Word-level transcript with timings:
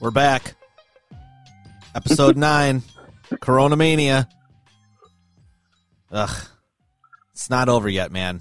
We're 0.00 0.10
back. 0.10 0.54
Episode 1.94 2.36
9, 2.38 2.82
Corona 3.40 3.76
Mania. 3.76 4.28
Ugh. 6.10 6.46
It's 7.32 7.50
not 7.50 7.68
over 7.68 7.88
yet, 7.88 8.10
man. 8.10 8.40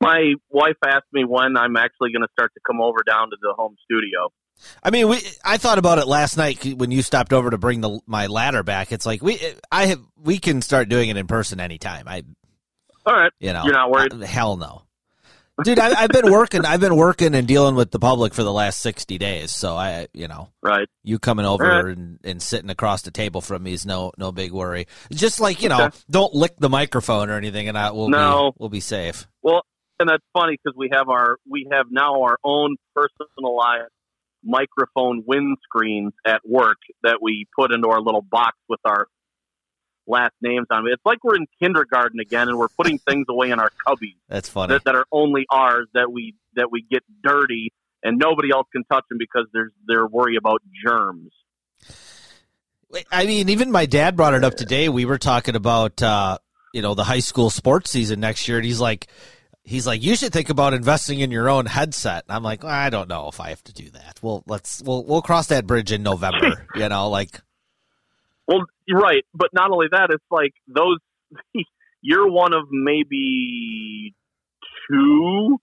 My 0.00 0.34
wife 0.50 0.76
asked 0.84 1.06
me 1.12 1.24
when 1.24 1.56
I'm 1.56 1.76
actually 1.76 2.12
going 2.12 2.22
to 2.22 2.28
start 2.32 2.52
to 2.54 2.60
come 2.66 2.80
over 2.80 2.98
down 3.06 3.30
to 3.30 3.36
the 3.40 3.52
home 3.56 3.76
studio. 3.84 4.28
I 4.82 4.90
mean, 4.90 5.08
we. 5.08 5.20
I 5.44 5.56
thought 5.56 5.78
about 5.78 5.98
it 5.98 6.06
last 6.08 6.36
night 6.36 6.64
when 6.76 6.90
you 6.90 7.02
stopped 7.02 7.32
over 7.32 7.50
to 7.50 7.58
bring 7.58 7.80
the 7.80 8.00
my 8.06 8.26
ladder 8.26 8.64
back. 8.64 8.90
It's 8.90 9.06
like 9.06 9.22
we, 9.22 9.40
I 9.70 9.86
have, 9.86 10.00
we 10.20 10.38
can 10.38 10.62
start 10.62 10.88
doing 10.88 11.08
it 11.08 11.16
in 11.16 11.28
person 11.28 11.60
anytime. 11.60 12.08
I, 12.08 12.22
All 13.06 13.14
right. 13.14 13.30
you 13.38 13.52
know, 13.52 13.62
You're 13.64 13.74
not 13.74 13.90
worried? 13.90 14.12
hell 14.24 14.56
no, 14.56 14.82
dude. 15.62 15.78
I, 15.78 16.02
I've 16.02 16.10
been 16.10 16.30
working. 16.30 16.64
I've 16.64 16.80
been 16.80 16.96
working 16.96 17.34
and 17.34 17.46
dealing 17.46 17.74
with 17.74 17.90
the 17.90 17.98
public 17.98 18.34
for 18.34 18.42
the 18.42 18.52
last 18.52 18.80
sixty 18.80 19.18
days. 19.18 19.54
So 19.54 19.76
I, 19.76 20.08
you 20.12 20.28
know, 20.28 20.48
Right. 20.62 20.88
you 21.02 21.18
coming 21.18 21.46
over 21.46 21.64
right. 21.64 21.84
and, 21.96 22.18
and 22.24 22.42
sitting 22.42 22.70
across 22.70 23.02
the 23.02 23.10
table 23.10 23.40
from 23.40 23.62
me 23.62 23.72
is 23.72 23.84
no 23.86 24.12
no 24.18 24.32
big 24.32 24.52
worry. 24.52 24.86
Just 25.12 25.40
like 25.40 25.62
you 25.62 25.68
know, 25.68 25.84
Okay. 25.86 25.96
don't 26.10 26.34
lick 26.34 26.56
the 26.58 26.68
microphone 26.68 27.30
or 27.30 27.36
anything, 27.36 27.68
and 27.68 27.76
I 27.78 27.90
will 27.90 28.08
No. 28.08 28.52
be 28.52 28.56
we'll 28.60 28.68
be 28.70 28.80
safe. 28.80 29.26
Well, 29.42 29.62
and 30.00 30.08
that's 30.08 30.24
funny 30.32 30.56
because 30.62 30.76
we 30.76 30.90
have 30.92 31.08
our 31.08 31.36
we 31.48 31.66
have 31.72 31.86
now 31.90 32.22
our 32.22 32.38
own 32.44 32.76
personalized 32.94 33.90
microphone 34.44 35.22
windscreens 35.24 36.12
at 36.26 36.40
work 36.48 36.78
that 37.02 37.18
we 37.20 37.46
put 37.58 37.72
into 37.72 37.88
our 37.88 38.00
little 38.00 38.22
box 38.22 38.56
with 38.68 38.80
our 38.84 39.06
last 40.08 40.34
names 40.40 40.66
on 40.70 40.86
it. 40.86 40.92
It's 40.92 41.04
like 41.04 41.22
we're 41.22 41.36
in 41.36 41.46
kindergarten 41.60 42.20
again, 42.20 42.48
and 42.48 42.58
we're 42.58 42.68
putting 42.68 42.98
things 42.98 43.26
away 43.28 43.50
in 43.50 43.60
our 43.60 43.70
cubbies 43.86 44.16
That's 44.28 44.48
funny. 44.48 44.74
that, 44.74 44.84
that 44.84 44.94
are 44.94 45.06
only 45.12 45.46
ours 45.50 45.88
that 45.94 46.10
we 46.10 46.34
that 46.54 46.70
we 46.70 46.84
get 46.90 47.02
dirty 47.22 47.72
and 48.02 48.18
nobody 48.18 48.50
else 48.50 48.66
can 48.72 48.84
touch 48.84 49.04
them 49.08 49.18
because 49.18 49.46
there's 49.52 49.72
they're 49.86 50.06
worried 50.06 50.36
about 50.36 50.62
germs. 50.84 51.32
I 53.12 53.26
mean, 53.26 53.50
even 53.50 53.70
my 53.70 53.84
dad 53.84 54.16
brought 54.16 54.32
it 54.34 54.44
up 54.44 54.54
today. 54.54 54.88
We 54.88 55.04
were 55.04 55.18
talking 55.18 55.56
about 55.56 56.02
uh, 56.02 56.38
you 56.72 56.82
know 56.82 56.94
the 56.94 57.04
high 57.04 57.20
school 57.20 57.50
sports 57.50 57.90
season 57.90 58.20
next 58.20 58.48
year, 58.48 58.58
and 58.58 58.64
he's 58.66 58.80
like, 58.80 59.08
he's 59.62 59.86
like, 59.86 60.02
you 60.02 60.16
should 60.16 60.32
think 60.32 60.48
about 60.48 60.74
investing 60.74 61.20
in 61.20 61.30
your 61.30 61.48
own 61.48 61.66
headset. 61.66 62.24
And 62.26 62.34
I'm 62.34 62.42
like, 62.42 62.62
well, 62.62 62.72
I 62.72 62.90
don't 62.90 63.08
know 63.08 63.28
if 63.28 63.40
I 63.40 63.50
have 63.50 63.62
to 63.64 63.72
do 63.72 63.90
that. 63.90 64.18
Well, 64.22 64.42
let's 64.46 64.82
we'll 64.82 65.04
we'll 65.04 65.22
cross 65.22 65.48
that 65.48 65.66
bridge 65.66 65.92
in 65.92 66.02
November. 66.02 66.66
you 66.74 66.88
know, 66.88 67.10
like 67.10 67.40
Well, 68.48 68.60
right, 68.90 69.24
but 69.34 69.50
not 69.52 69.70
only 69.70 69.86
that, 69.92 70.08
it's 70.10 70.24
like 70.30 70.52
those. 70.66 70.98
You're 72.00 72.30
one 72.30 72.54
of 72.54 72.68
maybe 72.70 74.14
two, 74.90 75.58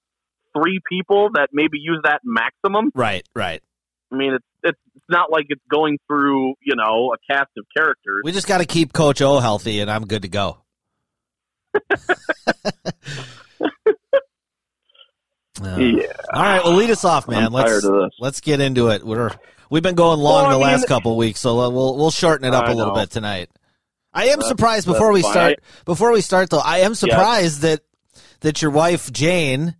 three 0.55 0.79
people 0.87 1.29
that 1.33 1.49
maybe 1.51 1.79
use 1.79 2.01
that 2.03 2.21
maximum. 2.23 2.91
right, 2.93 3.25
right. 3.35 3.61
I 4.11 4.15
mean, 4.15 4.33
it's 4.33 4.45
it's 4.63 4.79
not 5.09 5.31
like 5.31 5.45
it's 5.49 5.63
going 5.69 5.97
through 6.07 6.53
you 6.61 6.75
know 6.75 7.13
a 7.13 7.33
cast 7.33 7.49
of 7.57 7.65
characters. 7.75 8.21
We 8.23 8.31
just 8.31 8.47
got 8.47 8.59
to 8.59 8.65
keep 8.65 8.93
Coach 8.93 9.21
O 9.21 9.39
healthy, 9.39 9.79
and 9.79 9.89
I'm 9.89 10.05
good 10.05 10.21
to 10.21 10.29
go. 10.29 10.59
Uh, 15.61 15.77
Yeah, 15.77 16.07
All 16.33 16.43
right, 16.43 16.63
well, 16.63 16.73
lead 16.73 16.89
us 16.89 17.05
off, 17.05 17.27
man. 17.27 17.45
I'm 17.45 17.53
let's 17.53 17.69
tired 17.69 17.85
of 17.85 18.03
this. 18.03 18.11
let's 18.19 18.41
get 18.41 18.59
into 18.59 18.89
it. 18.89 19.03
We're 19.05 19.31
we've 19.69 19.83
been 19.83 19.95
going 19.95 20.19
long 20.19 20.43
Well, 20.43 20.45
I 20.45 20.53
the 20.53 20.59
mean- 20.59 20.67
last 20.67 20.87
couple 20.87 21.15
weeks, 21.17 21.39
so 21.39 21.55
we'll 21.69 21.97
we'll 21.97 22.11
shorten 22.11 22.47
it 22.47 22.53
up 22.53 22.65
I 22.65 22.71
a 22.71 22.75
little 22.75 22.93
know. 22.93 23.01
bit 23.01 23.11
tonight. 23.11 23.49
I 24.13 24.23
am 24.25 24.39
That's- 24.39 24.47
surprised 24.47 24.85
before 24.87 25.11
we 25.11 25.21
that's 25.21 25.31
start. 25.33 25.59
Before 25.85 26.11
we 26.13 26.21
start, 26.21 26.49
though, 26.49 26.59
I 26.59 26.79
am 26.79 26.95
surprised 26.95 27.61
that 27.61 27.81
that 28.41 28.61
your 28.61 28.71
wife 28.71 29.11
Jane 29.11 29.75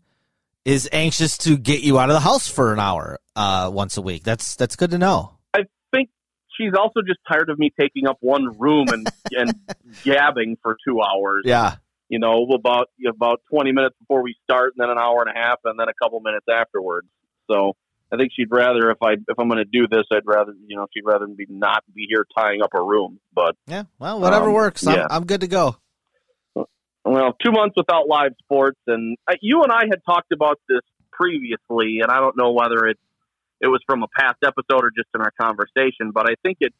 is 0.65 0.89
anxious 0.91 1.37
to 1.39 1.57
get 1.57 1.81
you 1.81 1.99
out 1.99 2.09
of 2.09 2.15
the 2.15 2.19
house 2.21 2.47
for 2.47 2.73
an 2.73 2.79
hour 2.79 3.19
uh, 3.35 3.69
once 3.71 3.97
a 3.97 4.01
week. 4.01 4.23
That's 4.23 4.55
that's 4.55 4.75
good 4.75 4.91
to 4.91 4.97
know. 4.97 5.31
I 5.53 5.61
think 5.93 6.09
she's 6.57 6.73
also 6.77 7.01
just 7.07 7.19
tired 7.31 7.49
of 7.49 7.59
me 7.59 7.71
taking 7.79 8.07
up 8.07 8.17
one 8.21 8.57
room 8.57 8.87
and 8.89 9.07
and 9.31 9.53
gabbing 10.03 10.57
for 10.61 10.75
two 10.87 10.99
hours. 11.01 11.43
Yeah, 11.45 11.75
you 12.09 12.19
know, 12.19 12.45
about 12.53 12.89
about 13.07 13.41
twenty 13.49 13.71
minutes 13.71 13.95
before 13.99 14.21
we 14.23 14.35
start, 14.43 14.73
and 14.75 14.83
then 14.83 14.89
an 14.89 14.97
hour 15.01 15.23
and 15.25 15.29
a 15.35 15.39
half, 15.39 15.59
and 15.63 15.79
then 15.79 15.87
a 15.87 15.93
couple 16.03 16.19
minutes 16.19 16.45
afterwards. 16.51 17.07
So 17.49 17.73
I 18.15 18.17
think 18.17 18.31
she'd 18.35 18.49
rather 18.51 18.89
if 18.91 18.97
I 19.03 19.13
if 19.13 19.37
I'm 19.37 19.49
going 19.49 19.63
to 19.63 19.65
do 19.65 19.87
this, 19.89 20.05
I'd 20.11 20.25
rather 20.25 20.53
you 20.67 20.77
know 20.77 20.87
she'd 20.93 21.05
rather 21.05 21.27
be 21.27 21.45
not 21.49 21.83
be 21.93 22.05
here 22.09 22.25
tying 22.37 22.61
up 22.61 22.69
a 22.73 22.81
room. 22.81 23.19
But 23.33 23.55
yeah. 23.67 23.83
Well, 23.99 24.19
whatever 24.21 24.47
Um, 24.47 24.53
works. 24.53 24.87
I'm, 24.87 24.95
yeah. 24.95 25.07
I'm 25.09 25.25
good 25.25 25.41
to 25.41 25.47
go. 25.47 25.75
well, 26.55 27.33
two 27.43 27.51
months 27.51 27.75
without 27.77 28.07
live 28.07 28.31
sports, 28.43 28.79
and 28.87 29.17
I, 29.27 29.35
you 29.41 29.63
and 29.63 29.71
I 29.71 29.83
had 29.89 29.99
talked 30.05 30.31
about 30.31 30.59
this 30.67 30.81
previously, 31.11 31.99
and 32.01 32.11
I 32.11 32.19
don't 32.19 32.37
know 32.37 32.51
whether 32.51 32.85
it 32.87 32.97
it 33.61 33.67
was 33.67 33.81
from 33.85 34.03
a 34.03 34.07
past 34.17 34.37
episode 34.43 34.83
or 34.83 34.91
just 34.95 35.09
in 35.13 35.21
our 35.21 35.31
conversation, 35.39 36.11
but 36.13 36.29
I 36.29 36.35
think 36.43 36.57
it 36.61 36.73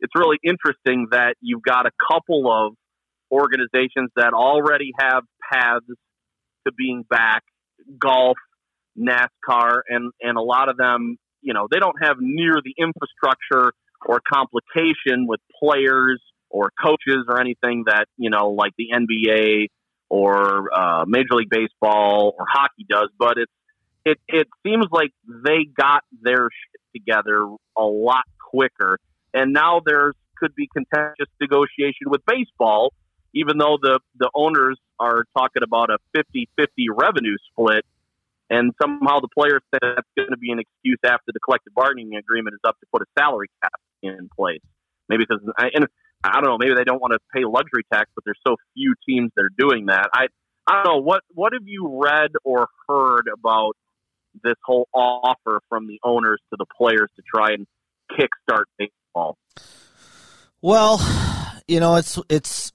it's 0.00 0.12
really 0.14 0.38
interesting 0.42 1.08
that 1.12 1.34
you've 1.40 1.62
got 1.62 1.86
a 1.86 1.90
couple 2.10 2.50
of 2.52 2.74
organizations 3.30 4.10
that 4.16 4.32
already 4.34 4.92
have 4.98 5.24
paths 5.52 5.86
to 6.66 6.72
being 6.72 7.04
back, 7.08 7.42
golf, 7.98 8.36
NASCAR, 8.98 9.80
and 9.88 10.12
and 10.20 10.36
a 10.36 10.42
lot 10.42 10.68
of 10.68 10.76
them, 10.76 11.16
you 11.40 11.54
know, 11.54 11.66
they 11.70 11.78
don't 11.78 11.96
have 12.02 12.16
near 12.20 12.54
the 12.64 12.74
infrastructure 12.78 13.72
or 14.06 14.20
complication 14.32 15.26
with 15.26 15.40
players 15.62 16.20
or 16.50 16.70
coaches 16.82 17.24
or 17.28 17.40
anything 17.40 17.84
that 17.86 18.06
you 18.16 18.30
know, 18.30 18.50
like 18.50 18.72
the 18.78 18.88
NBA 18.94 19.68
or 20.08 20.72
uh, 20.72 21.04
Major 21.06 21.34
League 21.34 21.50
Baseball 21.50 22.34
or 22.38 22.44
hockey 22.48 22.86
does. 22.88 23.08
But 23.18 23.38
it's 23.38 23.52
it 24.04 24.18
it 24.28 24.48
seems 24.64 24.86
like 24.90 25.10
they 25.26 25.66
got 25.76 26.02
their 26.22 26.48
shit 26.50 27.02
together 27.02 27.46
a 27.76 27.82
lot 27.82 28.24
quicker, 28.38 28.98
and 29.32 29.52
now 29.52 29.80
there's 29.84 30.14
could 30.36 30.54
be 30.54 30.68
contentious 30.72 31.28
negotiation 31.40 32.06
with 32.06 32.20
baseball, 32.26 32.92
even 33.34 33.58
though 33.58 33.78
the 33.80 34.00
the 34.18 34.30
owners 34.34 34.78
are 35.00 35.24
talking 35.36 35.62
about 35.62 35.90
a 35.90 35.98
50-50 36.16 36.66
revenue 36.96 37.36
split. 37.50 37.84
And 38.54 38.72
somehow 38.80 39.18
the 39.18 39.28
players 39.34 39.62
say 39.74 39.78
that's 39.82 40.06
going 40.16 40.30
to 40.30 40.38
be 40.38 40.52
an 40.52 40.60
excuse 40.60 40.98
after 41.04 41.32
the 41.32 41.40
collective 41.40 41.74
bargaining 41.74 42.14
agreement 42.14 42.54
is 42.54 42.60
up 42.62 42.78
to 42.78 42.86
put 42.92 43.02
a 43.02 43.06
salary 43.18 43.48
cap 43.62 43.80
in 44.02 44.28
place. 44.36 44.62
Maybe 45.08 45.24
because 45.28 45.42
and 45.58 45.86
I 46.22 46.40
don't 46.40 46.44
know, 46.44 46.58
maybe 46.58 46.74
they 46.76 46.84
don't 46.84 47.00
want 47.02 47.12
to 47.12 47.18
pay 47.34 47.44
luxury 47.44 47.82
tax, 47.92 48.10
but 48.14 48.24
there's 48.24 48.38
so 48.46 48.56
few 48.74 48.94
teams 49.08 49.32
that 49.36 49.42
are 49.42 49.56
doing 49.58 49.86
that. 49.86 50.08
I 50.14 50.26
I 50.66 50.82
don't 50.82 50.84
know 50.84 51.02
what 51.02 51.22
what 51.32 51.52
have 51.52 51.66
you 51.66 52.00
read 52.00 52.30
or 52.44 52.68
heard 52.88 53.24
about 53.32 53.74
this 54.42 54.56
whole 54.64 54.88
offer 54.94 55.60
from 55.68 55.86
the 55.86 55.98
owners 56.04 56.40
to 56.50 56.56
the 56.56 56.66
players 56.78 57.10
to 57.16 57.22
try 57.22 57.52
and 57.52 57.66
kickstart 58.10 58.64
baseball? 58.78 59.36
Well, 60.62 61.00
you 61.66 61.80
know, 61.80 61.96
it's 61.96 62.18
it's 62.28 62.72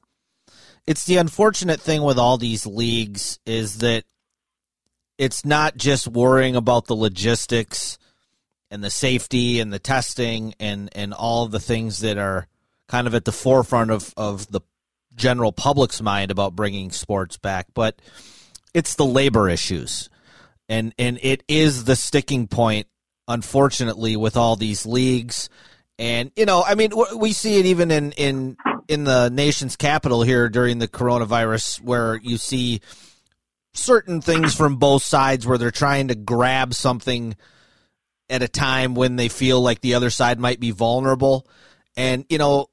it's 0.86 1.06
the 1.06 1.18
unfortunate 1.18 1.80
thing 1.80 2.04
with 2.04 2.18
all 2.18 2.38
these 2.38 2.66
leagues 2.66 3.40
is 3.46 3.80
that 3.80 4.04
it's 5.20 5.46
not 5.46 5.78
just 5.78 6.08
worrying 6.08 6.56
about 6.56 6.88
the 6.88 6.96
logistics 6.96 8.00
and 8.72 8.84
the 8.84 8.90
safety 8.90 9.60
and 9.60 9.72
the 9.72 9.78
testing 9.78 10.56
and 10.60 10.90
and 10.96 11.14
all 11.14 11.48
the 11.48 11.60
things 11.60 12.00
that 12.00 12.18
are 12.18 12.48
kind 12.88 13.06
of 13.06 13.14
at 13.14 13.26
the 13.26 13.32
forefront 13.32 13.92
of 13.92 14.14
of 14.18 14.50
the 14.52 14.62
general 15.16 15.52
public's 15.52 16.02
mind 16.02 16.32
about 16.32 16.56
bringing 16.56 16.90
sports 16.90 17.38
back, 17.38 17.68
but 17.74 18.02
it's 18.74 18.96
the 18.96 19.06
labor 19.06 19.50
issues. 19.50 20.10
And 20.70 20.96
and 20.98 21.20
it 21.22 21.44
is 21.48 21.84
the 21.84 21.96
sticking 21.96 22.48
point 22.48 22.88
unfortunately 23.28 24.16
with 24.16 24.38
all 24.38 24.56
these 24.56 24.88
leagues 24.88 25.50
and 26.00 26.32
you 26.38 26.46
know, 26.46 26.64
I 26.66 26.76
mean, 26.76 26.92
we 27.18 27.34
see 27.34 27.60
it 27.60 27.66
even 27.66 27.92
in 27.92 28.14
in 28.14 28.56
in 28.88 29.04
the 29.04 29.30
nation's 29.30 29.76
capital 29.76 30.24
here 30.24 30.48
during 30.48 30.80
the 30.80 30.88
coronavirus, 30.88 31.82
where 31.82 32.16
you 32.16 32.38
see 32.38 32.80
certain 33.74 34.22
things 34.22 34.56
from 34.56 34.78
both 34.78 35.04
sides 35.04 35.46
where 35.46 35.58
they're 35.58 35.72
trying 35.72 36.08
to 36.10 36.16
grab 36.16 36.74
something 36.74 37.36
at 38.30 38.42
a 38.44 38.48
time 38.48 38.94
when 38.96 39.16
they 39.16 39.28
feel 39.28 39.62
like 39.62 39.82
the 39.82 39.94
other 39.96 40.10
side 40.10 40.40
might 40.40 40.60
be 40.60 40.72
vulnerable, 40.72 41.48
and 41.98 42.26
you 42.30 42.38
know, 42.38 42.68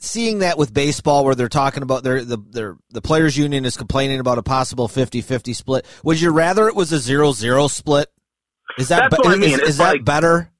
seeing 0.00 0.40
that 0.40 0.58
with 0.58 0.74
baseball 0.74 1.24
where 1.24 1.34
they're 1.34 1.48
talking 1.48 1.82
about 1.82 2.02
their 2.04 2.24
the 2.24 2.36
their 2.50 2.76
the 2.90 3.00
players 3.02 3.36
union 3.36 3.64
is 3.64 3.76
complaining 3.76 4.20
about 4.20 4.38
a 4.38 4.42
possible 4.42 4.88
50-50 4.88 5.54
split. 5.54 5.86
Would 6.02 6.20
you 6.20 6.30
rather 6.30 6.68
it 6.68 6.76
was 6.76 6.92
a 6.92 6.96
0-0 6.96 7.70
split? 7.70 8.10
Is 8.78 8.88
that 8.88 9.10
That's 9.10 9.26
I 9.26 9.36
mean. 9.36 9.60
is 9.60 9.78
that 9.78 9.94
like- 9.94 10.04
better? 10.04 10.50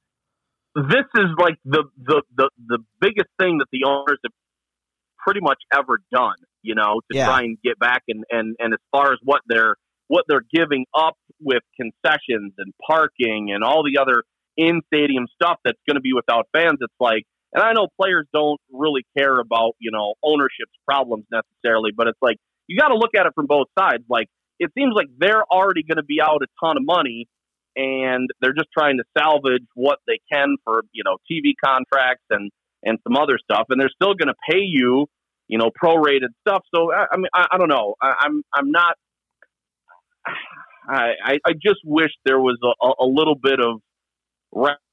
this 0.76 1.04
is 1.16 1.26
like 1.38 1.54
the, 1.64 1.84
the 2.02 2.22
the 2.36 2.50
the 2.66 2.78
biggest 3.00 3.28
thing 3.38 3.58
that 3.58 3.66
the 3.70 3.84
owners 3.86 4.18
have 4.24 4.32
pretty 5.18 5.40
much 5.40 5.58
ever 5.72 5.98
done. 6.12 6.34
You 6.64 6.75
know, 6.75 7.00
to 7.11 7.16
Yeah. 7.16 7.26
try 7.26 7.40
and 7.43 7.56
get 7.62 7.78
back 7.78 8.02
and 8.08 8.25
and 8.31 8.56
and 8.58 8.72
as 8.75 8.81
far 8.90 9.12
as 9.12 9.19
what 9.22 9.43
they're 9.46 9.76
what 10.08 10.25
they're 10.28 10.44
giving 10.52 10.87
up 10.94 11.16
with 11.40 11.62
concessions 11.76 12.52
and 12.58 12.72
parking 12.87 13.50
and 13.52 13.62
all 13.62 13.82
the 13.84 13.99
other 14.00 14.25
in 14.56 14.81
stadium 14.93 15.26
stuff 15.34 15.58
that's 15.64 15.78
going 15.88 15.96
to 15.96 16.00
be 16.00 16.12
without 16.12 16.46
fans. 16.52 16.78
It's 16.81 16.94
like, 17.00 17.25
and 17.52 17.62
I 17.62 17.72
know 17.72 17.88
players 18.00 18.26
don't 18.32 18.61
really 18.72 19.05
care 19.16 19.38
about 19.38 19.76
you 19.78 19.90
know 19.93 20.14
ownership's 20.22 20.76
problems 20.87 21.25
necessarily, 21.31 21.90
but 21.96 22.08
it's 22.08 22.19
like 22.22 22.38
you 22.67 22.78
got 22.81 22.88
to 22.88 22.96
look 22.96 23.10
at 23.19 23.26
it 23.26 23.32
from 23.34 23.46
both 23.46 23.69
sides. 23.78 24.05
Like 24.08 24.28
it 24.58 24.70
seems 24.76 24.94
like 24.94 25.08
they're 25.19 25.44
already 25.44 25.82
going 25.82 25.96
to 25.99 26.05
be 26.05 26.20
out 26.22 26.43
a 26.43 26.46
ton 26.64 26.76
of 26.76 26.84
money 26.84 27.28
and 27.76 28.31
they're 28.40 28.52
just 28.55 28.69
trying 28.76 28.99
to 28.99 29.05
salvage 29.19 29.64
what 29.75 29.99
they 30.06 30.20
can 30.32 30.56
for 30.64 30.82
you 30.93 31.02
know 31.05 31.17
TV 31.31 31.52
contracts 31.62 32.25
and 32.31 32.50
and 32.87 32.99
some 33.02 33.17
other 33.17 33.38
stuff, 33.43 33.67
and 33.70 33.81
they're 33.81 33.88
still 33.94 34.14
going 34.14 34.28
to 34.28 34.34
pay 34.49 34.60
you 34.60 35.06
you 35.49 35.58
know 35.58 35.70
prorated 35.82 36.31
stuff. 36.46 36.62
So 36.75 36.93
I, 36.93 37.06
I 37.12 37.17
mean, 37.17 37.29
I, 37.35 37.46
I 37.52 37.58
don't 37.58 37.69
know. 37.70 37.94
I, 38.02 38.14
I'm 38.20 38.43
I'm 38.55 38.70
not. 38.70 38.96
I 40.88 41.38
I 41.46 41.52
just 41.55 41.81
wish 41.85 42.11
there 42.25 42.41
was 42.41 42.58
a- 42.62 43.05
a 43.05 43.06
little 43.06 43.37
bit 43.37 43.61
of 43.61 43.81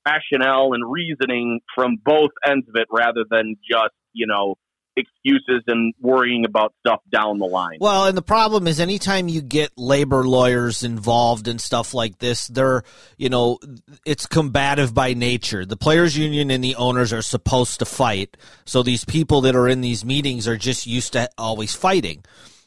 rationale 0.08 0.74
and 0.74 0.84
reasoning 0.92 1.62
from 1.76 1.98
both 2.04 2.32
ends 2.46 2.68
of 2.70 2.76
it, 2.76 2.88
rather 2.92 3.26
than 3.30 3.56
just 3.70 3.94
you 4.14 4.28
know 4.28 4.56
excuses 4.96 5.64
and 5.68 5.94
worrying 6.00 6.46
about 6.46 6.74
stuff 6.80 7.02
down 7.12 7.40
the 7.40 7.46
line. 7.46 7.78
Well, 7.80 8.06
and 8.06 8.18
the 8.18 8.22
problem 8.22 8.68
is 8.68 8.80
anytime 8.80 9.28
you 9.28 9.42
get 9.42 9.72
labor 9.78 10.24
lawyers 10.24 10.84
involved 10.84 11.48
in 11.48 11.60
stuff 11.60 11.94
like 11.94 12.20
this, 12.20 12.48
they're, 12.48 12.84
you 13.18 13.30
know, 13.30 13.60
it's 14.06 14.26
combative 14.26 14.94
by 14.94 15.14
nature. 15.14 15.66
The 15.66 15.78
players 15.78 16.18
union 16.18 16.52
and 16.52 16.64
the 16.64 16.76
owners 16.76 17.14
are 17.14 17.22
supposed 17.22 17.80
to 17.80 17.86
fight. 17.86 18.38
So 18.66 18.84
these 18.84 19.06
people 19.06 19.42
that 19.42 19.56
are 19.56 19.68
in 19.68 19.82
these 19.82 20.04
meetings 20.04 20.48
are 20.48 20.58
just 20.58 20.86
used 20.86 21.14
to 21.14 21.30
always 21.38 21.74
fighting. 21.74 22.24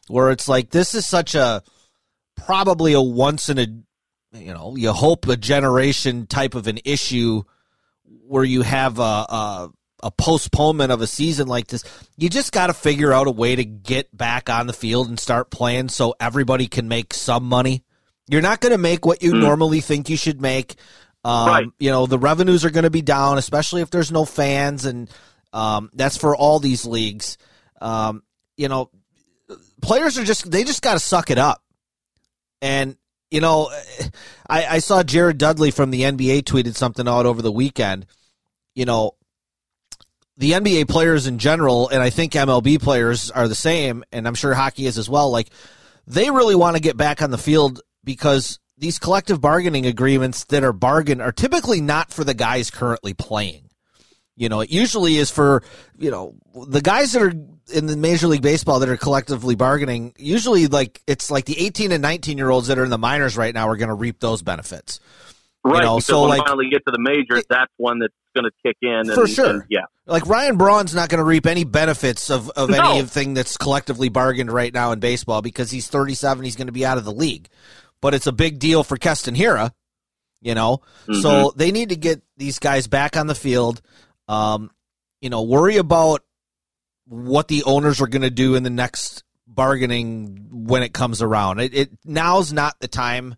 Where 0.09 0.31
it's 0.31 0.49
like 0.49 0.71
this 0.71 0.95
is 0.95 1.07
such 1.07 1.35
a 1.35 1.63
probably 2.37 2.93
a 2.93 3.01
once 3.01 3.49
in 3.49 3.59
a 3.59 3.67
you 4.39 4.53
know, 4.53 4.75
you 4.77 4.93
hope 4.93 5.29
a 5.29 5.37
generation 5.37 6.27
type 6.27 6.55
of 6.55 6.67
an 6.67 6.81
issue 6.85 7.43
where 8.27 8.45
you 8.45 8.63
have 8.63 8.99
a, 8.99 9.03
a 9.03 9.71
a 10.05 10.11
postponement 10.11 10.93
of 10.93 11.01
a 11.01 11.07
season 11.07 11.49
like 11.49 11.67
this, 11.67 11.83
you 12.19 12.29
just 12.29 12.53
got 12.53 12.67
to 12.67 12.75
figure 12.75 13.13
out 13.13 13.27
a 13.27 13.31
way 13.31 13.57
to 13.57 13.65
get 13.65 14.15
back 14.15 14.51
on 14.51 14.67
the 14.67 14.75
field 14.75 15.09
and 15.09 15.19
start 15.19 15.51
playing 15.51 15.89
so 15.89 16.15
everybody 16.21 16.69
can 16.69 16.87
make 16.89 17.15
some 17.15 17.45
money. 17.45 17.83
You're 18.29 18.43
not 18.43 18.61
going 18.61 18.73
to 18.73 18.79
make 18.79 19.07
what 19.07 19.23
you 19.23 19.33
normally 19.35 19.81
think 19.81 20.11
you 20.11 20.19
should 20.19 20.41
make. 20.41 20.77
Um, 21.25 21.49
Right. 21.49 21.67
You 21.79 21.91
know, 21.91 22.07
the 22.07 22.19
revenues 22.19 22.67
are 22.67 22.71
going 22.71 22.85
to 22.85 22.91
be 22.91 23.01
down, 23.01 23.39
especially 23.39 23.81
if 23.81 23.89
there's 23.91 24.13
no 24.13 24.27
fans, 24.27 24.85
and 24.85 25.11
um, 25.55 25.91
that's 25.95 26.19
for 26.19 26.37
all 26.37 26.59
these 26.59 26.85
leagues. 26.85 27.39
Um, 27.81 28.23
you 28.59 28.69
know, 28.69 28.91
players 29.81 30.19
are 30.19 30.25
just 30.25 30.51
they 30.51 30.65
just 30.65 30.83
got 30.83 30.95
to 30.95 31.01
suck 31.01 31.31
it 31.31 31.39
up. 31.39 31.63
And 32.61 32.99
you 33.31 33.41
know, 33.41 33.71
I, 34.49 34.67
I 34.67 34.79
saw 34.81 35.03
Jared 35.03 35.39
Dudley 35.39 35.71
from 35.71 35.91
the 35.91 36.03
NBA 36.03 36.43
tweeted 36.43 36.77
something 36.77 37.09
out 37.09 37.25
over 37.25 37.41
the 37.41 37.53
weekend. 37.53 38.05
You 38.75 38.85
know, 38.85 39.13
the 40.37 40.53
NBA 40.53 40.89
players 40.89 41.27
in 41.27 41.39
general, 41.39 41.89
and 41.89 42.03
I 42.03 42.11
think 42.11 42.33
MLB 42.33 42.81
players 42.81 43.31
are 43.31 43.49
the 43.49 43.55
same, 43.55 44.05
and 44.13 44.27
I'm 44.27 44.35
sure 44.35 44.55
hockey 44.55 44.87
is 44.87 44.99
as 44.99 45.09
well. 45.09 45.31
Like, 45.31 45.51
they 46.07 46.31
really 46.31 46.55
want 46.55 46.77
to 46.77 46.83
get 46.83 46.97
back 46.97 47.23
on 47.23 47.31
the 47.31 47.39
field 47.39 47.81
because 48.03 48.59
these 48.77 48.99
collective 48.99 49.41
bargaining 49.41 49.87
agreements 49.87 50.45
that 50.47 50.65
are 50.65 50.73
bargained 50.73 51.23
are 51.23 51.33
typically 51.33 51.81
not 51.81 52.13
for 52.13 52.25
the 52.25 52.35
guys 52.35 52.71
currently 52.71 53.15
playing. 53.15 53.71
You 54.37 54.49
know, 54.49 54.61
it 54.61 54.71
usually 54.71 55.17
is 55.17 55.31
for, 55.31 55.63
you 55.97 56.11
know, 56.11 56.35
the 56.67 56.81
guys 56.81 57.13
that 57.13 57.23
are 57.23 57.33
in 57.73 57.87
the 57.87 57.97
Major 57.97 58.27
League 58.27 58.43
Baseball 58.43 58.81
that 58.81 58.89
are 58.89 58.97
collectively 58.97 59.55
bargaining, 59.55 60.13
usually 60.19 60.67
like 60.67 61.01
it's 61.07 61.31
like 61.31 61.45
the 61.45 61.59
18 61.59 61.93
and 61.93 62.03
19 62.03 62.37
year 62.37 62.51
olds 62.51 62.67
that 62.67 62.79
are 62.79 62.85
in 62.85 62.91
the 62.91 62.99
minors 62.99 63.37
right 63.37 63.55
now 63.55 63.69
are 63.69 63.77
going 63.77 63.89
to 63.89 63.95
reap 63.95 64.19
those 64.19 64.43
benefits. 64.43 64.99
Right. 65.73 65.83
know, 65.85 65.99
so, 65.99 66.21
when 66.23 66.31
like- 66.31 66.47
finally 66.47 66.69
get 66.71 66.85
to 66.87 66.93
the 66.93 66.99
majors, 67.01 67.45
that's 67.49 67.73
one 67.79 67.99
that's 68.01 68.13
going 68.35 68.45
to 68.45 68.51
kick 68.63 68.77
in. 68.83 68.91
And, 68.91 69.13
For 69.13 69.27
sure. 69.27 69.49
and, 69.49 69.63
yeah. 69.71 69.85
Like 70.07 70.27
Ryan 70.27 70.57
Braun's 70.59 70.95
not 70.95 71.09
going 71.09 71.19
to 71.21 71.25
reap 71.25 71.47
any 71.47 71.65
benefits 71.65 72.29
of, 72.31 72.51
of 72.51 72.69
No. 72.69 72.93
anything 72.93 73.33
that's 73.33 73.57
collectively 73.57 74.11
bargained 74.11 74.53
right 74.53 74.73
now 74.75 74.93
in 74.93 75.01
baseball 75.01 75.41
because 75.41 75.71
he's 75.71 75.89
37. 75.89 76.45
He's 76.45 76.57
going 76.57 76.67
to 76.67 76.73
be 76.73 76.85
out 76.85 76.99
of 76.99 77.05
the 77.07 77.13
league. 77.13 77.49
But 78.03 78.13
it's 78.13 78.27
a 78.27 78.33
big 78.33 78.59
deal 78.59 78.85
for 78.85 78.99
Keston 78.99 79.35
Hiura, 79.35 79.71
you 80.43 80.55
know? 80.55 80.83
So 81.11 81.55
they 81.57 81.73
need 81.73 81.89
to 81.89 81.97
get 81.97 82.21
these 82.37 82.59
guys 82.59 82.87
back 82.87 83.17
on 83.17 83.27
the 83.27 83.35
field. 83.35 83.81
Um, 84.29 84.71
you 85.23 85.31
know, 85.31 85.43
worry 85.43 85.79
about 85.79 86.21
what 87.07 87.49
the 87.49 87.63
owners 87.65 88.03
are 88.03 88.07
going 88.07 88.23
to 88.23 88.31
do 88.31 88.55
in 88.55 88.63
the 88.63 88.69
next 88.71 89.25
bargaining 89.47 90.49
when 90.51 90.83
it 90.83 90.93
comes 90.93 91.23
around. 91.23 91.61
It, 91.61 91.75
it 91.75 91.91
now's 92.05 92.53
not 92.53 92.79
the 92.81 92.89
time 92.89 93.37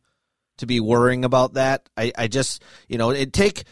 to 0.59 0.67
be 0.67 0.81
worrying 0.81 1.25
about 1.25 1.55
that. 1.55 1.89
I, 1.97 2.13
I 2.17 2.29
just, 2.29 2.63
you 2.89 2.99
know, 2.99 3.11
it 3.11 3.33
take 3.33 3.65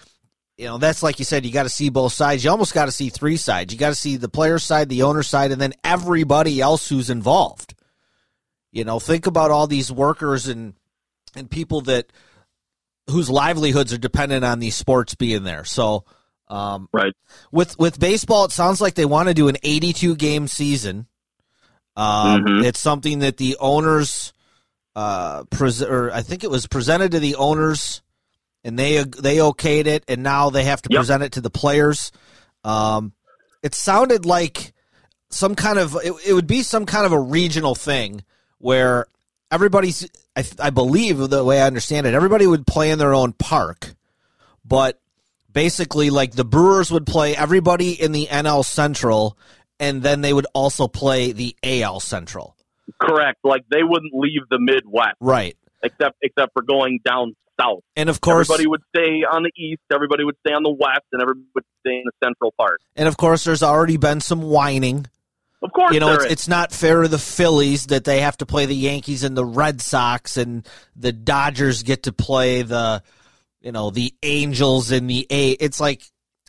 you 0.56 0.66
know, 0.66 0.78
that's 0.78 1.02
like 1.02 1.18
you 1.18 1.24
said, 1.24 1.44
you 1.44 1.50
got 1.52 1.64
to 1.64 1.68
see 1.68 1.88
both 1.88 2.12
sides. 2.12 2.44
You 2.44 2.50
almost 2.50 2.74
got 2.74 2.84
to 2.84 2.92
see 2.92 3.08
three 3.08 3.36
sides. 3.36 3.72
You 3.72 3.78
got 3.78 3.88
to 3.88 3.94
see 3.96 4.16
the 4.16 4.28
player 4.28 4.60
side, 4.60 4.88
the 4.88 5.02
owner 5.02 5.24
side, 5.24 5.50
and 5.50 5.60
then 5.60 5.72
everybody 5.82 6.60
else 6.60 6.88
who's 6.88 7.10
involved. 7.10 7.74
You 8.70 8.84
know, 8.84 9.00
think 9.00 9.26
about 9.26 9.50
all 9.50 9.66
these 9.66 9.90
workers 9.90 10.46
and 10.46 10.74
and 11.34 11.50
people 11.50 11.80
that 11.82 12.12
whose 13.10 13.28
livelihoods 13.28 13.92
are 13.92 13.98
dependent 13.98 14.44
on 14.44 14.60
these 14.60 14.76
sports 14.76 15.16
being 15.16 15.42
there. 15.42 15.64
So, 15.64 16.04
um, 16.48 16.88
Right. 16.92 17.14
with 17.50 17.76
with 17.78 17.98
baseball, 17.98 18.44
it 18.44 18.52
sounds 18.52 18.80
like 18.80 18.94
they 18.94 19.04
want 19.04 19.28
to 19.28 19.34
do 19.34 19.48
an 19.48 19.56
82 19.64 20.14
game 20.14 20.46
season. 20.46 21.08
Um, 21.96 22.44
Mhm. 22.44 22.64
It's 22.64 22.80
something 22.80 23.18
that 23.20 23.38
the 23.38 23.56
owners, 23.58 24.32
uh, 24.96 25.44
pres- 25.44 25.82
or 25.82 26.12
I 26.12 26.22
think 26.22 26.44
it 26.44 26.50
was 26.50 26.66
presented 26.66 27.12
to 27.12 27.20
the 27.20 27.36
owners, 27.36 28.02
and 28.62 28.78
they 28.78 29.02
they 29.04 29.38
okayed 29.38 29.86
it, 29.86 30.04
and 30.08 30.22
now 30.22 30.50
they 30.50 30.64
have 30.64 30.82
to 30.82 30.88
Yep. 30.90 30.98
present 30.98 31.22
it 31.22 31.32
to 31.32 31.40
the 31.40 31.50
players. 31.50 32.12
Um, 32.62 33.12
it 33.62 33.74
sounded 33.74 34.24
like 34.26 34.72
some 35.30 35.54
kind 35.54 35.78
of 35.78 35.96
it, 36.02 36.12
it 36.26 36.32
would 36.32 36.46
be 36.46 36.62
some 36.62 36.86
kind 36.86 37.06
of 37.06 37.12
a 37.12 37.20
regional 37.20 37.74
thing 37.74 38.22
where 38.58 39.06
everybody's 39.50 40.08
I, 40.36 40.44
I 40.58 40.70
believe 40.70 41.18
the 41.18 41.44
way 41.44 41.60
I 41.60 41.66
understand 41.66 42.06
it, 42.06 42.14
everybody 42.14 42.46
would 42.46 42.66
play 42.66 42.90
in 42.90 42.98
their 42.98 43.14
own 43.14 43.32
park, 43.32 43.94
but 44.64 45.00
basically 45.52 46.10
like 46.10 46.32
the 46.32 46.44
Brewers 46.44 46.90
would 46.90 47.06
play 47.06 47.36
everybody 47.36 47.92
in 48.00 48.12
the 48.12 48.26
NL 48.26 48.64
Central, 48.64 49.36
and 49.80 50.02
then 50.02 50.20
they 50.20 50.32
would 50.32 50.46
also 50.54 50.88
play 50.88 51.32
the 51.32 51.56
AL 51.62 52.00
Central. 52.00 52.56
Correct. 53.00 53.38
Like 53.44 53.64
they 53.70 53.82
wouldn't 53.82 54.12
leave 54.14 54.42
the 54.50 54.58
Midwest 54.58 55.16
Right. 55.20 55.56
except 55.82 56.16
except 56.22 56.52
for 56.52 56.62
going 56.62 57.00
down 57.04 57.34
south. 57.60 57.80
And 57.96 58.08
of 58.08 58.20
course, 58.20 58.48
everybody 58.50 58.66
would 58.66 58.82
stay 58.94 59.22
on 59.30 59.42
the 59.44 59.52
east, 59.56 59.82
everybody 59.92 60.24
would 60.24 60.36
stay 60.46 60.52
on 60.54 60.62
the 60.62 60.70
west, 60.72 61.04
and 61.12 61.22
everybody 61.22 61.46
would 61.54 61.64
stay 61.80 61.94
in 61.96 62.02
the 62.04 62.12
central 62.22 62.52
part. 62.58 62.80
and 62.96 63.08
of 63.08 63.16
course, 63.16 63.44
there's 63.44 63.62
already 63.62 63.96
been 63.96 64.20
some 64.20 64.42
whining. 64.42 65.06
Of 65.62 65.72
course, 65.72 65.94
You 65.94 66.00
know, 66.00 66.12
it's, 66.12 66.24
it's 66.26 66.48
not 66.48 66.72
fair 66.72 67.02
to 67.02 67.08
the 67.08 67.18
Phillies 67.18 67.86
that 67.86 68.04
they 68.04 68.20
have 68.20 68.36
to 68.38 68.44
play 68.46 68.66
the 68.66 68.74
Yankees 68.76 69.24
and 69.24 69.34
the 69.34 69.46
Red 69.46 69.80
Sox, 69.80 70.36
and 70.36 70.68
the 70.94 71.10
Dodgers 71.10 71.82
get 71.84 72.02
to 72.02 72.12
play 72.12 72.60
the, 72.60 73.02
you 73.62 73.72
know, 73.72 73.88
the 73.88 74.12
Angels 74.22 74.90
and 74.90 75.08
the 75.08 75.26
A. 75.30 75.52
It's 75.52 75.80
like, 75.80 76.02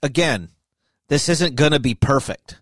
again, 0.04 0.50
this 1.08 1.30
isn't 1.30 1.56
going 1.56 1.72
to 1.72 1.80
be 1.80 1.94
perfect. 1.96 2.60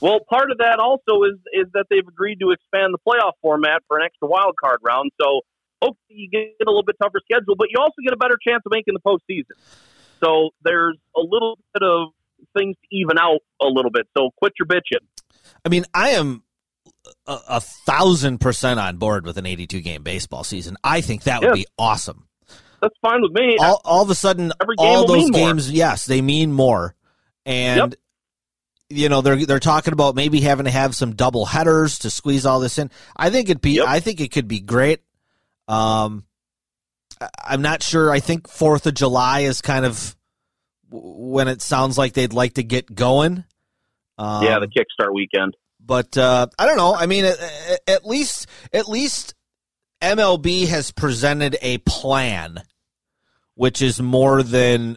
Well, 0.00 0.20
part 0.28 0.50
of 0.50 0.58
that 0.58 0.78
also 0.78 1.22
is 1.24 1.38
is 1.52 1.66
that 1.72 1.86
they've 1.90 2.06
agreed 2.06 2.38
to 2.40 2.50
expand 2.50 2.92
the 2.94 2.98
playoff 3.06 3.32
format 3.40 3.82
for 3.88 3.98
an 3.98 4.04
extra 4.04 4.28
wild 4.28 4.54
card 4.62 4.80
round. 4.82 5.10
So 5.20 5.40
hopefully 5.82 6.16
you 6.16 6.30
get 6.30 6.66
a 6.66 6.70
little 6.70 6.82
bit 6.84 6.96
tougher 7.02 7.20
schedule, 7.24 7.54
but 7.56 7.68
you 7.70 7.78
also 7.80 7.94
get 8.04 8.12
a 8.12 8.16
better 8.16 8.36
chance 8.46 8.62
of 8.66 8.72
making 8.72 8.94
the 8.94 9.00
postseason. 9.00 9.56
So 10.22 10.50
there's 10.64 10.96
a 11.16 11.20
little 11.20 11.58
bit 11.74 11.82
of 11.82 12.08
things 12.56 12.76
to 12.82 12.96
even 12.96 13.18
out 13.18 13.40
a 13.60 13.66
little 13.66 13.90
bit. 13.90 14.06
So 14.16 14.30
quit 14.36 14.52
your 14.58 14.66
bitching. 14.66 15.04
I 15.64 15.68
mean, 15.68 15.84
I 15.94 16.10
am 16.10 16.42
a, 17.26 17.38
a 17.48 17.60
thousand 17.60 18.38
percent 18.38 18.78
on 18.80 18.96
board 18.98 19.24
with 19.26 19.36
an 19.38 19.46
82 19.46 19.80
game 19.80 20.02
baseball 20.02 20.44
season. 20.44 20.76
I 20.84 21.00
think 21.00 21.22
that 21.24 21.40
would 21.40 21.48
Yeah. 21.48 21.54
be 21.54 21.66
awesome. 21.78 22.28
That's 22.82 22.94
fine 23.00 23.22
with 23.22 23.32
me. 23.32 23.56
All, 23.58 23.80
all 23.84 24.02
of 24.02 24.10
a 24.10 24.14
sudden, 24.14 24.52
Every 24.60 24.76
game 24.76 24.86
all 24.86 25.06
those 25.06 25.30
more. 25.30 25.40
games, 25.40 25.70
yes, 25.72 26.04
they 26.04 26.20
mean 26.20 26.52
more. 26.52 26.94
And, 27.46 27.78
Yep. 27.92 27.94
You 28.88 29.08
know, 29.08 29.20
they're, 29.20 29.44
they're 29.46 29.58
talking 29.60 29.92
about 29.92 30.14
maybe 30.14 30.40
having 30.40 30.64
to 30.66 30.70
have 30.70 30.94
some 30.94 31.14
double 31.14 31.44
headers 31.46 32.00
to 32.00 32.10
squeeze 32.10 32.46
all 32.46 32.60
this 32.60 32.78
in. 32.78 32.90
I 33.16 33.30
think 33.30 33.48
it'd 33.48 33.60
be, 33.62 33.72
Yep. 33.72 33.86
I 33.88 34.00
think 34.00 34.20
it 34.20 34.30
could 34.32 34.48
be 34.48 34.60
great. 34.60 35.00
Um, 35.68 36.24
I'm 37.44 37.62
not 37.62 37.82
sure. 37.82 38.10
I 38.12 38.20
think 38.20 38.48
4th 38.48 38.86
of 38.86 38.94
July 38.94 39.40
is 39.40 39.60
kind 39.62 39.84
of 39.84 40.14
when 40.90 41.48
it 41.48 41.62
sounds 41.62 41.98
like 41.98 42.12
they'd 42.12 42.32
like 42.32 42.54
to 42.54 42.62
get 42.62 42.94
going. 42.94 43.44
Um, 44.18 44.44
yeah, 44.44 44.58
the 44.60 44.68
Kickstart 44.68 45.12
weekend. 45.14 45.56
but 45.80 46.16
uh, 46.16 46.46
I 46.58 46.66
don't 46.66 46.76
know. 46.76 46.94
I 46.94 47.06
mean, 47.06 47.24
at, 47.24 47.36
at 47.86 48.06
least 48.06 48.46
at 48.72 48.88
least 48.88 49.34
MLB 50.00 50.68
has 50.68 50.90
presented 50.92 51.56
a 51.60 51.78
plan, 51.78 52.62
which 53.54 53.82
is 53.82 54.00
more 54.00 54.42
than 54.42 54.96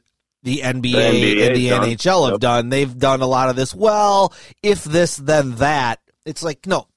the 0.50 0.62
NBA, 0.62 0.82
The 0.82 0.98
NBA 1.00 1.48
and 1.48 1.56
the 1.56 1.70
done. 1.70 1.84
NHL 1.90 2.24
have 2.26 2.32
Yep. 2.34 2.40
done. 2.42 2.70
They've 2.70 2.98
done 2.98 3.22
a 3.22 3.28
lot 3.28 3.50
of 3.50 3.56
this. 3.56 3.74
Well, 3.74 4.34
if 4.64 4.84
this, 4.84 5.16
then 5.18 5.56
that. 5.56 6.00
It's 6.26 6.44
like 6.44 6.66
no, 6.68 6.88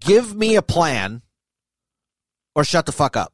give 0.00 0.34
me 0.34 0.56
a 0.56 0.62
plan, 0.62 1.22
or 2.54 2.64
shut 2.64 2.86
the 2.86 2.92
fuck 2.92 3.16
up. 3.16 3.32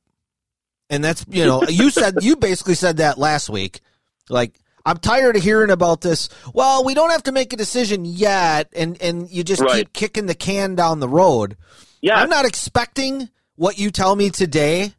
And 0.90 1.02
that's 1.02 1.24
you 1.28 1.44
know 1.44 1.62
you 1.68 1.90
said 1.90 2.22
you 2.22 2.36
basically 2.36 2.74
said 2.74 2.98
that 2.98 3.18
last 3.18 3.48
week, 3.48 3.80
like. 4.28 4.58
I'm 4.88 4.98
tired 4.98 5.34
of 5.34 5.42
hearing 5.42 5.70
about 5.70 6.00
this. 6.00 6.28
Well, 6.54 6.84
we 6.84 6.94
don't 6.94 7.10
have 7.10 7.24
to 7.24 7.32
make 7.32 7.52
a 7.52 7.56
decision 7.56 8.04
yet, 8.04 8.68
and, 8.72 8.96
and 9.02 9.28
you 9.28 9.42
just 9.42 9.60
Right. 9.60 9.78
keep 9.78 9.92
kicking 9.92 10.26
the 10.26 10.34
can 10.36 10.76
down 10.76 11.00
the 11.00 11.08
road. 11.08 11.56
Yeah, 12.00 12.14
I'm 12.16 12.28
not 12.30 12.44
expecting 12.44 13.28
what 13.56 13.80
you 13.80 13.90
tell 13.90 14.14
me 14.14 14.30
today 14.30 14.94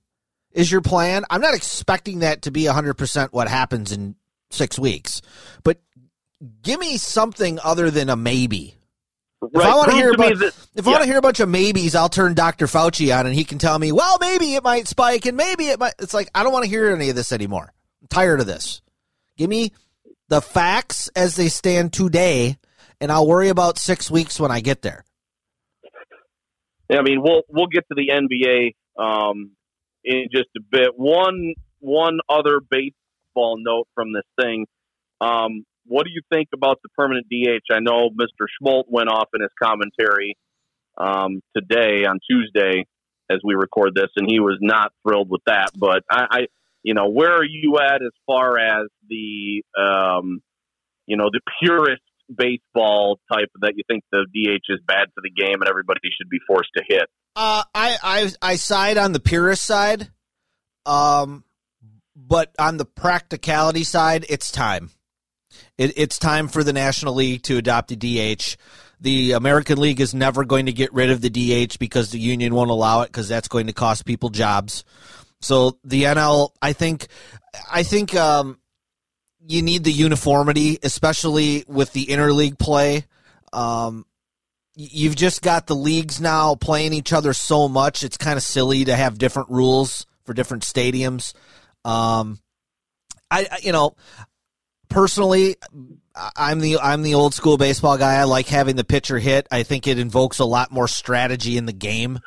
is 0.51 0.69
your 0.69 0.81
plan. 0.81 1.23
I'm 1.29 1.39
not 1.39 1.53
expecting 1.53 2.19
that 2.19 2.41
to 2.41 2.51
be 2.51 2.63
100% 2.65 3.29
what 3.31 3.47
happens 3.47 3.93
in 3.93 4.15
six 4.49 4.77
weeks. 4.79 5.21
But 5.63 5.79
give 6.61 6.79
me 6.79 6.97
something 6.97 7.59
other 7.63 7.91
than 7.91 8.09
a 8.09 8.15
maybe. 8.15 8.75
If. 9.41 9.61
I 9.61 9.75
want 9.75 9.91
to 9.91 9.95
hear 9.95 10.11
about, 10.11 10.39
that- 10.39 10.55
if 10.75 10.87
I 10.87 10.91
want 10.91 11.03
to 11.03 11.07
hear 11.07 11.19
a 11.19 11.21
bunch 11.21 11.39
of 11.39 11.49
maybes, 11.49 11.95
I'll 11.95 12.09
turn 12.09 12.33
Dr. 12.33 12.65
Fauci 12.65 13.17
on 13.17 13.25
and 13.25 13.35
he 13.35 13.43
can 13.43 13.59
tell 13.59 13.77
me, 13.77 13.91
well, 13.91 14.17
maybe 14.19 14.55
it 14.55 14.63
might 14.63 14.87
spike 14.87 15.25
and 15.25 15.37
maybe 15.37 15.67
it 15.67 15.79
might. 15.79 15.93
It's 15.99 16.13
like 16.13 16.29
I 16.33 16.43
don't 16.43 16.53
want 16.53 16.65
to 16.65 16.69
hear 16.69 16.89
any 16.89 17.09
of 17.09 17.15
this 17.15 17.31
anymore. 17.31 17.71
I'm 18.01 18.07
tired 18.07 18.39
of 18.39 18.47
this. 18.47 18.81
Give 19.37 19.49
me 19.49 19.73
the 20.27 20.41
facts 20.41 21.07
as 21.15 21.35
they 21.35 21.49
stand 21.49 21.93
today, 21.93 22.57
and 22.99 23.11
I'll 23.11 23.27
worry 23.27 23.49
about 23.49 23.77
six 23.77 24.09
weeks 24.09 24.39
when 24.39 24.51
I 24.51 24.59
get 24.59 24.81
there. 24.81 25.05
Yeah, 26.89 26.99
I 26.99 27.01
mean, 27.03 27.21
we'll 27.21 27.43
we'll 27.49 27.67
get 27.67 27.85
to 27.89 27.95
the 27.95 28.09
NBA 28.09 28.75
um, 29.01 29.51
in 30.03 30.27
just 30.31 30.49
a 30.57 30.61
bit. 30.61 30.89
One 30.95 31.53
one 31.79 32.19
other 32.29 32.59
baseball 33.37 33.57
note 33.59 33.87
from 33.95 34.13
this 34.13 34.23
thing. 34.39 34.65
Um, 35.21 35.65
what 35.85 36.05
do 36.05 36.11
you 36.11 36.21
think 36.31 36.49
about 36.53 36.79
the 36.83 36.89
permanent 36.97 37.27
DH? 37.29 37.73
I 37.73 37.79
know 37.79 38.09
Mr. 38.09 38.45
Schmolt 38.61 38.85
went 38.87 39.09
off 39.09 39.29
in 39.33 39.41
his 39.41 39.51
commentary 39.61 40.35
um, 40.97 41.41
today 41.55 42.05
on 42.05 42.19
Tuesday 42.29 42.85
as 43.29 43.39
we 43.43 43.55
record 43.55 43.93
this, 43.95 44.09
and 44.15 44.29
he 44.29 44.39
was 44.39 44.57
not 44.61 44.91
thrilled 45.03 45.29
with 45.29 45.41
that. 45.47 45.71
But 45.75 46.03
I, 46.09 46.25
I 46.29 46.39
you 46.83 46.93
know, 46.93 47.09
where 47.09 47.33
are 47.33 47.45
you 47.45 47.77
at 47.79 48.01
as 48.01 48.11
far 48.25 48.57
as 48.57 48.87
the 49.09 49.63
um, 49.79 50.41
you 51.05 51.17
know 51.17 51.29
the 51.31 51.41
purist 51.61 52.01
baseball 52.33 53.19
type 53.31 53.49
that 53.61 53.73
you 53.77 53.83
think 53.87 54.03
the 54.11 54.25
DH 54.33 54.69
is 54.69 54.79
bad 54.85 55.07
for 55.15 55.21
the 55.21 55.29
game 55.29 55.61
and 55.61 55.69
everybody 55.69 56.01
should 56.17 56.29
be 56.29 56.39
forced 56.45 56.69
to 56.75 56.83
hit? 56.87 57.07
Uh, 57.35 57.63
I, 57.73 57.97
I 58.03 58.31
I 58.41 58.55
side 58.55 58.97
on 58.97 59.13
the 59.13 59.19
purist 59.19 59.63
side, 59.63 60.09
um, 60.85 61.43
but 62.17 62.51
on 62.57 62.77
the 62.77 62.85
practicality 62.85 63.83
side, 63.83 64.25
it's 64.27 64.51
time. 64.51 64.89
It, 65.77 65.93
it's 65.95 66.17
time 66.17 66.47
for 66.47 66.63
the 66.63 66.73
National 66.73 67.13
League 67.13 67.43
to 67.43 67.57
adopt 67.57 67.91
a 67.91 67.95
DH. 67.95 68.57
The 68.99 69.33
American 69.33 69.77
League 69.77 70.01
is 70.01 70.15
never 70.15 70.43
going 70.43 70.65
to 70.65 70.73
get 70.73 70.91
rid 70.91 71.11
of 71.11 71.21
the 71.21 71.29
DH 71.29 71.77
because 71.77 72.09
the 72.09 72.19
union 72.19 72.55
won't 72.55 72.71
allow 72.71 73.01
it 73.01 73.07
because 73.07 73.29
that's 73.29 73.47
going 73.47 73.67
to 73.67 73.73
cost 73.73 74.05
people 74.05 74.29
jobs. 74.29 74.83
So 75.39 75.77
the 75.83 76.03
NL, 76.03 76.49
I 76.59 76.73
think, 76.73 77.07
I 77.71 77.83
think 77.83 78.15
um, 78.15 78.59
you 79.39 79.61
need 79.61 79.83
the 79.83 79.91
uniformity, 79.91 80.79
especially 80.81 81.63
with 81.67 81.93
the 81.93 82.07
interleague 82.07 82.57
play. 82.57 83.05
Um, 83.53 84.07
you've 84.75 85.15
just 85.15 85.43
got 85.43 85.67
the 85.67 85.75
leagues 85.75 86.19
now 86.19 86.55
playing 86.55 86.93
each 86.93 87.13
other 87.13 87.33
so 87.33 87.69
much. 87.69 88.03
It's 88.03 88.17
kind 88.17 88.37
of 88.37 88.43
silly 88.43 88.85
to 88.85 88.95
have 88.95 89.19
different 89.19 89.49
rules 89.49 90.07
for 90.25 90.33
different 90.33 90.63
stadiums. 90.63 91.33
Um, 91.87 92.39
I, 93.31 93.47
I- 93.51 93.59
you 93.63 93.71
know, 93.71 93.95
personally, 94.89 95.55
I- 96.15 96.31
I'm 96.35 96.59
the 96.59 96.79
I'm 96.79 97.01
the 97.03 97.13
old 97.15 97.33
school 97.33 97.57
baseball 97.57 97.97
guy. 97.97 98.15
I 98.15 98.23
like 98.23 98.47
having 98.47 98.75
the 98.75 98.83
pitcher 98.83 99.19
hit. 99.19 99.47
I 99.51 99.63
think 99.63 99.87
it 99.87 99.99
invokes 99.99 100.39
a 100.39 100.45
lot 100.45 100.71
more 100.71 100.87
strategy 100.87 101.57
in 101.57 101.65
the 101.65 101.73
game. 101.73 102.19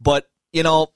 But 0.00 0.28
you 0.52 0.62
know, 0.62 0.88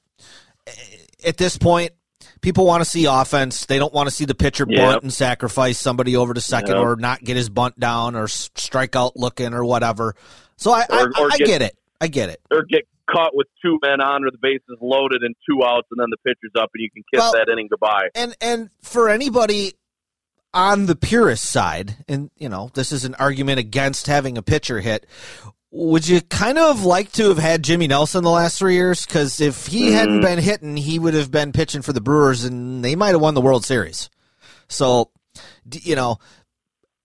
at 1.24 1.36
this 1.36 1.58
point, 1.58 1.92
people 2.40 2.66
want 2.66 2.82
to 2.82 2.88
see 2.88 3.04
offense. 3.06 3.66
They 3.66 3.78
don't 3.78 3.92
want 3.92 4.08
to 4.08 4.14
see 4.14 4.24
the 4.24 4.34
pitcher 4.34 4.66
Yep. 4.68 4.78
bunt 4.80 5.02
and 5.02 5.12
sacrifice 5.12 5.78
somebody 5.78 6.16
over 6.16 6.34
to 6.34 6.40
second 6.40 6.76
Yep. 6.76 6.84
or 6.84 6.96
not 6.96 7.22
get 7.22 7.36
his 7.36 7.48
bunt 7.48 7.78
down 7.78 8.14
or 8.16 8.28
strike 8.28 8.96
out 8.96 9.16
looking 9.16 9.54
or 9.54 9.64
whatever. 9.64 10.14
So 10.56 10.72
I 10.72 10.86
I, 10.90 11.02
Or- 11.02 11.12
or 11.26 11.32
I 11.32 11.36
get- 11.38 11.46
get 11.46 11.62
it. 11.62 11.76
I 12.00 12.08
get 12.08 12.28
it. 12.30 12.40
Or 12.50 12.62
get 12.64 12.82
caught 13.12 13.34
with 13.34 13.46
two 13.64 13.78
men 13.82 14.00
on 14.00 14.24
or 14.24 14.30
the 14.30 14.38
bases 14.40 14.78
loaded 14.80 15.22
and 15.22 15.34
two 15.48 15.64
outs 15.64 15.88
and 15.90 16.00
then 16.00 16.08
the 16.10 16.16
pitcher's 16.24 16.52
up 16.56 16.70
and 16.74 16.82
you 16.82 16.90
can 16.90 17.02
kiss 17.12 17.20
Well- 17.20 17.32
that 17.32 17.50
inning 17.52 17.68
goodbye. 17.68 18.08
and 18.14 18.34
and 18.40 18.70
for 18.82 19.08
anybody 19.08 19.72
on 20.54 20.84
the 20.86 20.94
purist 20.96 21.44
side, 21.44 21.96
and 22.08 22.30
you 22.36 22.48
know, 22.48 22.70
this 22.74 22.92
is 22.92 23.04
an 23.04 23.14
argument 23.16 23.58
against 23.58 24.06
having 24.06 24.36
a 24.36 24.42
pitcher 24.42 24.80
hit. 24.80 25.06
Would 25.70 26.06
you 26.06 26.20
kind 26.20 26.58
of 26.58 26.84
like 26.84 27.10
to 27.12 27.30
have 27.30 27.38
had 27.38 27.62
Jimmy 27.62 27.86
Nelson 27.86 28.22
the 28.22 28.28
last 28.30 28.58
three 28.58 28.74
years? 28.74 29.06
Because 29.06 29.40
if 29.40 29.68
he 29.68 29.92
hadn't 29.92 30.20
been 30.20 30.38
hitting, 30.38 30.76
he 30.76 30.98
would 30.98 31.14
have 31.14 31.30
been 31.30 31.52
pitching 31.52 31.80
for 31.80 31.94
the 31.94 32.02
Brewers, 32.02 32.44
and 32.44 32.84
they 32.84 32.94
might 32.94 33.12
have 33.12 33.22
won 33.22 33.32
the 33.32 33.40
World 33.40 33.64
Series. 33.64 34.10
So, 34.68 35.10
you 35.72 35.96
know, 35.96 36.18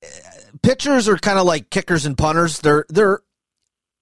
eh, 0.04 0.08
pitchers 0.62 1.08
are 1.08 1.16
kind 1.18 1.40
of 1.40 1.46
like 1.46 1.70
kickers 1.70 2.06
and 2.06 2.18
punters. 2.18 2.60
They're 2.60 2.86
they're 2.90 3.22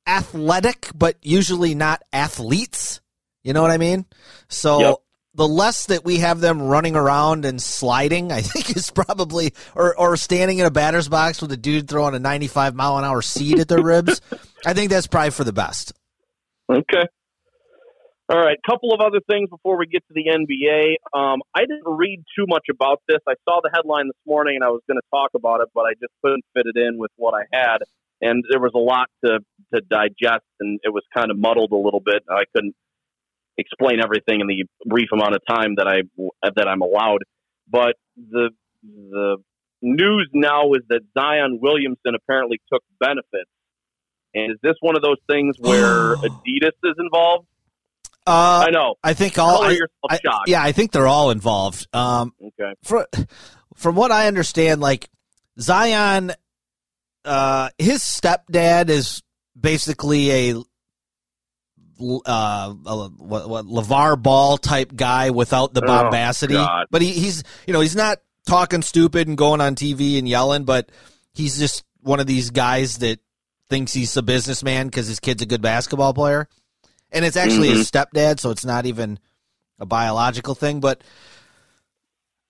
athletic, 0.07 0.89
but 0.95 1.17
usually 1.21 1.75
not 1.75 2.03
athletes. 2.13 3.01
You 3.43 3.53
know 3.53 3.61
what 3.61 3.71
I 3.71 3.77
mean? 3.77 4.05
So 4.47 4.79
Yep. 4.79 4.95
the 5.35 5.47
less 5.47 5.85
that 5.87 6.03
we 6.05 6.17
have 6.19 6.39
them 6.39 6.61
running 6.61 6.95
around 6.95 7.45
and 7.45 7.61
sliding, 7.61 8.31
I 8.31 8.41
think 8.41 8.75
is 8.75 8.89
probably 8.91 9.53
or 9.75 9.95
or 9.97 10.17
standing 10.17 10.59
in 10.59 10.65
a 10.65 10.71
batter's 10.71 11.09
box 11.09 11.41
with 11.41 11.51
a 11.51 11.57
dude 11.57 11.87
throwing 11.87 12.15
a 12.15 12.19
95 12.19 12.75
mile 12.75 12.97
an 12.97 13.03
hour 13.03 13.21
seed 13.21 13.59
at 13.59 13.67
their 13.67 13.83
ribs. 13.83 14.21
I 14.65 14.73
think 14.73 14.89
that's 14.89 15.07
probably 15.07 15.31
for 15.31 15.43
the 15.43 15.53
best. 15.53 15.93
Okay. 16.71 17.05
All 18.27 18.39
right. 18.41 18.57
Couple 18.67 18.91
of 18.91 19.01
other 19.01 19.19
things 19.29 19.51
before 19.51 19.77
we 19.77 19.85
get 19.85 20.03
to 20.07 20.13
the 20.15 20.25
NBA. 20.33 20.95
Um, 21.13 21.41
I 21.53 21.61
didn't 21.61 21.85
read 21.85 22.23
too 22.35 22.45
much 22.47 22.65
about 22.71 22.99
this. 23.07 23.19
I 23.27 23.35
saw 23.47 23.59
the 23.61 23.69
headline 23.71 24.07
this 24.07 24.17
morning 24.25 24.55
and 24.55 24.63
I 24.63 24.69
was 24.69 24.81
going 24.87 24.97
to 24.97 25.07
talk 25.11 25.29
about 25.35 25.61
it, 25.61 25.67
but 25.75 25.81
I 25.81 25.93
just 25.93 26.11
couldn't 26.23 26.43
fit 26.55 26.65
it 26.65 26.75
in 26.75 26.97
with 26.97 27.11
what 27.17 27.35
I 27.35 27.43
had. 27.53 27.77
And 28.21 28.43
there 28.49 28.59
was 28.59 28.71
a 28.73 28.79
lot 28.79 29.09
to, 29.23 29.39
to 29.75 29.81
digest 29.81 30.45
and 30.59 30.79
it 30.83 30.89
was 30.93 31.03
kind 31.15 31.29
of 31.31 31.37
muddled 31.37 31.71
a 31.71 31.75
little 31.77 32.01
bit. 32.03 32.23
I 32.29 32.43
couldn't 32.55 32.75
explain 33.57 33.99
everything 34.03 34.41
in 34.41 34.47
the 34.47 34.65
brief 34.85 35.09
amount 35.13 35.35
of 35.35 35.41
time 35.47 35.75
that 35.77 35.87
I 35.87 36.01
that 36.55 36.67
I'm 36.67 36.81
allowed. 36.81 37.19
But 37.69 37.95
the 38.17 38.49
the 38.83 39.37
news 39.81 40.29
now 40.33 40.73
is 40.73 40.81
that 40.89 41.01
Zion 41.17 41.59
Williamson 41.61 42.15
apparently 42.15 42.61
took 42.71 42.83
benefits. 42.99 43.49
And 44.33 44.51
is 44.51 44.57
this 44.61 44.75
one 44.81 44.95
of 44.95 45.01
those 45.01 45.17
things 45.29 45.55
where 45.59 46.15
Adidas 46.15 46.75
is 46.83 46.95
involved? 46.99 47.47
Uh, 48.27 48.65
I 48.67 48.71
know. 48.71 48.95
I 49.03 49.13
think 49.13 49.37
all. 49.37 49.63
I- 49.63 49.79
I- 50.09 50.17
shocked. 50.17 50.47
yeah, 50.49 50.61
I 50.63 50.71
think 50.71 50.91
they're 50.91 51.07
all 51.07 51.29
involved. 51.31 51.87
Um, 51.93 52.33
Okay. 52.43 52.73
for, 52.83 53.07
from 53.75 53.95
what 53.95 54.11
I 54.11 54.27
understand, 54.27 54.81
like 54.81 55.09
Zion, 55.59 56.31
uh, 57.23 57.69
his 57.77 58.01
stepdad 58.01 58.89
is 58.89 59.21
basically 59.59 60.51
a 60.51 60.55
uh, 61.99 62.73
a, 62.85 63.07
what, 63.17 63.49
what 63.49 63.65
LaVar 63.65 64.21
Ball 64.21 64.57
type 64.57 64.93
guy 64.95 65.29
without 65.29 65.73
the 65.73 65.81
Oh, 65.81 65.87
bombacity. 65.87 66.55
God. 66.55 66.87
but 66.91 67.01
he, 67.01 67.11
he's 67.11 67.43
you 67.65 67.73
know 67.73 67.79
he's 67.79 67.95
not 67.95 68.19
talking 68.45 68.81
stupid 68.81 69.27
and 69.27 69.37
going 69.37 69.61
on 69.61 69.75
TV 69.75 70.17
and 70.19 70.27
yelling, 70.27 70.65
but 70.65 70.89
he's 71.33 71.57
just 71.57 71.83
one 72.01 72.19
of 72.19 72.27
these 72.27 72.51
guys 72.51 72.97
that 72.99 73.19
thinks 73.69 73.93
he's 73.93 74.15
a 74.17 74.21
businessman 74.21 74.87
because 74.87 75.07
his 75.07 75.19
kid's 75.19 75.41
a 75.41 75.45
good 75.45 75.61
basketball 75.61 76.13
player, 76.13 76.47
and 77.11 77.23
it's 77.23 77.37
actually 77.37 77.69
his 77.69 77.89
stepdad, 77.89 78.39
so 78.39 78.51
it's 78.51 78.65
not 78.65 78.85
even 78.85 79.17
a 79.79 79.85
biological 79.85 80.53
thing. 80.53 80.81
But 80.81 81.01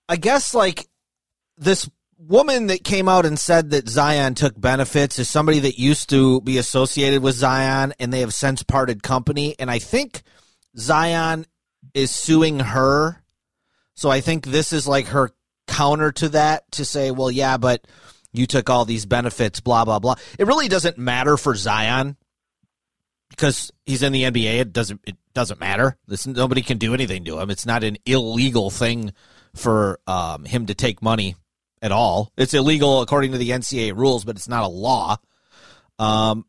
I 0.08 0.16
guess 0.16 0.54
like 0.54 0.86
this 1.56 1.88
woman 2.18 2.68
that 2.68 2.84
came 2.84 3.08
out 3.08 3.26
and 3.26 3.38
said 3.38 3.70
that 3.70 3.88
Zion 3.88 4.34
took 4.34 4.58
benefits 4.58 5.18
is 5.18 5.28
somebody 5.28 5.60
that 5.60 5.78
used 5.78 6.10
to 6.10 6.40
be 6.40 6.58
associated 6.58 7.22
with 7.22 7.34
Zion 7.34 7.94
and 7.98 8.12
they 8.12 8.20
have 8.20 8.34
since 8.34 8.62
parted 8.62 9.02
company. 9.02 9.54
And 9.58 9.70
I 9.70 9.78
think 9.78 10.22
Zion 10.76 11.46
is 11.94 12.10
suing 12.10 12.60
her. 12.60 13.22
So 13.94 14.10
I 14.10 14.20
think 14.20 14.46
this 14.46 14.72
is 14.72 14.86
like 14.86 15.06
her 15.08 15.30
counter 15.66 16.12
to 16.12 16.30
that 16.30 16.70
to 16.72 16.84
say, 16.84 17.10
well, 17.10 17.30
yeah, 17.30 17.56
but 17.56 17.86
you 18.32 18.46
took 18.46 18.68
all 18.68 18.84
these 18.84 19.06
benefits, 19.06 19.60
blah, 19.60 19.84
blah, 19.84 19.98
blah. 19.98 20.16
It 20.38 20.46
really 20.46 20.68
doesn't 20.68 20.98
matter 20.98 21.36
for 21.36 21.54
Zion 21.54 22.16
because 23.30 23.72
he's 23.84 24.02
in 24.02 24.12
the 24.12 24.24
NBA. 24.24 24.60
It 24.60 24.72
doesn't, 24.72 25.00
it 25.06 25.16
doesn't 25.34 25.60
matter. 25.60 25.96
This, 26.06 26.26
nobody 26.26 26.62
can 26.62 26.78
do 26.78 26.94
anything 26.94 27.24
to 27.24 27.38
him. 27.38 27.50
It's 27.50 27.66
not 27.66 27.84
an 27.84 27.96
illegal 28.04 28.70
thing 28.70 29.12
for 29.54 30.00
um, 30.06 30.44
him 30.44 30.66
to 30.66 30.74
take 30.74 31.02
money 31.02 31.34
at 31.86 31.92
all. 31.92 32.32
It's 32.36 32.52
illegal 32.52 33.00
according 33.00 33.32
to 33.32 33.38
the 33.38 33.50
NCAA 33.50 33.96
rules, 33.96 34.24
but 34.24 34.36
it's 34.36 34.48
not 34.48 34.64
a 34.64 34.68
law. 34.68 35.16
Um, 35.98 36.44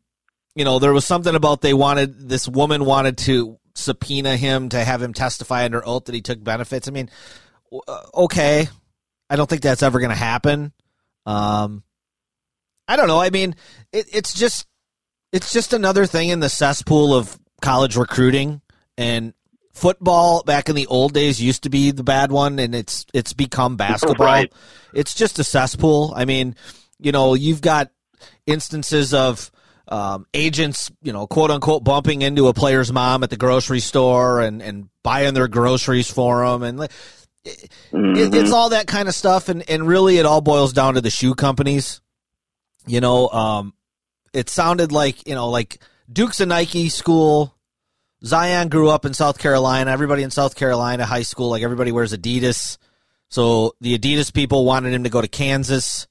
you 0.54 0.64
know, 0.64 0.78
there 0.78 0.92
was 0.92 1.06
something 1.06 1.34
about 1.34 1.62
they 1.62 1.72
wanted 1.72 2.28
this 2.28 2.46
woman 2.46 2.84
wanted 2.84 3.16
to 3.18 3.58
subpoena 3.74 4.36
him 4.36 4.68
to 4.70 4.84
have 4.84 5.00
him 5.00 5.14
testify 5.14 5.64
under 5.64 5.86
oath 5.86 6.04
that 6.06 6.14
he 6.14 6.20
took 6.20 6.42
benefits. 6.42 6.88
I 6.88 6.90
mean, 6.90 7.08
uh, 7.72 8.02
okay, 8.14 8.68
I 9.30 9.36
don't 9.36 9.48
think 9.48 9.62
that's 9.62 9.82
ever 9.82 10.00
going 10.00 10.10
to 10.10 10.16
happen. 10.16 10.72
Um, 11.24 11.82
I 12.86 12.96
don't 12.96 13.08
know. 13.08 13.20
I 13.20 13.30
mean, 13.30 13.54
it, 13.92 14.06
it's 14.12 14.34
just 14.34 14.66
it's 15.32 15.52
just 15.52 15.72
another 15.72 16.06
thing 16.06 16.30
in 16.30 16.40
the 16.40 16.48
cesspool 16.48 17.14
of 17.14 17.38
college 17.60 17.96
recruiting 17.96 18.60
and 18.96 19.34
football 19.78 20.42
back 20.42 20.68
in 20.68 20.74
the 20.76 20.86
old 20.88 21.14
days 21.14 21.40
used 21.40 21.62
to 21.62 21.70
be 21.70 21.90
the 21.90 22.02
bad 22.04 22.30
one 22.32 22.58
and 22.58 22.74
it's 22.74 23.06
it's 23.14 23.32
become 23.32 23.76
basketball. 23.86 24.26
Right. 24.26 24.52
it's 24.94 25.14
just 25.14 25.38
a 25.38 25.44
cesspool. 25.44 26.12
I 26.16 26.24
mean 26.24 26.54
you 27.00 27.12
know 27.12 27.34
you've 27.34 27.60
got 27.60 27.90
instances 28.46 29.14
of 29.14 29.50
um, 29.88 30.26
agents 30.34 30.90
you 31.02 31.12
know 31.12 31.26
quote 31.26 31.50
unquote 31.50 31.82
bumping 31.84 32.22
into 32.22 32.48
a 32.48 32.52
player's 32.54 32.92
mom 32.92 33.22
at 33.22 33.30
the 33.30 33.36
grocery 33.36 33.80
store 33.80 34.40
and 34.40 34.60
and 34.60 34.88
buying 35.02 35.32
their 35.34 35.48
groceries 35.48 36.10
for 36.10 36.44
them 36.46 36.62
and 36.62 36.78
like, 36.78 36.90
it, 37.44 37.70
it- 37.92 38.34
it's 38.34 38.52
all 38.52 38.70
that 38.70 38.86
kind 38.86 39.08
of 39.08 39.14
stuff 39.14 39.48
and 39.48 39.68
and 39.70 39.86
really 39.86 40.18
it 40.18 40.26
all 40.26 40.40
boils 40.42 40.72
down 40.74 40.94
to 40.94 41.00
the 41.00 41.10
shoe 41.10 41.34
companies. 41.34 42.00
You 42.86 43.00
know 43.00 43.28
um 43.28 43.72
it 44.34 44.50
sounded 44.50 44.92
like 44.92 45.26
you 45.26 45.34
know 45.34 45.48
like 45.48 45.78
duke's 46.12 46.40
a 46.40 46.46
nike 46.46 46.88
school 46.90 47.54
zion 48.24 48.68
grew 48.68 48.88
up 48.88 49.04
in 49.04 49.14
south 49.14 49.38
carolina 49.38 49.90
everybody 49.90 50.22
in 50.22 50.30
south 50.30 50.56
carolina 50.56 51.04
high 51.04 51.22
school 51.22 51.50
like 51.50 51.62
everybody 51.62 51.92
wears 51.92 52.12
adidas 52.12 52.78
so 53.28 53.74
the 53.80 53.96
adidas 53.96 54.32
people 54.32 54.64
wanted 54.64 54.92
him 54.92 55.04
to 55.04 55.10
go 55.10 55.20
to 55.20 55.28
kansas 55.28 56.06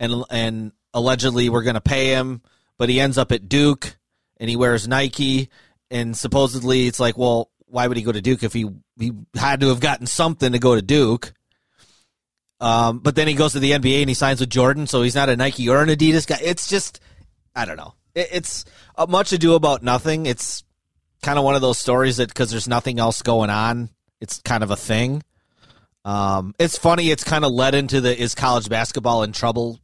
and 0.00 0.24
and 0.30 0.72
allegedly 0.92 1.48
we're 1.48 1.62
going 1.62 1.74
to 1.74 1.80
pay 1.80 2.08
him 2.08 2.42
but 2.76 2.88
he 2.88 3.00
ends 3.00 3.18
up 3.18 3.32
at 3.32 3.48
duke 3.48 3.96
and 4.38 4.50
he 4.50 4.56
wears 4.56 4.88
nike 4.88 5.48
and 5.90 6.16
supposedly 6.16 6.86
it's 6.86 7.00
like 7.00 7.16
well 7.16 7.50
why 7.66 7.86
would 7.86 7.96
he 7.96 8.02
go 8.02 8.12
to 8.12 8.20
duke 8.20 8.42
if 8.42 8.52
he 8.52 8.68
he 8.98 9.12
had 9.34 9.60
to 9.60 9.68
have 9.68 9.80
gotten 9.80 10.06
something 10.06 10.52
to 10.52 10.58
go 10.58 10.74
to 10.74 10.82
duke 10.82 11.32
um, 12.60 13.00
but 13.00 13.14
then 13.14 13.28
he 13.28 13.34
goes 13.34 13.52
to 13.52 13.58
the 13.58 13.72
NBA 13.72 14.00
and 14.00 14.08
he 14.08 14.14
signs 14.14 14.40
with 14.40 14.48
Jordan, 14.48 14.86
so 14.86 15.02
he's 15.02 15.14
not 15.14 15.28
a 15.28 15.36
Nike 15.36 15.68
or 15.68 15.82
an 15.82 15.88
Adidas 15.88 16.26
guy. 16.26 16.38
It's 16.42 16.66
just, 16.66 16.98
I 17.54 17.64
don't 17.66 17.76
know. 17.76 17.92
It, 18.14 18.28
it's 18.32 18.64
uh, 18.96 19.06
much 19.06 19.32
ado 19.32 19.54
about 19.54 19.82
nothing. 19.82 20.24
It's 20.24 20.64
kind 21.24 21.38
of 21.38 21.44
one 21.44 21.54
of 21.54 21.62
those 21.62 21.78
stories 21.78 22.18
that 22.18 22.28
because 22.28 22.50
there's 22.50 22.68
nothing 22.68 22.98
else 23.00 23.22
going 23.22 23.50
on, 23.50 23.88
it's 24.20 24.40
kind 24.42 24.62
of 24.62 24.70
a 24.70 24.76
thing. 24.76 25.22
Um, 26.04 26.54
it's 26.58 26.76
funny. 26.76 27.10
It's 27.10 27.24
kind 27.24 27.44
of 27.44 27.52
led 27.52 27.74
into 27.74 28.00
the 28.00 28.16
is 28.16 28.34
college 28.34 28.68
basketball 28.68 29.22
in 29.22 29.32
trouble 29.32 29.80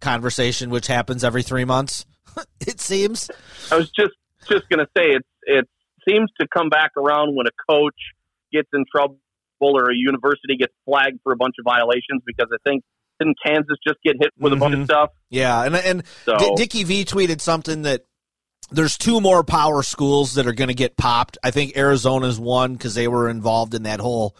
conversation, 0.00 0.70
which 0.70 0.86
happens 0.86 1.24
every 1.24 1.42
three 1.42 1.64
months. 1.64 2.04
it 2.60 2.80
seems. 2.80 3.30
I 3.70 3.76
was 3.76 3.90
just 3.90 4.12
just 4.48 4.68
going 4.68 4.78
to 4.80 4.88
say 4.96 5.08
it. 5.16 5.22
It 5.42 5.68
seems 6.08 6.30
to 6.40 6.46
come 6.54 6.68
back 6.68 6.90
around 6.96 7.34
when 7.36 7.46
a 7.46 7.72
coach 7.72 7.94
gets 8.52 8.68
in 8.72 8.84
trouble 8.94 9.18
or 9.60 9.90
a 9.90 9.94
university 9.94 10.56
gets 10.58 10.72
flagged 10.84 11.20
for 11.22 11.32
a 11.32 11.36
bunch 11.36 11.54
of 11.58 11.64
violations 11.64 12.22
because 12.26 12.48
I 12.52 12.56
think 12.68 12.82
didn't 13.18 13.36
Kansas 13.44 13.76
just 13.86 13.98
get 14.04 14.16
hit 14.18 14.30
with 14.38 14.52
a 14.52 14.56
bunch 14.56 14.74
of 14.74 14.80
Mhm. 14.80 14.84
stuff? 14.84 15.10
Yeah, 15.28 15.62
and 15.64 15.76
and 15.76 16.02
So 16.24 16.36
D- 16.38 16.52
Dickie 16.56 16.84
V 16.84 17.04
tweeted 17.04 17.40
something 17.40 17.82
that 17.82 18.04
there's 18.72 18.96
two 18.96 19.20
more 19.20 19.42
power 19.42 19.82
schools 19.82 20.34
that 20.34 20.46
are 20.46 20.52
going 20.52 20.68
to 20.68 20.74
get 20.74 20.96
popped. 20.96 21.38
I 21.42 21.50
think 21.50 21.76
Arizona's 21.76 22.38
one 22.38 22.74
because 22.74 22.94
they 22.94 23.08
were 23.08 23.28
involved 23.28 23.74
in 23.74 23.84
that 23.84 24.00
whole 24.00 24.36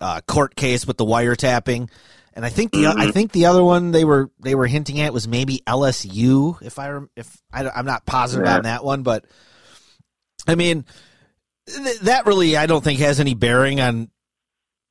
uh, 0.00 0.20
court 0.26 0.56
case 0.56 0.86
with 0.86 0.96
the 0.96 1.04
wiretapping, 1.04 1.90
and 2.34 2.44
I 2.44 2.48
think 2.48 2.72
the 2.72 2.86
I 2.86 3.10
think 3.10 3.32
the 3.32 3.46
other 3.46 3.62
one 3.62 3.90
they 3.90 4.04
were 4.04 4.30
they 4.40 4.54
were 4.54 4.66
hinting 4.66 5.00
at 5.00 5.12
was 5.12 5.28
maybe 5.28 5.62
LSU. 5.66 6.60
If 6.62 6.78
I 6.78 6.98
if 7.16 7.36
I, 7.52 7.78
am 7.78 7.86
not 7.86 8.06
positive 8.06 8.46
Yeah. 8.46 8.56
on 8.56 8.62
that 8.62 8.84
one, 8.84 9.02
but 9.02 9.24
I 10.46 10.54
mean 10.54 10.84
th- 11.66 12.00
that 12.00 12.26
really 12.26 12.56
I 12.56 12.66
don't 12.66 12.82
think 12.82 13.00
has 13.00 13.20
any 13.20 13.34
bearing 13.34 13.80
on 13.80 14.10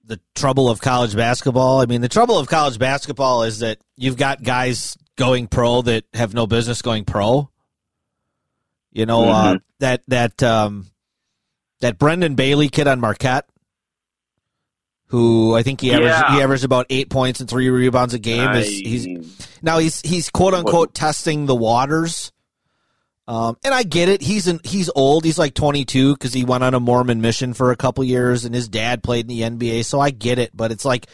the 0.05 0.19
trouble 0.35 0.69
of 0.69 0.81
college 0.81 1.15
basketball. 1.15 1.81
I 1.81 1.85
mean, 1.85 2.01
the 2.01 2.09
trouble 2.09 2.39
of 2.39 2.47
college 2.47 2.79
basketball 2.79 3.43
is 3.43 3.59
that 3.59 3.77
you've 3.95 4.17
got 4.17 4.41
guys 4.41 4.97
going 5.15 5.47
pro 5.47 5.81
that 5.83 6.03
have 6.13 6.33
no 6.33 6.47
business 6.47 6.81
going 6.81 7.05
pro. 7.05 7.49
You 8.91 9.05
know, 9.05 9.29
uh, 9.29 9.53
Mhm. 9.55 9.59
that 9.79 10.01
that 10.07 10.41
um, 10.43 10.87
that 11.81 11.97
Brendan 11.99 12.35
Bailey 12.35 12.69
kid 12.69 12.87
on 12.87 12.99
Marquette, 12.99 13.45
who 15.07 15.55
I 15.55 15.63
think 15.63 15.81
he 15.81 15.91
averaged 15.91 16.09
Yeah. 16.09 16.35
he 16.35 16.41
averaged 16.41 16.63
about 16.65 16.85
eight 16.89 17.09
points 17.09 17.39
and 17.39 17.49
three 17.49 17.69
rebounds 17.69 18.13
a 18.13 18.19
game. 18.19 18.49
Is 18.51 18.67
he's 18.67 19.07
now 19.61 19.77
he's 19.79 20.01
he's 20.01 20.29
quote 20.29 20.53
unquote 20.53 20.93
testing 20.93 21.45
the 21.45 21.55
waters. 21.55 22.31
Um, 23.27 23.57
and 23.63 23.75
I 23.75 23.83
get 23.83 24.09
it. 24.09 24.23
He's 24.23 24.47
an, 24.47 24.59
he's 24.63 24.89
old. 24.95 25.23
He's 25.23 25.37
like 25.37 25.53
22 25.53 26.15
because 26.15 26.33
he 26.33 26.43
went 26.45 26.63
on 26.63 26.73
a 26.73 26.79
Mormon 26.79 27.21
mission 27.21 27.53
for 27.53 27.69
a 27.69 27.75
couple 27.75 28.03
years, 28.03 28.43
and 28.43 28.55
his 28.55 28.67
dad 28.67 29.03
played 29.03 29.25
in 29.25 29.27
the 29.27 29.43
NBA. 29.43 29.83
So 29.85 29.99
I 29.99 30.09
get 30.09 30.39
it. 30.39 30.49
But 30.57 30.71
it's 30.71 30.83
like 30.83 31.05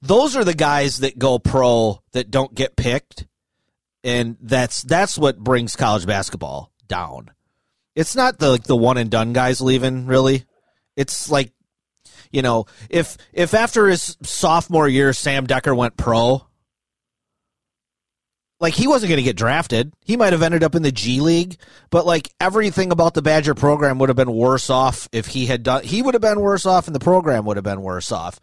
those 0.00 0.36
are 0.36 0.44
the 0.44 0.54
guys 0.54 0.98
that 0.98 1.18
go 1.18 1.40
pro 1.40 2.00
that 2.12 2.30
don't 2.30 2.54
get 2.54 2.76
picked, 2.76 3.26
and 4.04 4.36
that's 4.40 4.82
that's 4.84 5.18
what 5.18 5.38
brings 5.40 5.74
college 5.74 6.06
basketball 6.06 6.70
down. 6.90 7.30
It's 7.94 8.14
not 8.14 8.38
the 8.38 8.50
like 8.50 8.64
the 8.64 8.76
one 8.76 8.98
and 8.98 9.10
done 9.10 9.32
guys 9.32 9.62
leaving. 9.62 10.06
Really, 10.06 10.44
it's 10.96 11.30
like 11.30 11.52
you 12.30 12.42
know 12.42 12.66
if 12.90 13.16
if 13.32 13.54
after 13.54 13.86
his 13.88 14.18
sophomore 14.22 14.88
year 14.88 15.14
Sam 15.14 15.46
Dekker 15.46 15.74
went 15.74 15.96
pro 15.96 16.46
like 18.60 18.74
he 18.74 18.86
wasn't 18.86 19.08
going 19.08 19.16
to 19.16 19.22
get 19.22 19.36
drafted. 19.36 19.92
He 20.04 20.16
might 20.16 20.34
have 20.34 20.42
ended 20.42 20.62
up 20.62 20.74
in 20.74 20.82
the 20.82 20.92
G 20.92 21.20
League, 21.20 21.56
but 21.88 22.04
like 22.06 22.30
everything 22.38 22.92
about 22.92 23.14
the 23.14 23.22
Badger 23.22 23.54
program 23.54 23.98
would 23.98 24.10
have 24.10 24.16
been 24.16 24.32
worse 24.32 24.68
off 24.68 25.08
if 25.12 25.26
he 25.26 25.46
had 25.46 25.62
done. 25.62 25.82
He 25.82 26.02
would 26.02 26.14
have 26.14 26.20
been 26.20 26.40
worse 26.40 26.66
off, 26.66 26.86
and 26.86 26.94
the 26.94 27.00
program 27.00 27.46
would 27.46 27.56
have 27.56 27.64
been 27.64 27.80
worse 27.80 28.12
off. 28.12 28.38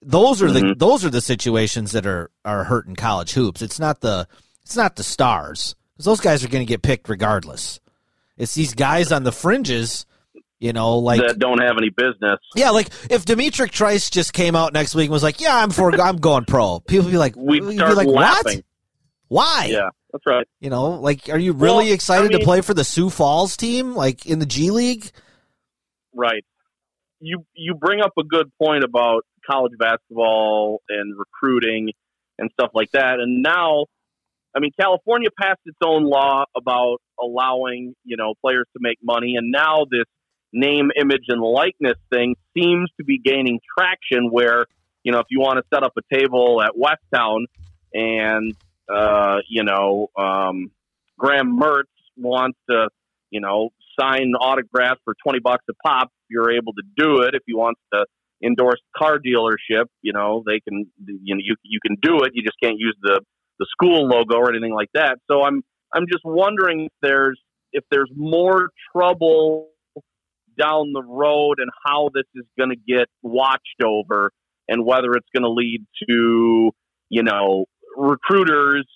Those 0.00 0.42
are 0.42 0.50
the 0.50 0.60
mm-hmm. 0.60 0.78
those 0.78 1.04
are 1.04 1.10
the 1.10 1.20
situations 1.20 1.92
that 1.92 2.06
are 2.06 2.30
are 2.44 2.64
hurting 2.64 2.96
college 2.96 3.32
hoops. 3.32 3.60
It's 3.60 3.78
not 3.78 4.00
the 4.00 4.26
it's 4.62 4.76
not 4.76 4.96
the 4.96 5.04
stars 5.04 5.74
because 5.96 6.04
those 6.04 6.20
guys 6.20 6.44
are 6.44 6.48
going 6.48 6.64
to 6.64 6.68
get 6.68 6.82
picked 6.82 7.08
regardless. 7.08 7.80
It's 8.36 8.54
these 8.54 8.74
guys 8.74 9.12
on 9.12 9.22
the 9.24 9.32
fringes, 9.32 10.04
you 10.58 10.72
know, 10.74 10.98
like 10.98 11.20
that 11.20 11.38
don't 11.38 11.62
have 11.62 11.76
any 11.78 11.88
business. 11.90 12.38
yeah, 12.54 12.70
like 12.70 12.88
if 13.10 13.24
D'Mitrik 13.24 13.70
Trice 13.70 14.10
just 14.10 14.32
came 14.32 14.54
out 14.54 14.72
next 14.72 14.94
week 14.94 15.04
and 15.06 15.12
was 15.12 15.22
like, 15.22 15.40
"Yeah, 15.40 15.56
I'm 15.56 15.70
for 15.70 15.98
I'm 16.00 16.16
going 16.18 16.44
pro," 16.44 16.80
people 16.80 17.10
be 17.10 17.16
like, 17.16 17.34
We'd 17.36 17.60
be 17.66 17.76
like, 17.78 18.06
laughing. 18.06 18.62
"What? 19.28 19.44
Why?" 19.46 19.68
Yeah, 19.70 19.88
that's 20.12 20.24
right. 20.26 20.46
You 20.60 20.68
know, 20.70 20.90
like, 21.00 21.28
are 21.30 21.38
you 21.38 21.52
really 21.52 21.86
Well, 21.86 21.94
excited 21.94 22.26
I 22.26 22.28
mean- 22.28 22.38
to 22.40 22.44
play 22.44 22.60
for 22.60 22.74
the 22.74 22.84
Sioux 22.84 23.08
Falls 23.10 23.56
team, 23.56 23.94
like 23.94 24.26
in 24.26 24.38
the 24.38 24.46
G 24.46 24.70
League? 24.70 25.10
Right. 26.14 26.44
You 27.20 27.44
you 27.54 27.74
bring 27.74 28.00
up 28.02 28.12
a 28.18 28.22
good 28.22 28.50
point 28.62 28.84
about 28.84 29.22
college 29.50 29.72
basketball 29.78 30.82
and 30.90 31.14
recruiting 31.18 31.90
and 32.38 32.50
stuff 32.52 32.70
like 32.74 32.90
that. 32.92 33.18
And 33.20 33.42
now, 33.42 33.86
I 34.56 34.60
mean, 34.60 34.70
California 34.80 35.28
passed 35.38 35.60
its 35.66 35.76
own 35.84 36.04
law 36.04 36.44
about 36.56 36.98
allowing 37.20 37.94
you 38.04 38.16
know 38.16 38.34
players 38.42 38.66
to 38.72 38.78
make 38.80 38.98
money, 39.02 39.34
and 39.36 39.50
now 39.50 39.84
this 39.90 40.06
name, 40.52 40.90
image, 40.98 41.24
and 41.28 41.40
likeness 41.40 41.98
thing 42.10 42.36
seems 42.56 42.90
to 42.98 43.04
be 43.04 43.18
gaining 43.18 43.60
traction. 43.78 44.30
Where 44.30 44.66
you 45.02 45.12
know, 45.12 45.18
if 45.18 45.26
you 45.30 45.40
want 45.40 45.58
to 45.58 45.64
set 45.72 45.82
up 45.82 45.92
a 45.96 46.14
table 46.14 46.62
at 46.62 46.76
West 46.76 47.02
Towne 47.14 47.46
and 47.92 48.56
uh, 48.92 49.38
you 49.48 49.64
know 49.64 50.08
um, 50.16 50.70
Graham 51.18 51.58
Mertz 51.58 51.84
wants 52.16 52.58
to 52.70 52.88
you 53.30 53.40
know, 53.40 53.70
sign 53.98 54.32
autographs 54.40 55.00
for 55.04 55.14
20 55.22 55.40
bucks 55.40 55.64
a 55.68 55.74
pop. 55.86 56.10
You're 56.28 56.52
able 56.52 56.72
to 56.74 56.82
do 56.96 57.22
it. 57.22 57.34
If 57.34 57.42
he 57.46 57.54
wants 57.54 57.80
to 57.92 58.06
endorse 58.42 58.80
car 58.96 59.18
dealership, 59.18 59.86
you 60.02 60.12
know, 60.12 60.42
they 60.46 60.60
can, 60.60 60.86
you 61.06 61.34
know, 61.34 61.40
you, 61.42 61.56
you 61.62 61.80
can 61.84 61.96
do 62.00 62.22
it. 62.24 62.32
You 62.34 62.42
just 62.42 62.58
can't 62.62 62.78
use 62.78 62.96
the, 63.02 63.20
the 63.58 63.66
school 63.70 64.06
logo 64.06 64.36
or 64.36 64.50
anything 64.50 64.74
like 64.74 64.90
that. 64.94 65.18
So 65.30 65.42
I'm, 65.42 65.62
I'm 65.92 66.06
just 66.10 66.24
wondering 66.24 66.86
if 66.86 66.92
there's, 67.02 67.40
if 67.72 67.84
there's 67.90 68.10
more 68.14 68.70
trouble 68.92 69.68
down 70.58 70.92
the 70.92 71.02
road 71.02 71.58
and 71.58 71.70
how 71.84 72.10
this 72.14 72.24
is 72.34 72.44
going 72.58 72.70
to 72.70 72.76
get 72.76 73.08
watched 73.22 73.82
over 73.84 74.32
and 74.68 74.84
whether 74.84 75.12
it's 75.12 75.28
going 75.34 75.42
to 75.42 75.50
lead 75.50 75.84
to, 76.08 76.70
you 77.08 77.22
know, 77.22 77.66
recruiters 77.96 78.86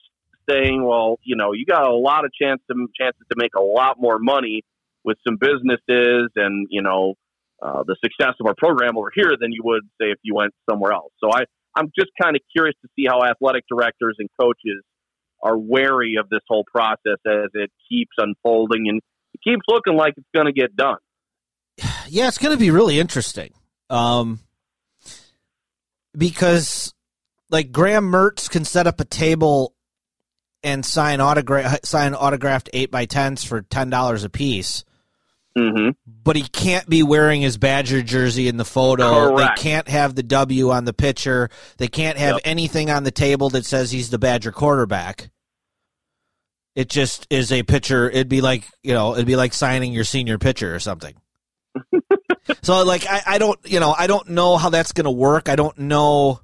saying, 0.48 0.84
well, 0.84 1.18
you 1.22 1.36
know, 1.36 1.52
you 1.52 1.64
got 1.66 1.86
a 1.86 1.94
lot 1.94 2.24
of 2.24 2.32
chance 2.32 2.60
to, 2.70 2.74
chances 2.98 3.22
to 3.30 3.36
make 3.36 3.54
a 3.56 3.62
lot 3.62 3.96
more 3.98 4.18
money 4.18 4.62
with 5.04 5.16
some 5.26 5.36
businesses 5.40 6.30
and, 6.36 6.66
you 6.70 6.82
know, 6.82 7.14
uh, 7.62 7.82
the 7.86 7.96
success 8.02 8.34
of 8.40 8.46
our 8.46 8.54
program 8.56 8.96
over 8.96 9.10
here 9.14 9.32
than 9.38 9.52
you 9.52 9.60
would 9.62 9.82
say 10.00 10.10
if 10.10 10.18
you 10.22 10.34
went 10.34 10.52
somewhere 10.68 10.92
else. 10.92 11.12
So 11.22 11.30
I, 11.32 11.42
I'm 11.76 11.90
just 11.98 12.10
kind 12.20 12.36
of 12.36 12.42
curious 12.54 12.74
to 12.82 12.88
see 12.96 13.06
how 13.08 13.22
athletic 13.24 13.64
directors 13.68 14.16
and 14.18 14.28
coaches 14.40 14.82
are 15.42 15.56
wary 15.56 16.16
of 16.18 16.28
this 16.28 16.40
whole 16.48 16.64
process 16.64 17.18
as 17.26 17.50
it 17.54 17.70
keeps 17.88 18.12
unfolding 18.18 18.88
and 18.88 19.00
it 19.34 19.40
keeps 19.42 19.62
looking 19.68 19.96
like 19.96 20.14
it's 20.16 20.26
going 20.34 20.46
to 20.46 20.52
get 20.52 20.76
done. 20.76 20.98
Yeah, 22.08 22.28
it's 22.28 22.38
going 22.38 22.54
to 22.54 22.60
be 22.60 22.70
really 22.70 22.98
interesting. 22.98 23.54
Um, 23.88 24.40
because 26.16 26.92
like 27.50 27.72
Graham 27.72 28.10
Mertz 28.10 28.50
can 28.50 28.64
set 28.64 28.86
up 28.86 29.00
a 29.00 29.04
table 29.04 29.74
and 30.62 30.84
sign 30.84 31.20
autograph 31.20 31.80
sign 31.84 32.14
autographed 32.14 32.68
eight 32.72 32.90
by 32.90 33.06
tens 33.06 33.44
for 33.44 33.62
ten 33.62 33.90
dollars 33.90 34.24
a 34.24 34.28
piece. 34.28 34.84
Mm-hmm. 35.60 35.90
But 36.24 36.36
he 36.36 36.42
can't 36.42 36.88
be 36.88 37.02
wearing 37.02 37.42
his 37.42 37.58
Badger 37.58 38.02
jersey 38.02 38.48
in 38.48 38.56
the 38.56 38.64
photo. 38.64 39.30
Correct. 39.30 39.56
They 39.56 39.62
can't 39.62 39.88
have 39.88 40.14
the 40.14 40.22
W 40.22 40.70
on 40.70 40.84
the 40.84 40.92
picture. 40.92 41.50
They 41.76 41.88
can't 41.88 42.16
have 42.18 42.34
Yep. 42.36 42.42
anything 42.44 42.90
on 42.90 43.04
the 43.04 43.10
table 43.10 43.50
that 43.50 43.66
says 43.66 43.90
he's 43.90 44.10
the 44.10 44.18
Badger 44.18 44.52
quarterback. 44.52 45.30
It 46.74 46.88
just 46.88 47.26
is 47.30 47.52
a 47.52 47.62
picture. 47.62 48.08
It'd 48.08 48.28
be 48.28 48.40
like 48.40 48.64
you 48.82 48.94
know, 48.94 49.14
it'd 49.14 49.26
be 49.26 49.36
like 49.36 49.52
signing 49.52 49.92
your 49.92 50.04
senior 50.04 50.38
pitcher 50.38 50.74
or 50.74 50.78
something. 50.78 51.14
so 52.62 52.84
like 52.84 53.06
I, 53.06 53.22
I 53.26 53.38
don't 53.38 53.58
you 53.64 53.80
know 53.80 53.94
I 53.96 54.06
don't 54.06 54.28
know 54.30 54.56
how 54.56 54.70
that's 54.70 54.92
going 54.92 55.04
to 55.04 55.10
work. 55.10 55.48
I 55.48 55.56
don't 55.56 55.76
know 55.78 56.40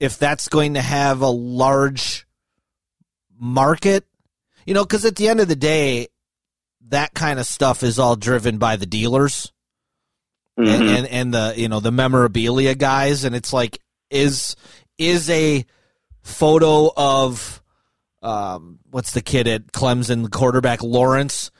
if 0.00 0.18
that's 0.18 0.48
going 0.48 0.74
to 0.74 0.80
have 0.82 1.20
a 1.20 1.28
large 1.30 2.26
market. 3.38 4.04
You 4.66 4.72
know, 4.74 4.84
because 4.84 5.04
at 5.04 5.16
the 5.16 5.28
end 5.28 5.40
of 5.40 5.48
the 5.48 5.56
day, 5.56 6.08
that 6.88 7.14
kind 7.14 7.38
of 7.40 7.46
stuff 7.46 7.82
is 7.82 7.98
all 7.98 8.16
driven 8.16 8.58
by 8.58 8.76
the 8.76 8.86
dealers 8.86 9.52
and, 10.56 10.66
Mhm. 10.66 10.96
and 10.98 11.06
and 11.06 11.34
the 11.34 11.54
you 11.56 11.68
know 11.68 11.80
the 11.80 11.90
memorabilia 11.92 12.74
guys, 12.74 13.24
and 13.24 13.34
it's 13.34 13.52
like 13.52 13.80
is 14.10 14.54
is 14.98 15.28
a 15.30 15.64
photo 16.22 16.90
of 16.96 17.60
um 18.22 18.78
what's 18.90 19.12
the 19.12 19.20
kid 19.22 19.48
at 19.48 19.72
Clemson, 19.72 20.30
quarterback 20.30 20.82
Lawrence. 20.82 21.50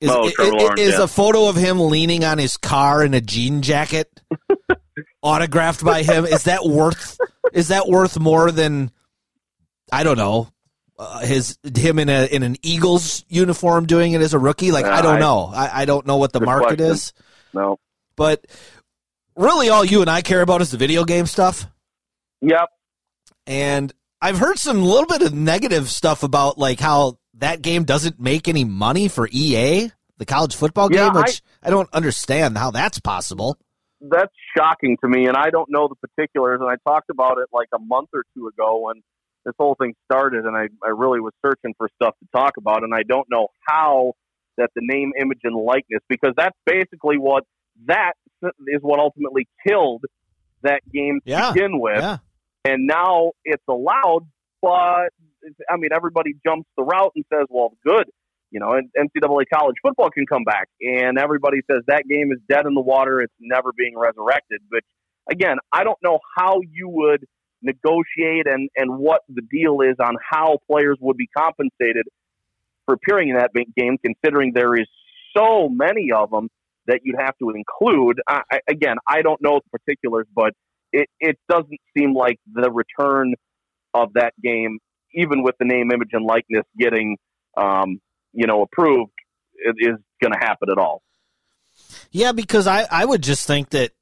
Is, 0.00 0.10
Oh, 0.10 0.26
i- 0.28 0.30
Trevor 0.32 0.52
Lawrence, 0.52 0.80
is 0.80 0.92
yeah. 0.94 1.02
a 1.04 1.06
photo 1.08 1.48
of 1.48 1.56
him 1.56 1.80
leaning 1.80 2.22
on 2.22 2.36
his 2.38 2.56
car 2.58 3.02
in 3.02 3.14
a 3.14 3.20
jean 3.20 3.62
jacket 3.62 4.20
autographed 5.22 5.82
by 5.84 6.02
him 6.02 6.24
is 6.26 6.44
that 6.44 6.64
worth 6.66 7.18
is 7.52 7.68
that 7.68 7.88
worth 7.88 8.18
more 8.18 8.50
than 8.52 8.90
I 9.90 10.02
don't 10.04 10.18
know 10.18 10.48
uh, 10.98 11.20
his 11.20 11.58
him 11.76 11.98
in 11.98 12.08
a 12.08 12.26
in 12.26 12.42
an 12.42 12.56
Eagles 12.62 13.24
uniform 13.28 13.86
doing 13.86 14.12
it 14.12 14.20
as 14.22 14.34
a 14.34 14.38
rookie 14.38 14.70
like 14.72 14.84
I 14.86 15.02
don't 15.02 15.16
I- 15.16 15.20
know 15.20 15.50
I, 15.54 15.82
I 15.82 15.84
don't 15.84 16.06
know 16.06 16.16
what 16.16 16.32
the 16.32 16.40
market 16.40 16.78
question. 16.78 16.86
is 16.86 17.12
No. 17.52 17.78
but 18.16 18.44
really 19.36 19.68
all 19.68 19.84
you 19.84 20.00
and 20.00 20.10
I 20.10 20.22
care 20.22 20.40
about 20.42 20.62
is 20.62 20.70
the 20.70 20.78
video 20.78 21.04
game 21.04 21.26
stuff 21.26 21.66
Yep. 22.40 22.68
and 23.46 23.92
I've 24.20 24.38
heard 24.38 24.58
some 24.58 24.82
little 24.82 25.06
bit 25.06 25.22
of 25.22 25.34
negative 25.34 25.88
stuff 25.90 26.22
about 26.22 26.58
like 26.58 26.80
how 26.80 27.18
that 27.34 27.60
game 27.62 27.84
doesn't 27.84 28.18
make 28.18 28.48
any 28.48 28.64
money 28.64 29.08
for 29.08 29.28
EA 29.30 29.90
the 30.18 30.24
college 30.24 30.56
football 30.56 30.90
Yeah, 30.90 31.06
game 31.12 31.14
which 31.22 31.42
I 31.62 31.68
don't 31.70 31.92
understand 31.92 32.56
how 32.56 32.70
that's 32.70 32.98
possible 33.00 33.58
That's 34.00 34.32
shocking 34.56 34.96
to 35.02 35.08
me, 35.08 35.26
and 35.26 35.36
I 35.36 35.50
don't 35.50 35.68
know 35.70 35.88
the 35.88 35.94
particulars. 36.08 36.60
And 36.60 36.70
I 36.70 36.76
talked 36.88 37.10
about 37.10 37.36
it 37.38 37.48
like 37.52 37.68
a 37.74 37.78
month 37.78 38.08
or 38.14 38.24
two 38.34 38.46
ago 38.48 38.78
when 38.86 39.02
this 39.46 39.54
whole 39.58 39.76
thing 39.80 39.94
started, 40.04 40.44
and 40.44 40.54
I, 40.56 40.68
I 40.84 40.90
really 40.90 41.20
was 41.20 41.32
searching 41.44 41.72
for 41.78 41.88
stuff 41.94 42.14
to 42.18 42.28
talk 42.36 42.58
about, 42.58 42.82
and 42.82 42.92
I 42.94 43.02
don't 43.04 43.26
know 43.30 43.48
how 43.66 44.12
that 44.58 44.70
the 44.74 44.82
name, 44.84 45.12
image, 45.18 45.40
and 45.44 45.54
likeness, 45.56 46.00
because 46.08 46.32
that's 46.36 46.56
basically 46.66 47.16
what 47.16 47.44
that 47.86 48.12
is 48.42 48.80
what 48.82 48.98
ultimately 49.00 49.48
killed 49.66 50.04
that 50.62 50.80
game 50.92 51.20
to 51.24 51.30
Yeah, 51.30 51.52
begin 51.52 51.78
with. 51.80 52.00
yeah 52.00 52.18
and 52.64 52.86
now 52.86 53.30
it's 53.44 53.62
allowed, 53.68 54.26
but 54.60 55.10
I 55.70 55.76
mean, 55.78 55.90
everybody 55.94 56.34
jumps 56.44 56.68
the 56.76 56.82
route 56.82 57.12
and 57.14 57.24
says, 57.32 57.46
well, 57.48 57.72
good. 57.86 58.10
You 58.50 58.60
know, 58.60 58.72
and 58.72 58.88
NCAA 58.98 59.44
college 59.52 59.76
football 59.82 60.10
can 60.10 60.24
come 60.26 60.44
back, 60.44 60.68
and 60.80 61.18
everybody 61.18 61.58
says 61.70 61.82
that 61.88 62.04
game 62.08 62.30
is 62.32 62.38
dead 62.48 62.64
in 62.66 62.74
the 62.74 62.80
water. 62.80 63.20
It's 63.20 63.32
never 63.40 63.70
being 63.76 63.96
resurrected. 63.96 64.62
But 64.70 64.80
again, 65.30 65.58
I 65.72 65.84
don't 65.84 65.98
know 66.02 66.18
how 66.36 66.60
you 66.60 66.88
would 66.88 67.26
negotiate 67.62 68.46
and 68.46 68.68
and 68.76 68.98
what 68.98 69.22
the 69.28 69.42
deal 69.42 69.80
is 69.80 69.96
on 70.00 70.16
how 70.30 70.58
players 70.70 70.98
would 71.00 71.16
be 71.16 71.28
compensated 71.36 72.06
for 72.84 72.94
appearing 72.94 73.28
in 73.30 73.36
that 73.36 73.50
game, 73.76 73.98
considering 73.98 74.52
there 74.54 74.74
is 74.74 74.86
so 75.36 75.68
many 75.68 76.10
of 76.12 76.30
them 76.30 76.48
that 76.86 77.00
you'd 77.02 77.18
have 77.18 77.36
to 77.38 77.50
include. 77.50 78.20
I, 78.28 78.42
again, 78.68 78.96
I 79.06 79.22
don't 79.22 79.42
know 79.42 79.60
the 79.60 79.78
particulars, 79.78 80.26
but 80.34 80.52
it, 80.92 81.08
it 81.20 81.38
doesn't 81.48 81.80
seem 81.96 82.14
like 82.14 82.38
the 82.52 82.70
return 82.70 83.34
of 83.92 84.12
that 84.14 84.32
game, 84.42 84.78
even 85.14 85.42
with 85.42 85.56
the 85.58 85.64
name, 85.64 85.90
image, 85.90 86.10
and 86.12 86.24
likeness 86.24 86.64
getting, 86.78 87.16
um, 87.56 88.00
you 88.32 88.46
know, 88.46 88.62
approved, 88.62 89.10
is 89.78 89.96
going 90.22 90.32
to 90.32 90.38
happen 90.38 90.68
at 90.70 90.78
all. 90.78 91.02
Yeah, 92.10 92.32
because 92.32 92.66
I, 92.66 92.86
I 92.90 93.04
would 93.04 93.22
just 93.22 93.46
think 93.46 93.70
that 93.70 93.92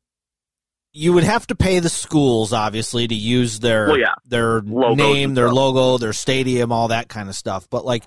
you 0.97 1.13
would 1.13 1.25
have 1.25 1.45
to 1.49 1.57
pay 1.57 1.81
the 1.81 1.89
schools 1.89 2.53
obviously 2.53 3.07
to 3.09 3.15
use 3.15 3.59
their 3.59 3.89
Well, 3.89 3.99
yeah. 3.99 4.15
their 4.25 4.61
Logos 4.61 4.97
name, 4.97 5.35
their 5.35 5.51
logo, 5.53 5.99
their 5.99 6.13
stadium, 6.13 6.71
all 6.71 6.89
that 6.89 7.09
kind 7.09 7.29
of 7.29 7.35
stuff. 7.35 7.69
But 7.69 7.85
like 7.85 8.05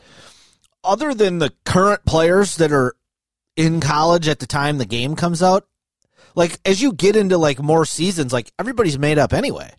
other 0.84 1.14
than 1.14 1.38
the 1.40 1.54
current 1.66 2.06
players 2.06 2.56
that 2.58 2.72
are 2.72 2.96
in 3.58 3.82
college 3.82 4.28
at 4.30 4.40
the 4.40 4.46
time 4.48 4.78
the 4.78 4.86
game 4.86 5.16
comes 5.18 5.44
out, 5.44 5.68
like 6.34 6.60
as 6.66 6.82
you 6.82 6.94
get 6.94 7.16
into 7.18 7.38
like 7.38 7.62
more 7.62 7.86
seasons, 7.86 8.32
like 8.32 8.52
everybody's 8.58 8.98
made 8.98 9.18
up 9.18 9.34
anyway. 9.34 9.70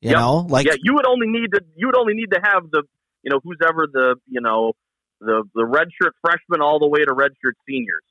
You 0.00 0.10
Yep. 0.10 0.18
know, 0.18 0.36
like 0.48 0.66
yeah, 0.66 0.74
you 0.82 0.94
would 0.94 1.06
only 1.06 1.26
need 1.26 1.52
to 1.52 1.60
you 1.76 1.86
would 1.88 1.96
only 1.96 2.14
need 2.14 2.30
to 2.32 2.40
have 2.42 2.70
the 2.70 2.82
you 3.22 3.30
know 3.30 3.40
who's 3.44 3.58
ever 3.66 3.86
the 3.90 4.16
you 4.26 4.40
know 4.40 4.72
the 5.20 5.44
the 5.54 5.62
redshirt 5.62 6.12
freshman 6.22 6.60
all 6.62 6.78
the 6.78 6.86
way 6.88 7.00
to 7.04 7.12
redshirt 7.12 7.54
seniors. 7.68 8.02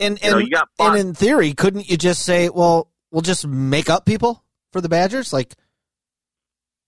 And 0.00 0.18
You 0.22 0.30
know, 0.30 0.38
and 0.38 0.48
you 0.48 0.58
and 0.80 0.96
in 0.98 1.14
theory, 1.14 1.52
couldn't 1.54 1.88
you 1.90 1.96
just 1.96 2.22
say, 2.22 2.48
well, 2.48 2.90
we'll 3.10 3.22
just 3.22 3.46
make 3.46 3.88
up 3.90 4.04
people 4.06 4.42
for 4.72 4.80
the 4.80 4.88
Badgers? 4.88 5.32
Like, 5.32 5.54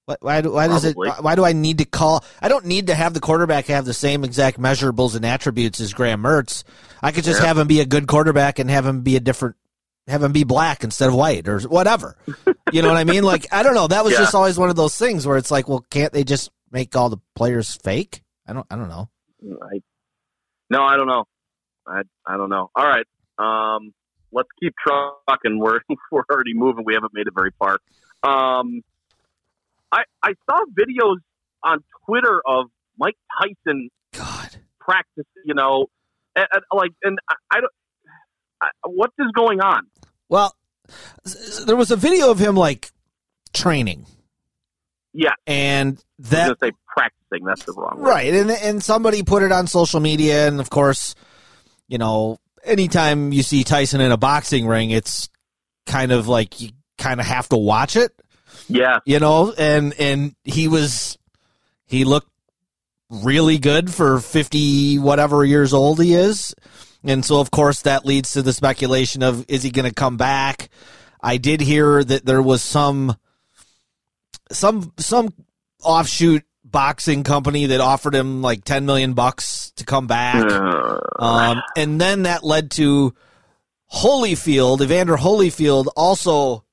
why, 0.06 0.16
why, 0.20 0.40
do- 0.40 0.52
why 0.52 0.66
does 0.66 0.84
it, 0.84 0.96
why, 0.96 1.16
why 1.20 1.34
do 1.36 1.44
I 1.44 1.52
need 1.52 1.78
to 1.78 1.84
call? 1.84 2.24
I 2.40 2.48
don't 2.48 2.66
need 2.66 2.88
to 2.88 2.94
have 2.94 3.14
the 3.14 3.20
quarterback 3.20 3.66
have 3.66 3.84
the 3.84 3.94
same 3.94 4.24
exact 4.24 4.58
measurables 4.58 5.14
and 5.14 5.24
attributes 5.24 5.80
as 5.80 5.92
Graham 5.94 6.22
Mertz. 6.22 6.64
I 7.02 7.12
could 7.12 7.24
just 7.24 7.40
Yeah. 7.40 7.46
have 7.48 7.58
him 7.58 7.68
be 7.68 7.80
a 7.80 7.86
good 7.86 8.06
quarterback 8.08 8.58
and 8.58 8.68
have 8.68 8.84
him 8.84 9.02
be 9.02 9.14
a 9.16 9.20
different, 9.20 9.54
have 10.08 10.22
him 10.22 10.32
be 10.32 10.42
black 10.44 10.82
instead 10.82 11.08
of 11.08 11.14
white 11.14 11.46
or 11.46 11.60
whatever. 11.60 12.16
You 12.72 12.82
know 12.82 12.88
what 12.88 12.96
I 12.96 13.04
mean? 13.04 13.22
Like, 13.22 13.46
I 13.52 13.62
don't 13.62 13.74
know. 13.74 13.86
That 13.86 14.04
was 14.04 14.12
Yeah. 14.14 14.20
just 14.20 14.34
always 14.34 14.58
one 14.58 14.70
of 14.70 14.76
those 14.76 14.96
things 14.96 15.24
where 15.26 15.36
it's 15.36 15.50
like, 15.52 15.68
well, 15.68 15.84
can't 15.90 16.12
they 16.12 16.24
just 16.24 16.50
make 16.72 16.96
all 16.96 17.08
the 17.08 17.18
players 17.36 17.76
fake? 17.84 18.22
I 18.46 18.52
don't, 18.54 18.66
I 18.70 18.74
don't 18.76 18.88
know. 18.88 19.08
I, 19.44 19.80
no, 20.70 20.82
I 20.82 20.96
don't 20.96 21.06
know. 21.06 21.24
I 21.92 22.02
I 22.26 22.36
don't 22.36 22.50
know. 22.50 22.70
All 22.74 22.86
right, 22.86 23.06
um, 23.38 23.92
let's 24.32 24.48
keep 24.60 24.74
trucking. 24.86 25.58
We're 25.60 25.80
we're 26.10 26.22
already 26.30 26.54
moving. 26.54 26.84
We 26.84 26.94
haven't 26.94 27.12
made 27.14 27.26
it 27.26 27.34
very 27.34 27.50
far. 27.58 27.78
Um, 28.22 28.82
I 29.90 30.02
I 30.22 30.32
saw 30.48 30.64
videos 30.78 31.16
on 31.62 31.84
Twitter 32.06 32.40
of 32.46 32.66
Mike 32.98 33.16
Tyson 33.38 33.90
God. 34.12 34.56
practice. 34.80 35.26
You 35.44 35.54
know, 35.54 35.86
and, 36.36 36.46
and, 36.52 36.62
like, 36.72 36.92
and 37.02 37.18
I, 37.28 37.34
I 37.50 37.60
don't. 37.60 37.72
I, 38.60 38.68
what 38.86 39.10
is 39.18 39.26
going 39.34 39.60
on? 39.60 39.86
Well, 40.28 40.54
there 41.66 41.76
was 41.76 41.90
a 41.90 41.96
video 41.96 42.30
of 42.30 42.38
him 42.38 42.56
like 42.56 42.90
training. 43.52 44.06
Yeah. 45.12 45.32
And 45.46 45.98
I 45.98 46.22
was 46.22 46.30
that 46.30 46.60
say 46.60 46.72
practicing. 46.86 47.44
That's 47.44 47.64
the 47.64 47.72
wrong 47.72 47.98
word. 47.98 48.08
right, 48.08 48.32
and 48.32 48.50
and 48.50 48.82
somebody 48.82 49.22
put 49.22 49.42
it 49.42 49.52
on 49.52 49.66
social 49.66 50.00
media, 50.00 50.48
and 50.48 50.60
of 50.60 50.70
course, 50.70 51.14
you 51.92 51.98
know, 51.98 52.38
anytime 52.64 53.34
you 53.34 53.42
see 53.42 53.64
Tyson 53.64 54.00
in 54.00 54.12
a 54.12 54.16
boxing 54.16 54.66
ring, 54.66 54.90
it's 54.90 55.28
kind 55.84 56.10
of 56.10 56.26
like 56.26 56.58
you 56.58 56.70
kind 56.96 57.20
of 57.20 57.26
have 57.26 57.50
to 57.50 57.56
watch 57.58 57.96
it, 57.96 58.12
Yeah. 58.66 59.00
you 59.04 59.18
know, 59.18 59.52
and 59.58 59.92
and 60.00 60.34
he 60.42 60.68
was 60.68 61.18
he 61.84 62.04
looked 62.04 62.30
really 63.10 63.58
good 63.58 63.92
for 63.92 64.20
50 64.20 64.98
whatever 65.00 65.44
years 65.44 65.74
old 65.74 66.00
he 66.00 66.14
is. 66.14 66.54
And 67.04 67.22
so 67.22 67.40
of 67.40 67.50
course 67.50 67.82
that 67.82 68.06
leads 68.06 68.32
to 68.32 68.40
the 68.40 68.54
speculation 68.54 69.22
of 69.22 69.44
is 69.48 69.62
he 69.62 69.70
going 69.70 69.86
to 69.86 69.94
come 69.94 70.16
back? 70.16 70.70
I 71.20 71.36
did 71.36 71.60
hear 71.60 72.02
that 72.02 72.24
there 72.24 72.40
was 72.40 72.62
some 72.62 73.16
some 74.50 74.94
some 74.98 75.34
offshoot 75.84 76.42
boxing 76.72 77.22
company 77.22 77.66
that 77.66 77.80
offered 77.80 78.14
him 78.14 78.42
like 78.42 78.64
10 78.64 78.86
million 78.86 79.12
bucks 79.12 79.72
to 79.76 79.84
come 79.84 80.06
back. 80.06 80.42
Uh, 80.44 80.98
Um, 81.18 81.62
and 81.76 82.00
then 82.00 82.22
that 82.24 82.42
led 82.42 82.70
to 82.72 83.14
Holyfield, 83.92 84.80
Evander 84.80 85.16
Holyfield 85.16 85.86
also 85.96 86.64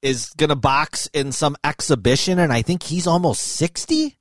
is 0.00 0.30
going 0.36 0.48
to 0.50 0.56
box 0.56 1.08
in 1.12 1.30
some 1.30 1.56
exhibition 1.62 2.38
and 2.38 2.52
I 2.52 2.62
think 2.62 2.82
he's 2.82 3.06
almost 3.06 3.42
60. 3.42 4.16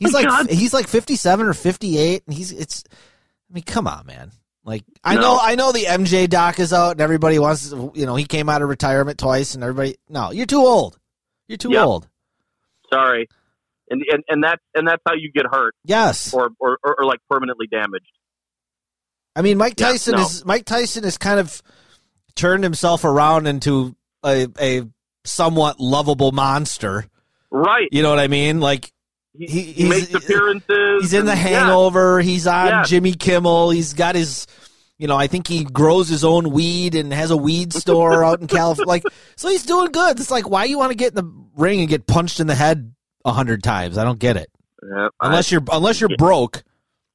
He's 0.00 0.12
like 0.14 0.26
God. 0.26 0.50
he's 0.50 0.72
like 0.74 0.86
57 0.88 1.46
or 1.46 1.54
58 1.54 2.22
and 2.26 2.34
he's 2.34 2.52
it's 2.52 2.84
I 2.90 3.54
mean 3.54 3.64
come 3.64 3.86
on 3.86 4.06
man. 4.06 4.32
Like 4.64 4.82
I 5.04 5.14
No. 5.14 5.20
know 5.20 5.38
I 5.40 5.54
know 5.56 5.72
the 5.72 5.84
MJ 5.84 6.28
doc 6.28 6.58
is 6.58 6.72
out 6.72 6.92
and 6.92 7.00
everybody 7.00 7.38
wants 7.38 7.70
you 7.94 8.06
know 8.06 8.16
he 8.16 8.24
came 8.24 8.48
out 8.48 8.62
of 8.62 8.68
retirement 8.68 9.18
twice 9.18 9.54
and 9.54 9.62
everybody 9.62 9.96
no, 10.08 10.30
you're 10.30 10.46
too 10.46 10.60
old. 10.60 10.98
You're 11.48 11.58
too 11.58 11.70
Yep. 11.72 11.86
old. 11.86 12.08
Sorry. 12.92 13.28
And, 13.90 14.02
and 14.12 14.22
and 14.28 14.44
that's 14.44 14.62
and 14.74 14.86
that's 14.86 15.02
how 15.08 15.14
you 15.14 15.32
get 15.32 15.46
hurt 15.50 15.74
Yes. 15.84 16.34
or 16.34 16.50
or, 16.60 16.78
or, 16.84 16.96
or 17.00 17.04
like 17.06 17.20
permanently 17.30 17.66
damaged. 17.70 18.10
I 19.34 19.42
mean, 19.42 19.56
Mike 19.56 19.74
Yeah, 19.78 19.88
Tyson 19.88 20.16
no. 20.16 20.22
is 20.22 20.44
Mike 20.44 20.64
Tyson 20.64 21.04
has 21.04 21.16
kind 21.16 21.40
of 21.40 21.62
turned 22.34 22.64
himself 22.64 23.04
around 23.04 23.46
into 23.46 23.96
a, 24.24 24.46
a 24.60 24.82
somewhat 25.24 25.80
lovable 25.80 26.32
monster. 26.32 27.06
right. 27.50 27.88
You 27.92 28.02
know 28.02 28.10
what 28.10 28.18
I 28.18 28.28
mean? 28.28 28.60
Like 28.60 28.92
He, 29.38 29.46
he- 29.46 29.62
he 29.62 29.72
he's- 29.84 29.88
makes 30.10 30.14
appearances. 30.24 31.00
he's 31.02 31.12
in 31.14 31.24
The 31.26 31.32
and- 31.32 31.40
yeah. 31.40 31.60
Hangover. 31.60 32.20
He's 32.20 32.46
on 32.46 32.66
Yeah. 32.66 32.82
Jimmy 32.84 33.12
Kimmel. 33.14 33.70
He's 33.70 33.94
got 33.94 34.14
his, 34.16 34.46
you 34.98 35.06
know, 35.06 35.16
I 35.16 35.28
think 35.28 35.46
he 35.46 35.64
grows 35.64 36.08
his 36.08 36.24
own 36.24 36.50
weed 36.50 36.94
and 36.94 37.12
has 37.12 37.30
a 37.30 37.36
weed 37.36 37.72
store 37.82 38.24
out 38.24 38.40
in 38.40 38.48
California. 38.48 38.88
Like, 38.88 39.02
so 39.36 39.48
he's 39.48 39.64
doing 39.64 39.92
good. 39.92 40.18
It's 40.20 40.30
like, 40.30 40.48
why 40.50 40.64
you 40.64 40.78
want 40.78 40.90
to 40.90 40.96
get 40.96 41.10
in 41.10 41.14
the 41.14 41.47
ring 41.58 41.80
and 41.80 41.88
get 41.88 42.06
punched 42.06 42.40
in 42.40 42.46
the 42.46 42.54
head 42.54 42.94
a 43.24 43.32
hundred 43.32 43.62
times? 43.62 43.98
I 43.98 44.04
don't 44.04 44.18
get 44.18 44.36
it. 44.36 44.50
Yeah, 44.82 45.08
I- 45.20 45.26
Unless 45.26 45.50
you're 45.52 45.62
unless 45.72 46.00
you're 46.00 46.16
broke, 46.16 46.62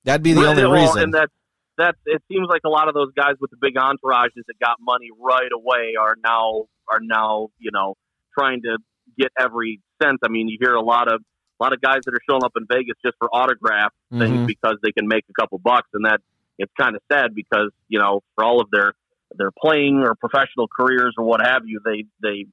that'd 0.04 0.22
be 0.24 0.34
the 0.34 0.46
only 0.48 0.64
well, 0.64 0.74
reason. 0.74 1.04
And 1.04 1.14
that 1.14 1.30
that 1.78 1.96
it 2.06 2.22
seems 2.32 2.48
like 2.50 2.62
a 2.66 2.70
lot 2.70 2.88
of 2.88 2.94
those 2.94 3.12
guys 3.16 3.34
with 3.40 3.50
the 3.52 3.58
big 3.60 3.76
entourages 3.76 4.44
that 4.48 4.60
got 4.64 4.78
money 4.80 5.10
right 5.20 5.50
away 5.54 5.94
are 6.00 6.16
now 6.24 6.66
are 6.92 7.00
now 7.02 7.48
you 7.58 7.72
know 7.72 7.96
trying 8.38 8.62
to 8.64 8.78
get 9.18 9.32
every 9.40 9.80
cent. 10.02 10.20
I 10.24 10.28
mean, 10.30 10.48
you 10.50 10.58
hear 10.60 10.74
a 10.76 10.82
lot 10.84 11.12
of 11.12 11.22
a 11.60 11.64
lot 11.64 11.74
of 11.74 11.82
guys 11.82 12.00
that 12.06 12.14
are 12.14 12.22
showing 12.30 12.44
up 12.44 12.52
in 12.58 12.66
Vegas 12.70 12.96
just 13.06 13.16
for 13.20 13.30
autograph 13.34 13.92
things 14.12 14.32
Mhm. 14.40 14.48
because 14.48 14.76
they 14.84 14.92
can 14.92 15.08
make 15.08 15.24
a 15.30 15.34
couple 15.40 15.58
bucks, 15.60 15.88
and 15.94 16.06
that 16.06 16.20
it's 16.60 16.72
kind 16.80 16.96
of 16.96 17.02
sad 17.12 17.34
because 17.34 17.72
you 17.88 18.00
know 18.00 18.22
for 18.36 18.44
all 18.44 18.60
of 18.62 18.68
their 18.72 18.94
their 19.36 19.52
playing 19.52 20.04
or 20.06 20.14
professional 20.16 20.68
careers 20.68 21.16
or 21.18 21.24
what 21.24 21.42
have 21.42 21.62
you, 21.66 21.80
they 21.86 22.06
they 22.22 22.46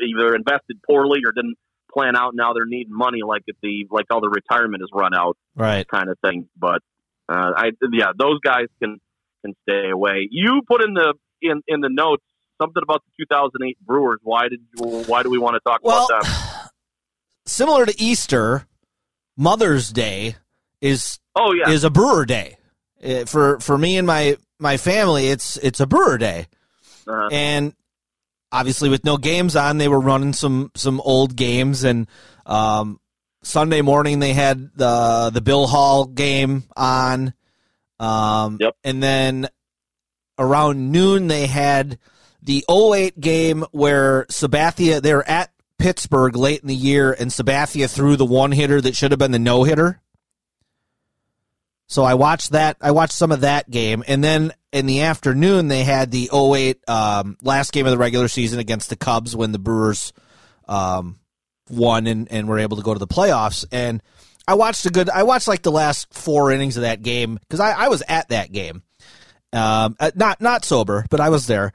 either 0.00 0.34
invested 0.34 0.80
poorly 0.88 1.20
or 1.26 1.32
didn't 1.32 1.56
plan 1.92 2.16
out. 2.16 2.34
Now 2.34 2.52
they're 2.52 2.64
needing 2.66 2.94
money 2.96 3.20
like 3.26 3.42
if 3.46 3.56
the 3.62 3.86
like 3.90 4.06
all 4.10 4.20
the 4.20 4.28
retirement 4.30 4.82
is 4.82 4.88
run 4.92 5.14
out 5.14 5.36
right. 5.54 5.86
kind 5.86 6.08
of 6.08 6.18
thing. 6.24 6.48
But 6.56 6.80
uh, 7.28 7.52
I 7.56 7.70
yeah, 7.92 8.12
those 8.18 8.40
guys 8.40 8.66
can 8.82 8.98
can 9.44 9.54
stay 9.68 9.90
away. 9.90 10.28
You 10.30 10.62
put 10.66 10.82
in 10.82 10.94
the 10.94 11.14
in 11.40 11.62
in 11.68 11.80
the 11.80 11.88
notes 11.90 12.24
something 12.60 12.82
about 12.82 13.02
the 13.18 13.24
2008 13.24 13.78
Brewers. 13.84 14.20
Why 14.22 14.48
did 14.48 14.60
you? 14.76 15.04
Why 15.06 15.22
do 15.22 15.30
we 15.30 15.38
want 15.38 15.54
to 15.54 15.60
talk 15.60 15.80
Well, 15.82 16.06
about 16.06 16.22
them? 16.24 16.32
similar 17.46 17.86
to 17.86 18.00
Easter, 18.00 18.66
Mother's 19.36 19.90
Day 19.90 20.36
is 20.80 21.18
Oh 21.36 21.52
yeah, 21.52 21.72
is 21.72 21.84
a 21.84 21.90
brewer 21.90 22.24
day. 22.24 22.56
Uh, 23.04 23.24
for 23.24 23.58
for 23.60 23.76
me 23.76 23.96
and 23.96 24.06
my 24.06 24.36
my 24.58 24.76
family, 24.76 25.28
it's 25.28 25.56
it's 25.58 25.80
a 25.80 25.86
brewer 25.86 26.18
day. 26.18 26.46
uh, 27.06 27.28
and 27.32 27.74
obviously 28.52 28.88
with 28.90 29.04
no 29.04 29.16
games 29.16 29.56
on 29.56 29.78
they 29.78 29.88
were 29.88 29.98
running 30.00 30.32
some 30.34 30.70
some 30.74 31.00
old 31.00 31.34
games 31.34 31.84
and 31.84 32.06
um 32.44 33.00
sunday 33.42 33.80
morning 33.80 34.18
they 34.18 34.34
had 34.34 34.70
the 34.76 35.30
the 35.32 35.40
bill 35.40 35.66
hall 35.66 36.04
game 36.04 36.62
on 36.76 37.32
um 37.98 38.58
Yep. 38.60 38.76
and 38.84 39.02
then 39.02 39.48
around 40.38 40.92
noon 40.92 41.28
they 41.28 41.46
had 41.46 41.98
the 42.42 42.64
08 42.70 43.18
game 43.18 43.64
where 43.72 44.24
sabathia 44.26 45.00
they 45.00 45.14
were 45.14 45.26
at 45.26 45.50
pittsburgh 45.78 46.36
late 46.36 46.60
in 46.60 46.68
the 46.68 46.74
year 46.74 47.12
and 47.12 47.30
sabathia 47.30 47.88
threw 47.90 48.16
the 48.16 48.26
one 48.26 48.52
hitter 48.52 48.80
that 48.80 48.94
should 48.94 49.12
have 49.12 49.18
been 49.18 49.32
the 49.32 49.38
no 49.38 49.64
hitter 49.64 50.01
so 51.86 52.04
I 52.04 52.14
watched 52.14 52.52
that. 52.52 52.76
I 52.80 52.92
watched 52.92 53.12
some 53.12 53.32
of 53.32 53.42
that 53.42 53.70
game, 53.70 54.02
and 54.06 54.22
then 54.22 54.52
in 54.72 54.86
the 54.86 55.02
afternoon 55.02 55.68
they 55.68 55.84
had 55.84 56.10
the 56.10 56.30
08 56.32 56.88
um, 56.88 57.36
last 57.42 57.72
game 57.72 57.86
of 57.86 57.92
the 57.92 57.98
regular 57.98 58.28
season 58.28 58.58
against 58.58 58.88
the 58.88 58.96
Cubs 58.96 59.36
when 59.36 59.52
the 59.52 59.58
Brewers 59.58 60.12
um, 60.66 61.18
won 61.68 62.06
and, 62.06 62.30
and 62.32 62.48
were 62.48 62.58
able 62.58 62.76
to 62.78 62.82
go 62.82 62.94
to 62.94 62.98
the 62.98 63.06
playoffs. 63.06 63.64
And 63.70 64.02
I 64.46 64.54
watched 64.54 64.86
a 64.86 64.90
good. 64.90 65.10
I 65.10 65.22
watched 65.22 65.48
like 65.48 65.62
the 65.62 65.72
last 65.72 66.12
four 66.12 66.50
innings 66.50 66.76
of 66.76 66.82
that 66.82 67.02
game 67.02 67.38
because 67.40 67.60
I, 67.60 67.72
I 67.72 67.88
was 67.88 68.02
at 68.08 68.28
that 68.30 68.50
game, 68.52 68.82
um, 69.52 69.96
uh, 70.00 70.10
not 70.14 70.40
not 70.40 70.64
sober, 70.64 71.04
but 71.10 71.20
I 71.20 71.28
was 71.28 71.46
there, 71.46 71.72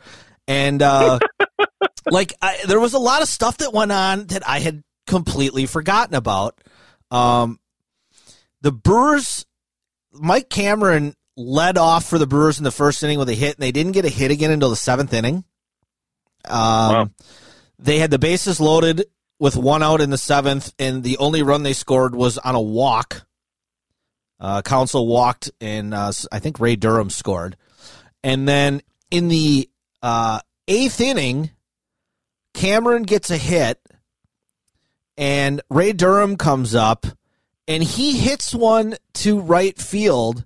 and 0.48 0.82
uh, 0.82 1.20
like 2.06 2.34
I, 2.42 2.58
there 2.68 2.80
was 2.80 2.94
a 2.94 3.00
lot 3.00 3.22
of 3.22 3.28
stuff 3.28 3.58
that 3.60 3.74
went 3.74 3.92
on 3.92 4.28
that 4.28 4.48
I 4.48 4.60
had 4.60 4.84
completely 5.06 5.66
forgotten 5.66 6.16
about. 6.16 6.60
Um, 7.10 7.60
the 8.62 8.72
Brewers 8.72 9.46
Mike 10.20 10.50
Cameron 10.50 11.16
led 11.36 11.78
off 11.78 12.06
for 12.06 12.18
the 12.18 12.28
Brewers 12.28 12.58
in 12.58 12.64
the 12.64 12.72
first 12.72 13.04
inning 13.04 13.20
with 13.20 13.30
a 13.30 13.34
hit, 13.34 13.56
and 13.56 13.64
they 13.64 13.72
didn't 13.72 13.92
get 13.92 14.06
a 14.06 14.10
hit 14.10 14.32
again 14.32 14.52
until 14.52 14.70
the 14.70 14.76
seventh 14.76 15.14
inning. 15.14 15.44
Um, 16.46 16.94
Wow. 16.94 17.10
They 17.80 18.00
had 18.00 18.10
the 18.10 18.18
bases 18.18 18.60
loaded 18.60 19.06
with 19.40 19.56
one 19.56 19.84
out 19.84 20.02
in 20.02 20.10
the 20.10 20.18
seventh, 20.18 20.74
and 20.80 21.04
the 21.04 21.18
only 21.20 21.44
run 21.44 21.62
they 21.62 21.74
scored 21.74 22.16
was 22.16 22.40
on 22.40 22.56
a 22.56 22.62
walk. 22.62 23.28
Uh, 24.40 24.62
Counsell 24.64 25.08
walked, 25.08 25.52
and 25.62 25.94
uh, 25.94 26.12
I 26.32 26.40
think 26.40 26.60
Ray 26.60 26.76
Durham 26.76 27.12
scored. 27.12 27.56
And 28.24 28.48
then 28.48 28.82
in 29.12 29.28
the 29.28 29.70
uh, 30.02 30.40
eighth 30.68 31.00
inning, 31.00 31.52
Cameron 32.56 33.04
gets 33.04 33.30
a 33.30 33.38
hit, 33.38 33.80
and 35.18 35.62
Ray 35.70 35.94
Durham 35.94 36.36
comes 36.36 36.74
up 36.74 37.06
and 37.68 37.84
he 37.84 38.18
hits 38.18 38.54
one 38.56 38.96
to 39.14 39.40
right 39.40 39.78
field 39.78 40.46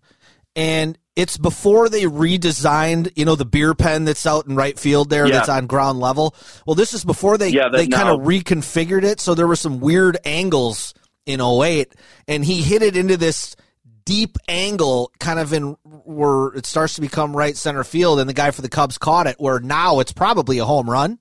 and 0.56 0.98
it's 1.16 1.38
before 1.38 1.90
they 1.90 2.04
redesigned 2.04 3.12
you 3.16 3.26
know 3.26 3.36
the 3.36 3.46
beer 3.46 3.74
pen 3.74 4.06
that's 4.06 4.26
out 4.26 4.48
in 4.48 4.56
right 4.56 4.78
field 4.80 5.10
there 5.10 5.26
Yeah. 5.28 5.34
that's 5.38 5.50
on 5.50 5.68
ground 5.68 6.00
level 6.00 6.36
well 6.66 6.76
this 6.76 6.94
is 6.94 7.04
before 7.06 7.38
they 7.38 7.50
Yeah, 7.50 7.70
they 7.70 7.88
kind 7.88 8.10
of 8.10 8.22
reconfigured 8.22 9.04
it 9.04 9.20
so 9.20 9.34
there 9.36 9.48
were 9.48 9.56
some 9.56 9.80
weird 9.80 10.18
angles 10.26 10.94
in 11.26 11.40
08 11.42 11.94
and 12.28 12.44
he 12.44 12.62
hit 12.62 12.82
it 12.82 12.96
into 12.98 13.18
this 13.18 13.56
deep 14.04 14.38
angle 14.48 15.12
kind 15.20 15.40
of 15.40 15.54
in 15.54 15.76
where 15.84 16.48
it 16.56 16.66
starts 16.66 16.96
to 16.96 17.02
become 17.02 17.36
right 17.36 17.56
center 17.56 17.84
field 17.84 18.20
and 18.20 18.28
the 18.28 18.34
guy 18.34 18.50
for 18.52 18.62
the 18.64 18.70
cubs 18.70 18.98
caught 18.98 19.28
it 19.28 19.36
where 19.40 19.60
now 19.60 20.00
it's 20.00 20.12
probably 20.12 20.58
a 20.58 20.66
home 20.66 20.90
run 20.90 21.20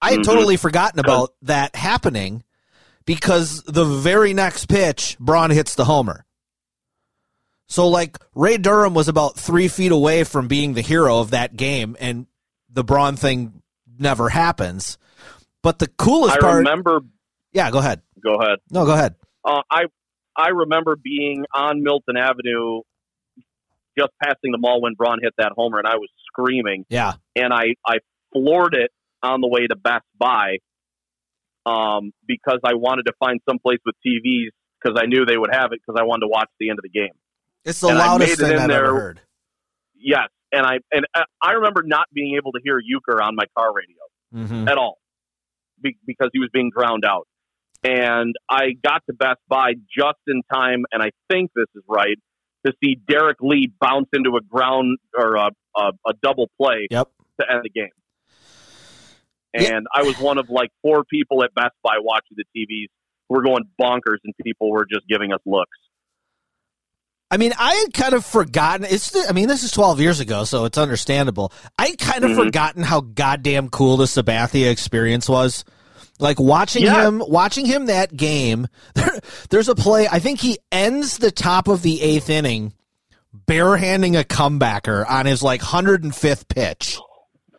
i 0.00 0.12
had 0.12 0.20
Mhm. 0.20 0.24
totally 0.24 0.56
forgotten 0.56 1.00
about 1.00 1.34
that 1.42 1.74
happening 1.74 2.44
because 3.10 3.64
the 3.64 3.84
very 3.84 4.32
next 4.32 4.66
pitch, 4.66 5.16
Braun 5.18 5.50
hits 5.50 5.74
the 5.74 5.84
homer. 5.84 6.24
So, 7.66 7.88
like, 7.88 8.16
Ray 8.36 8.56
Durham 8.56 8.94
was 8.94 9.08
about 9.08 9.36
three 9.36 9.66
feet 9.66 9.90
away 9.90 10.22
from 10.22 10.46
being 10.46 10.74
the 10.74 10.80
hero 10.80 11.18
of 11.18 11.32
that 11.32 11.56
game, 11.56 11.96
and 11.98 12.26
the 12.68 12.84
Braun 12.84 13.16
thing 13.16 13.62
never 13.98 14.28
happens. 14.28 14.96
But 15.60 15.80
the 15.80 15.88
coolest 15.88 16.36
I 16.36 16.40
part. 16.40 16.54
I 16.54 16.58
remember. 16.58 17.00
yeah, 17.52 17.72
go 17.72 17.80
ahead. 17.80 18.00
Go 18.22 18.34
ahead. 18.36 18.60
No, 18.70 18.86
go 18.86 18.92
ahead. 18.92 19.16
Uh, 19.44 19.62
I 19.68 19.86
I 20.36 20.50
remember 20.50 20.94
being 20.94 21.46
on 21.52 21.82
Milton 21.82 22.16
Avenue, 22.16 22.82
just 23.98 24.12
passing 24.22 24.52
the 24.52 24.58
mall 24.58 24.80
when 24.80 24.94
Braun 24.94 25.18
hit 25.20 25.34
that 25.36 25.50
homer, 25.56 25.78
and 25.78 25.88
I 25.88 25.96
was 25.96 26.10
screaming. 26.28 26.86
Yeah. 26.88 27.14
and 27.34 27.52
I, 27.52 27.74
I 27.84 27.98
floored 28.32 28.74
it 28.74 28.92
on 29.20 29.40
the 29.40 29.48
way 29.48 29.66
to 29.66 29.74
Best 29.74 30.04
Buy 30.16 30.58
um, 31.66 32.12
because 32.26 32.60
I 32.64 32.74
wanted 32.74 33.04
to 33.06 33.12
find 33.18 33.40
some 33.48 33.58
place 33.58 33.78
with 33.84 33.94
TVs 34.06 34.50
because 34.82 35.00
I 35.00 35.06
knew 35.06 35.24
they 35.26 35.36
would 35.36 35.50
have 35.52 35.72
it 35.72 35.80
because 35.84 35.98
I 36.00 36.04
wanted 36.04 36.22
to 36.22 36.28
watch 36.28 36.48
the 36.58 36.70
end 36.70 36.78
of 36.78 36.82
the 36.82 36.88
game. 36.90 37.12
It's 37.64 37.80
the 37.80 37.88
And 37.88 37.98
loudest 37.98 38.38
thing 38.40 38.52
in 38.52 38.58
I've 38.58 38.68
there. 38.68 38.86
ever 38.86 38.98
heard. 39.00 39.20
Yes, 39.94 40.28
and 40.52 40.64
I 40.66 40.78
and 40.92 41.04
I 41.42 41.52
remember 41.52 41.82
not 41.84 42.06
being 42.12 42.36
able 42.36 42.52
to 42.52 42.60
hear 42.64 42.80
Uecker 42.80 43.22
on 43.22 43.36
my 43.36 43.44
car 43.56 43.72
radio 43.74 43.96
hmm 44.46 44.68
at 44.68 44.78
all 44.78 44.98
be- 45.82 45.98
because 46.06 46.30
he 46.32 46.38
was 46.38 46.48
being 46.52 46.70
drowned 46.74 47.04
out. 47.04 47.26
And 47.82 48.34
I 48.48 48.72
got 48.82 49.02
to 49.08 49.14
Best 49.14 49.40
Buy 49.48 49.72
just 49.94 50.18
in 50.26 50.42
time, 50.52 50.84
and 50.92 51.02
I 51.02 51.10
think 51.30 51.50
this 51.54 51.66
is 51.74 51.82
right 51.88 52.16
to 52.66 52.72
see 52.82 52.94
Derrek 53.08 53.38
Lee 53.40 53.72
bounce 53.80 54.08
into 54.12 54.36
a 54.36 54.42
ground 54.42 54.98
or 55.18 55.36
a, 55.36 55.48
a, 55.76 55.92
a 56.06 56.12
double 56.22 56.50
play 56.60 56.88
Yep. 56.90 57.08
to 57.40 57.46
end 57.50 57.60
the 57.64 57.70
game. 57.70 57.88
Yeah. 59.54 59.76
And 59.76 59.86
I 59.94 60.02
was 60.02 60.18
one 60.18 60.38
of 60.38 60.48
like 60.48 60.70
four 60.82 61.04
people 61.04 61.42
at 61.44 61.52
Best 61.54 61.74
Buy 61.82 61.96
watching 62.00 62.36
the 62.36 62.44
TVs 62.56 62.86
who 63.28 63.36
were 63.36 63.42
going 63.42 63.64
bonkers, 63.80 64.18
and 64.24 64.32
people 64.44 64.70
were 64.70 64.86
just 64.90 65.06
giving 65.08 65.32
us 65.32 65.40
looks. 65.46 65.76
I 67.32 67.36
mean, 67.36 67.52
I 67.58 67.74
had 67.74 67.94
kind 67.94 68.14
of 68.14 68.24
forgotten. 68.24 68.86
It's. 68.90 69.14
I 69.28 69.32
mean, 69.32 69.46
this 69.48 69.62
is 69.62 69.70
twelve 69.70 70.00
years 70.00 70.18
ago, 70.20 70.44
so 70.44 70.64
it's 70.64 70.78
understandable. 70.78 71.52
I 71.78 71.94
kind 71.96 72.24
of 72.24 72.32
Mhm. 72.32 72.44
forgotten 72.44 72.82
how 72.82 73.00
goddamn 73.02 73.68
cool 73.70 73.96
the 73.96 74.06
Sabathia 74.06 74.70
experience 74.70 75.28
was. 75.28 75.64
Like 76.18 76.38
watching 76.40 76.82
Yeah. 76.82 77.06
him, 77.06 77.22
watching 77.26 77.66
him 77.66 77.86
that 77.86 78.14
game. 78.16 78.66
There, 78.94 79.20
there's 79.50 79.68
a 79.68 79.74
play. 79.76 80.06
I 80.10 80.18
think 80.18 80.40
he 80.40 80.58
ends 80.72 81.18
the 81.18 81.30
top 81.30 81.68
of 81.68 81.82
the 81.82 82.02
eighth 82.02 82.28
inning, 82.30 82.74
barehanding 83.46 84.18
a 84.18 84.24
comebacker 84.24 85.08
on 85.08 85.26
his 85.26 85.42
like 85.42 85.62
105th 85.62 86.48
pitch. 86.48 86.98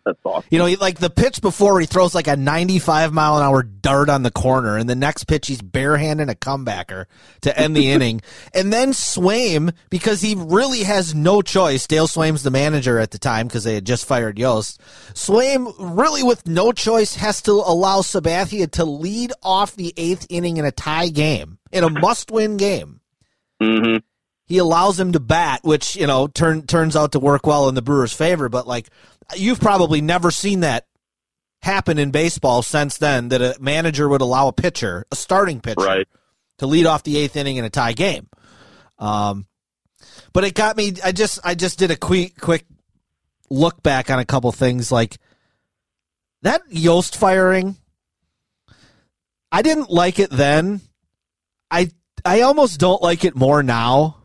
That's 0.06 0.20
awesome. 0.24 0.48
You 0.50 0.60
know, 0.60 0.66
he, 0.66 0.76
like 0.76 1.00
the 1.00 1.10
pitch 1.10 1.42
before, 1.42 1.80
he 1.80 1.86
throws 1.86 2.16
like 2.16 2.28
a 2.28 2.36
95 2.36 3.14
mile 3.14 3.38
an 3.38 3.44
hour 3.44 3.64
dart 3.64 4.10
on 4.10 4.24
the 4.24 4.32
corner, 4.32 4.78
and 4.78 4.90
the 4.90 4.96
next 4.96 5.26
pitch, 5.26 5.48
he's 5.48 5.62
barehanding 5.62 6.30
a 6.30 6.36
comebacker 6.36 7.06
to 7.42 7.58
end 7.58 7.76
the 7.76 7.92
inning. 7.92 8.22
And 8.54 8.72
then 8.72 8.92
Sveum, 8.92 9.74
because 9.90 10.22
he 10.22 10.36
really 10.38 10.84
has 10.84 11.14
no 11.14 11.42
choice, 11.42 11.88
Dale 11.88 12.08
Sveum's 12.08 12.44
the 12.44 12.52
manager 12.52 12.98
at 13.00 13.12
the 13.12 13.20
time 13.20 13.48
because 13.48 13.64
they 13.64 13.76
had 13.76 13.86
just 13.86 14.06
fired 14.06 14.40
Yost. 14.40 14.82
Sveum, 15.14 15.74
really 15.80 16.24
with 16.24 16.48
no 16.48 16.72
choice, 16.72 17.16
has 17.16 17.42
to 17.44 17.52
allow 17.52 18.02
Sabathia 18.02 18.70
to 18.72 18.86
lead 18.86 19.32
off 19.44 19.76
the 19.76 19.94
eighth 19.98 20.26
inning 20.30 20.58
in 20.58 20.66
a 20.66 20.72
tie 20.72 21.10
game, 21.10 21.60
in 21.72 21.84
a 21.84 21.90
must 22.02 22.32
win 22.32 22.58
game 22.58 23.00
hmm 23.62 23.98
he 24.52 24.58
allows 24.58 25.00
him 25.00 25.14
to 25.14 25.20
bat, 25.22 25.62
which 25.64 25.96
you 25.96 26.06
know 26.06 26.28
turn 26.28 26.64
turns 26.68 26.98
out 26.98 27.14
to 27.14 27.20
work 27.20 27.48
well 27.48 27.70
in 27.70 27.76
the 27.76 27.82
Brewers' 27.82 28.12
favor. 28.12 28.50
But 28.50 28.68
like, 28.68 28.90
you've 29.36 29.60
probably 29.60 30.02
never 30.02 30.32
seen 30.32 30.62
that 30.62 30.86
happen 31.62 31.98
in 32.00 32.12
baseball 32.12 32.62
since 32.62 32.98
then 32.98 33.30
that 33.30 33.42
a 33.42 33.56
manager 33.60 34.10
would 34.10 34.22
allow 34.22 34.48
a 34.48 34.54
pitcher, 34.54 35.06
a 35.12 35.16
starting 35.16 35.62
pitcher, 35.62 35.82
Right. 35.82 36.08
to 36.58 36.68
lead 36.68 36.86
off 36.86 37.04
the 37.04 37.18
eighth 37.18 37.36
inning 37.36 37.58
in 37.58 37.66
a 37.66 37.70
tie 37.70 37.94
game. 37.94 38.28
Um, 38.98 39.46
but 40.34 40.44
it 40.44 40.56
got 40.56 40.78
me. 40.78 40.94
I 41.04 41.12
just 41.12 41.40
I 41.44 41.56
just 41.56 41.78
did 41.80 41.92
a 41.92 41.96
quick 41.96 42.40
quick 42.40 42.66
look 43.50 43.84
back 43.84 44.10
on 44.10 44.20
a 44.20 44.26
couple 44.26 44.52
things 44.52 44.92
like 44.92 45.18
that 46.42 46.62
Yost 46.70 47.18
firing. 47.18 47.76
I 49.52 49.62
didn't 49.62 49.90
like 49.90 50.20
it 50.20 50.30
then. 50.32 50.82
I 51.70 51.92
I 52.24 52.42
almost 52.42 52.80
don't 52.80 53.02
like 53.02 53.26
it 53.26 53.36
more 53.36 53.62
now. 53.64 54.18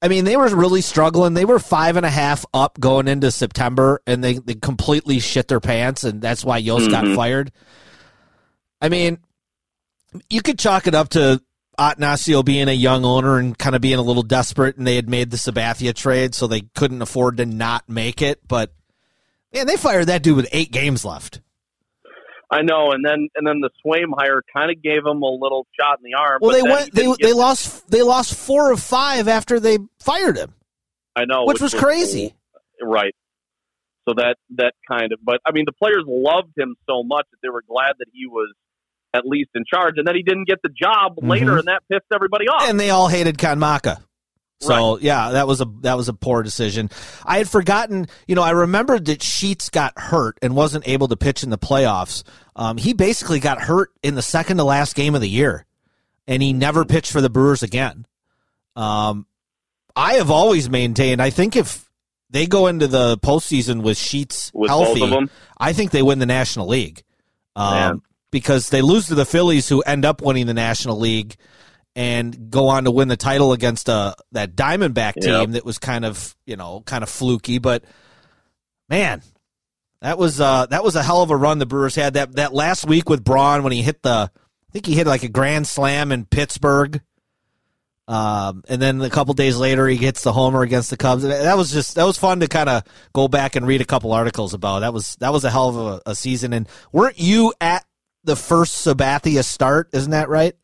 I 0.00 0.08
mean, 0.08 0.24
they 0.24 0.36
were 0.36 0.48
really 0.54 0.80
struggling. 0.80 1.34
They 1.34 1.44
were 1.44 1.58
five 1.58 1.96
and 1.96 2.06
a 2.06 2.10
half 2.10 2.46
up 2.54 2.78
going 2.78 3.08
into 3.08 3.30
September, 3.30 4.00
and 4.06 4.22
they, 4.22 4.34
they 4.34 4.54
completely 4.54 5.18
shit 5.18 5.48
their 5.48 5.60
pants, 5.60 6.04
and 6.04 6.22
that's 6.22 6.44
why 6.44 6.58
Yost 6.58 6.90
got 6.90 7.04
mm-hmm. 7.04 7.16
fired. 7.16 7.52
I 8.80 8.88
mean, 8.88 9.18
you 10.30 10.40
could 10.40 10.58
chalk 10.58 10.86
it 10.86 10.94
up 10.94 11.08
to 11.10 11.42
Attanasio 11.78 12.44
being 12.44 12.68
a 12.68 12.72
young 12.72 13.04
owner 13.04 13.38
and 13.38 13.58
kind 13.58 13.74
of 13.74 13.82
being 13.82 13.98
a 13.98 14.02
little 14.02 14.22
desperate, 14.22 14.76
and 14.76 14.86
they 14.86 14.96
had 14.96 15.08
made 15.08 15.30
the 15.30 15.36
Sabathia 15.36 15.94
trade, 15.94 16.34
so 16.34 16.46
they 16.46 16.62
couldn't 16.76 17.02
afford 17.02 17.38
to 17.38 17.46
not 17.46 17.88
make 17.88 18.22
it. 18.22 18.46
But 18.46 18.72
man, 19.52 19.66
they 19.66 19.76
fired 19.76 20.06
that 20.06 20.22
dude 20.22 20.36
with 20.36 20.48
eight 20.52 20.70
games 20.70 21.04
left. 21.04 21.40
I 22.50 22.62
know, 22.62 22.92
and 22.92 23.04
then 23.04 23.28
and 23.34 23.46
then 23.46 23.60
the 23.60 23.70
Sveum 23.84 24.12
hire 24.16 24.42
kind 24.56 24.70
of 24.70 24.82
gave 24.82 25.04
him 25.04 25.22
a 25.22 25.30
little 25.30 25.66
shot 25.78 25.98
in 25.98 26.10
the 26.10 26.16
arm. 26.18 26.38
Well, 26.40 26.52
they 26.52 26.62
went. 26.62 26.94
They 26.94 27.12
they 27.20 27.32
lost. 27.34 27.90
They 27.90 28.02
lost 28.02 28.34
four 28.34 28.72
of 28.72 28.80
five 28.80 29.28
after 29.28 29.60
they 29.60 29.78
fired 30.00 30.38
him, 30.38 30.54
I 31.14 31.24
know, 31.26 31.44
which 31.44 31.60
was 31.60 31.74
crazy. 31.74 32.34
right? 32.80 33.14
So 34.08 34.14
that 34.14 34.36
that 34.56 34.72
kind 34.90 35.12
of, 35.12 35.18
but 35.22 35.40
I 35.44 35.52
mean, 35.52 35.64
the 35.66 35.72
players 35.72 36.04
loved 36.06 36.56
him 36.56 36.76
so 36.88 37.02
much 37.02 37.26
that 37.30 37.36
they 37.42 37.50
were 37.50 37.62
glad 37.68 37.92
that 37.98 38.06
he 38.14 38.26
was 38.26 38.54
at 39.12 39.26
least 39.26 39.50
in 39.54 39.64
charge, 39.70 39.94
and 39.98 40.06
then 40.08 40.14
he 40.14 40.22
didn't 40.22 40.46
get 40.48 40.58
the 40.62 40.70
job 40.70 41.16
later, 41.22 41.52
Mhm. 41.52 41.58
and 41.60 41.68
that 41.68 41.82
pissed 41.92 42.06
everybody 42.14 42.46
off. 42.48 42.68
and 42.68 42.80
they 42.80 42.88
all 42.88 43.08
hated 43.08 43.36
Ken 43.36 43.58
Macha. 43.58 43.98
So 44.60 44.98
yeah, 44.98 45.30
that 45.32 45.46
was 45.46 45.60
a 45.60 45.66
that 45.82 45.96
was 45.96 46.08
a 46.08 46.12
poor 46.12 46.42
decision. 46.42 46.90
I 47.24 47.38
had 47.38 47.48
forgotten, 47.48 48.08
you 48.26 48.34
know, 48.34 48.42
I 48.42 48.50
remembered 48.50 49.04
that 49.06 49.22
Sheets 49.22 49.70
got 49.70 49.96
hurt 49.98 50.36
and 50.42 50.56
wasn't 50.56 50.88
able 50.88 51.08
to 51.08 51.16
pitch 51.16 51.44
in 51.44 51.50
the 51.50 51.58
playoffs. 51.58 52.24
Um, 52.56 52.76
he 52.76 52.92
basically 52.92 53.38
got 53.38 53.60
hurt 53.60 53.90
in 54.02 54.16
the 54.16 54.22
second 54.22 54.56
to 54.56 54.64
last 54.64 54.96
game 54.96 55.14
of 55.14 55.20
the 55.20 55.28
year, 55.28 55.64
and 56.26 56.42
he 56.42 56.52
never 56.52 56.84
pitched 56.84 57.12
for 57.12 57.20
the 57.20 57.30
Brewers 57.30 57.62
again. 57.62 58.04
Um, 58.74 59.26
I 59.94 60.14
have 60.14 60.30
always 60.30 60.68
maintained. 60.68 61.22
I 61.22 61.30
think 61.30 61.54
if 61.54 61.88
they 62.30 62.46
go 62.46 62.66
into 62.66 62.88
the 62.88 63.16
postseason 63.18 63.82
with 63.82 63.96
Sheets 63.96 64.50
With 64.52 64.70
healthy, 64.70 65.00
both 65.00 65.02
of 65.02 65.10
them? 65.10 65.30
I 65.58 65.72
think 65.72 65.92
they 65.92 66.02
win 66.02 66.18
the 66.18 66.26
National 66.26 66.66
League. 66.66 67.02
Um, 67.56 68.02
because 68.30 68.68
they 68.68 68.82
lose 68.82 69.06
to 69.06 69.14
the 69.14 69.24
Phillies, 69.24 69.68
who 69.68 69.80
end 69.82 70.04
up 70.04 70.20
winning 70.22 70.46
the 70.46 70.54
National 70.54 70.98
League 70.98 71.36
and 71.98 72.48
go 72.48 72.68
on 72.68 72.84
to 72.84 72.92
win 72.92 73.08
the 73.08 73.16
title 73.16 73.52
against 73.52 73.88
uh, 73.90 74.14
that 74.30 74.54
Diamondback 74.54 75.14
team 75.14 75.32
Yep. 75.32 75.48
that 75.50 75.64
was 75.64 75.78
kind 75.78 76.04
of 76.04 76.36
you 76.46 76.54
know 76.54 76.80
kind 76.86 77.02
of 77.02 77.10
fluky. 77.10 77.58
But 77.58 77.82
man, 78.88 79.20
that 80.00 80.16
was 80.16 80.40
uh, 80.40 80.66
that 80.66 80.84
was 80.84 80.94
a 80.94 81.02
hell 81.02 81.22
of 81.22 81.30
a 81.32 81.36
run 81.36 81.58
the 81.58 81.66
Brewers 81.66 81.96
had 81.96 82.14
that 82.14 82.36
that 82.36 82.54
last 82.54 82.86
week 82.86 83.08
with 83.10 83.24
Braun 83.24 83.64
when 83.64 83.72
he 83.72 83.82
hit 83.82 84.00
the 84.02 84.30
I 84.30 84.72
think 84.72 84.86
he 84.86 84.94
hit 84.94 85.08
like 85.08 85.24
a 85.24 85.28
grand 85.28 85.66
slam 85.66 86.12
in 86.12 86.24
Pittsburgh. 86.24 87.00
Um, 88.06 88.62
and 88.68 88.80
then 88.80 89.02
a 89.02 89.10
couple 89.10 89.34
days 89.34 89.56
later, 89.58 89.86
he 89.86 89.96
hits 89.96 90.22
the 90.22 90.32
homer 90.32 90.62
against 90.62 90.88
the 90.90 90.96
Cubs. 90.96 91.24
That 91.24 91.56
was 91.56 91.70
just 91.72 91.96
that 91.96 92.04
was 92.04 92.16
fun 92.16 92.40
to 92.40 92.46
kind 92.46 92.68
of 92.68 92.84
go 93.12 93.26
back 93.26 93.56
and 93.56 93.66
read 93.66 93.80
a 93.80 93.84
couple 93.84 94.12
articles 94.12 94.54
about. 94.54 94.80
That 94.80 94.94
was 94.94 95.16
that 95.16 95.32
was 95.32 95.44
a 95.44 95.50
hell 95.50 95.68
of 95.68 95.76
a, 96.06 96.10
a 96.10 96.14
season. 96.14 96.52
And 96.52 96.68
weren't 96.92 97.18
you 97.18 97.52
at 97.60 97.84
the 98.24 98.36
first 98.36 98.86
Sabathia 98.86 99.44
start? 99.44 99.90
Isn't 99.92 100.12
that 100.12 100.28
right? 100.28 100.54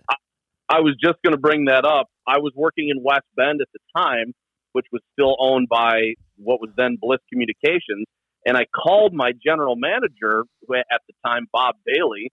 I 0.68 0.80
was 0.80 0.96
just 1.02 1.18
going 1.22 1.34
to 1.34 1.40
bring 1.40 1.66
that 1.66 1.84
up. 1.84 2.08
I 2.26 2.38
was 2.38 2.52
working 2.56 2.88
in 2.88 3.02
West 3.02 3.26
Bend 3.36 3.60
at 3.60 3.68
the 3.72 3.80
time, 3.96 4.32
which 4.72 4.86
was 4.92 5.02
still 5.12 5.36
owned 5.38 5.68
by 5.68 6.14
what 6.36 6.60
was 6.60 6.70
then 6.76 6.96
Bliss 7.00 7.20
Communications, 7.30 8.06
and 8.46 8.56
I 8.56 8.64
called 8.74 9.12
my 9.14 9.32
general 9.44 9.76
manager 9.76 10.44
who 10.66 10.74
at 10.74 10.84
the 11.06 11.14
time, 11.24 11.46
Bob 11.52 11.76
Bailey, 11.86 12.30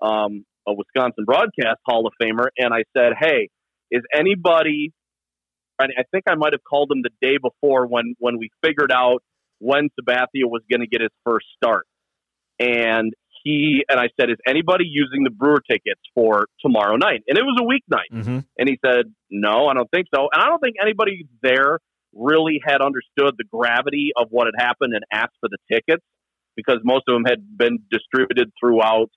um, 0.00 0.44
a 0.66 0.74
Wisconsin 0.74 1.24
Broadcast 1.24 1.80
Hall 1.86 2.06
of 2.06 2.12
Famer, 2.20 2.48
and 2.58 2.74
I 2.74 2.84
said, 2.96 3.14
"Hey, 3.18 3.48
is 3.90 4.02
anybody?" 4.14 4.92
I 5.78 6.04
think 6.10 6.24
I 6.26 6.36
might 6.36 6.54
have 6.54 6.64
called 6.64 6.90
him 6.90 7.02
the 7.02 7.10
day 7.20 7.36
before 7.36 7.86
when 7.86 8.14
when 8.18 8.38
we 8.38 8.50
figured 8.64 8.90
out 8.90 9.22
when 9.58 9.88
Sabathia 10.00 10.44
was 10.44 10.62
going 10.70 10.80
to 10.80 10.86
get 10.86 11.00
his 11.00 11.10
first 11.24 11.46
start, 11.56 11.86
and 12.58 13.12
he 13.46 13.84
and 13.88 14.00
I 14.00 14.08
said, 14.18 14.28
"Is 14.28 14.38
anybody 14.44 14.86
using 14.88 15.22
the 15.22 15.30
Brewer 15.30 15.62
tickets 15.70 16.00
for 16.16 16.48
tomorrow 16.60 16.96
night?" 16.96 17.22
And 17.28 17.38
it 17.38 17.42
was 17.42 17.56
a 17.62 17.64
weeknight. 17.64 18.10
Mm-hmm. 18.12 18.38
And 18.58 18.68
he 18.68 18.76
said, 18.84 19.04
No, 19.30 19.68
I 19.68 19.74
don't 19.74 19.88
think 19.92 20.08
so. 20.12 20.28
And 20.32 20.42
I 20.42 20.46
don't 20.46 20.58
think 20.58 20.74
anybody 20.82 21.28
there 21.42 21.78
really 22.12 22.60
had 22.66 22.80
understood 22.82 23.34
the 23.38 23.44
gravity 23.52 24.10
of 24.16 24.28
what 24.30 24.48
had 24.48 24.60
happened 24.60 24.94
and 24.94 25.04
asked 25.12 25.36
for 25.38 25.48
the 25.48 25.58
tickets 25.72 26.02
because 26.56 26.78
most 26.82 27.04
of 27.06 27.14
them 27.14 27.24
had 27.24 27.56
been 27.56 27.78
distributed 27.88 28.50
throughout, 28.58 29.10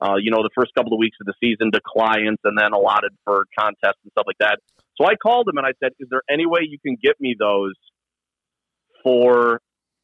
uh, 0.00 0.14
you 0.16 0.30
know, 0.30 0.42
the 0.42 0.54
first 0.54 0.72
couple 0.74 0.94
of 0.94 0.98
weeks 0.98 1.18
of 1.20 1.26
the 1.26 1.34
season 1.42 1.70
to 1.72 1.80
clients 1.86 2.40
and 2.44 2.56
then 2.56 2.72
allotted 2.72 3.12
for 3.24 3.44
contests 3.58 4.00
and 4.02 4.12
stuff 4.12 4.24
like 4.26 4.38
that. 4.40 4.60
So 4.96 5.04
I 5.04 5.16
called 5.16 5.46
him 5.46 5.58
and 5.58 5.66
I 5.66 5.72
said, 5.82 5.92
Is 6.00 6.08
there 6.10 6.22
any 6.30 6.46
way 6.46 6.60
you 6.62 6.78
can 6.78 6.96
get 7.02 7.20
me 7.20 7.36
those 7.38 7.74
for 9.02 9.60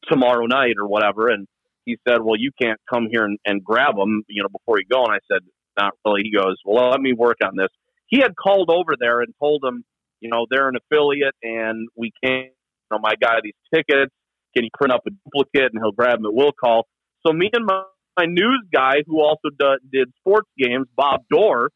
tomorrow 0.07 0.45
night 0.45 0.75
or 0.79 0.87
whatever? 0.87 1.29
And 1.29 1.47
he 1.85 1.97
said, 2.07 2.21
Well, 2.21 2.37
you 2.37 2.51
can't 2.61 2.79
come 2.91 3.07
here 3.11 3.25
and, 3.25 3.37
and 3.45 3.63
grab 3.63 3.95
them, 3.95 4.23
you 4.27 4.43
know, 4.43 4.49
before 4.49 4.79
you 4.79 4.85
go. 4.91 5.03
And 5.03 5.13
I 5.13 5.19
said, 5.31 5.41
Not 5.77 5.93
really. 6.05 6.21
He 6.23 6.31
goes, 6.35 6.57
Well, 6.65 6.89
let 6.89 7.01
me 7.01 7.13
work 7.13 7.37
on 7.43 7.55
this 7.55 7.69
he 8.11 8.19
had 8.19 8.35
called 8.35 8.69
over 8.69 8.93
there 8.99 9.21
and 9.21 9.33
told 9.39 9.61
them, 9.63 9.83
you 10.19 10.29
know, 10.29 10.45
they're 10.51 10.67
an 10.67 10.75
affiliate 10.75 11.33
and 11.41 11.87
we 11.95 12.11
can't, 12.23 12.45
you 12.45 12.91
know, 12.91 12.99
my 12.99 13.13
guy 13.19 13.37
these 13.41 13.53
tickets. 13.73 14.13
Can 14.55 14.65
you 14.65 14.69
print 14.73 14.93
up 14.93 15.01
a 15.07 15.09
duplicate 15.09 15.71
and 15.73 15.81
he'll 15.81 15.93
grab 15.93 16.17
them 16.17 16.25
at 16.25 16.33
will 16.33 16.51
call? 16.51 16.85
So 17.25 17.31
me 17.31 17.49
and 17.53 17.65
my, 17.65 17.83
my 18.17 18.25
news 18.25 18.65
guy 18.71 18.97
who 19.07 19.21
also 19.21 19.49
did 19.91 20.11
sports 20.19 20.49
games, 20.57 20.87
Bob 20.95 21.21
Dorr, 21.31 21.69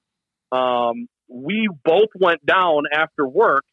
um, 0.52 1.08
we 1.30 1.70
both 1.86 2.10
went 2.20 2.46
down 2.46 2.84
after 2.94 3.26
work 3.26 3.64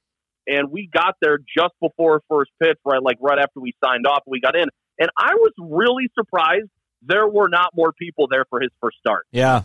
and 0.46 0.70
we 0.70 0.88
got 0.92 1.16
there 1.20 1.38
just 1.38 1.74
before 1.80 2.22
first 2.30 2.52
pitch, 2.62 2.78
right? 2.84 3.02
Like 3.02 3.16
right 3.20 3.38
after 3.40 3.60
we 3.60 3.74
signed 3.84 4.06
off, 4.06 4.22
we 4.26 4.40
got 4.40 4.56
in. 4.56 4.68
And 4.98 5.11
I 5.18 5.35
was 5.35 5.52
really 5.59 6.09
surprised 6.14 6.68
there 7.02 7.26
were 7.26 7.48
not 7.48 7.70
more 7.74 7.92
people 7.92 8.28
there 8.31 8.44
for 8.50 8.61
his 8.61 8.70
first 8.81 8.98
start. 8.98 9.26
Yeah, 9.33 9.62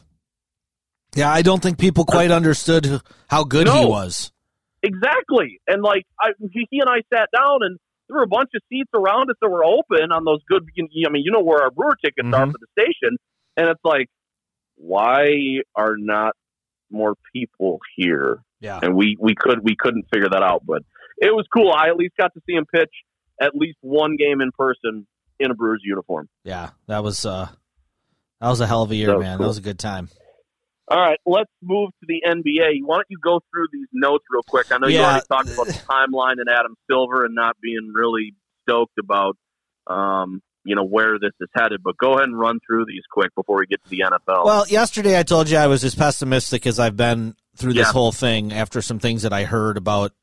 yeah. 1.16 1.32
I 1.32 1.42
don't 1.42 1.62
think 1.62 1.78
people 1.78 2.06
quite 2.06 2.32
understood 2.32 3.02
how 3.28 3.44
good 3.44 3.68
he 3.68 3.86
was. 3.86 4.32
Exactly. 4.84 5.60
And 5.68 5.82
like 5.84 6.06
I, 6.20 6.30
he 6.52 6.68
he 6.70 6.80
and 6.80 6.90
I 6.90 7.02
sat 7.14 7.30
down 7.36 7.60
and 7.62 7.78
there 8.08 8.18
were 8.18 8.24
a 8.24 8.28
bunch 8.28 8.50
of 8.56 8.62
seats 8.70 8.90
around 8.94 9.30
us 9.30 9.36
that 9.42 9.50
were 9.50 9.66
open 9.66 10.12
on 10.12 10.24
those 10.24 10.40
good. 10.50 10.64
I 10.78 11.10
mean, 11.10 11.24
you 11.26 11.32
know 11.32 11.42
where 11.44 11.62
our 11.64 11.72
brewer 11.72 11.96
tickets 12.04 12.28
are 12.34 12.46
Mhm. 12.46 12.52
for 12.54 12.58
the 12.60 12.68
station, 12.82 13.18
and 13.58 13.68
it's 13.70 13.82
like, 13.84 14.08
why 14.76 15.62
are 15.76 15.96
not 15.98 16.34
more 16.90 17.16
people 17.34 17.80
here? 17.96 18.42
Yeah. 18.62 18.80
And 18.82 18.96
we 18.96 19.18
we 19.20 19.36
could 19.36 19.60
we 19.64 19.76
couldn't 19.78 20.06
figure 20.14 20.30
that 20.30 20.42
out, 20.44 20.64
but 20.66 20.84
it 21.18 21.34
was 21.36 21.46
cool. 21.54 21.72
I 21.72 21.90
at 21.90 21.96
least 21.98 22.14
got 22.18 22.34
to 22.34 22.42
see 22.48 22.54
him 22.56 22.66
pitch 22.66 22.92
at 23.42 23.54
least 23.56 23.78
one 23.82 24.16
game 24.18 24.42
in 24.42 24.50
person 24.58 25.06
in 25.40 25.52
a 25.52 25.56
Brewers 25.56 25.82
uniform. 25.84 26.28
Yeah, 26.44 26.70
that 26.88 27.04
was 27.04 27.26
uh, 27.26 27.48
that 28.42 28.48
was 28.50 28.60
a 28.62 28.68
hell 28.68 28.84
of 28.84 28.92
a 28.92 28.96
year, 28.96 29.08
That 29.08 29.20
man. 29.20 29.38
cool. 29.38 29.44
That 29.46 29.48
was 29.50 29.58
a 29.58 29.62
good 29.62 29.80
time. 29.80 30.10
All 30.90 30.98
right, 31.00 31.20
let's 31.26 31.52
move 31.62 31.90
to 32.00 32.06
the 32.08 32.22
NBA. 32.26 32.80
Why 32.86 32.96
don't 32.96 33.06
you 33.10 33.18
go 33.22 33.42
through 33.52 33.68
these 33.74 33.88
notes 33.92 34.24
real 34.32 34.44
quick? 34.48 34.72
I 34.72 34.78
know 34.78 34.88
you 34.88 35.00
already 35.00 35.26
talked 35.30 35.50
about 35.50 35.68
the 35.68 35.74
timeline 35.74 36.36
and 36.40 36.48
Adam 36.50 36.76
Silver 36.90 37.26
and 37.26 37.36
not 37.36 37.58
being 37.62 37.92
really 37.94 38.34
stoked 38.64 38.98
about, 38.98 39.36
um, 39.88 40.42
you 40.64 40.76
know, 40.76 40.86
where 40.86 41.20
this 41.20 41.32
is 41.42 41.50
headed. 41.54 41.82
But 41.84 41.98
go 41.98 42.14
ahead 42.14 42.30
and 42.30 42.40
run 42.40 42.60
through 42.66 42.86
these 42.86 43.04
quick 43.12 43.36
before 43.36 43.58
we 43.58 43.66
get 43.66 43.84
to 43.84 43.90
the 43.90 44.00
NFL. 44.00 44.46
Well, 44.46 44.66
yesterday 44.70 45.20
I 45.20 45.24
told 45.24 45.50
you 45.50 45.58
I 45.58 45.68
was 45.68 45.84
as 45.84 45.94
pessimistic 45.94 46.66
as 46.66 46.80
I've 46.80 46.96
been 46.96 47.36
through 47.58 47.74
this 47.74 47.88
Yeah. 47.88 47.92
whole 47.92 48.14
thing 48.14 48.54
after 48.54 48.82
some 48.82 49.00
things 49.00 49.24
that 49.24 49.34
I 49.34 49.44
heard 49.44 49.76
about 49.76 50.14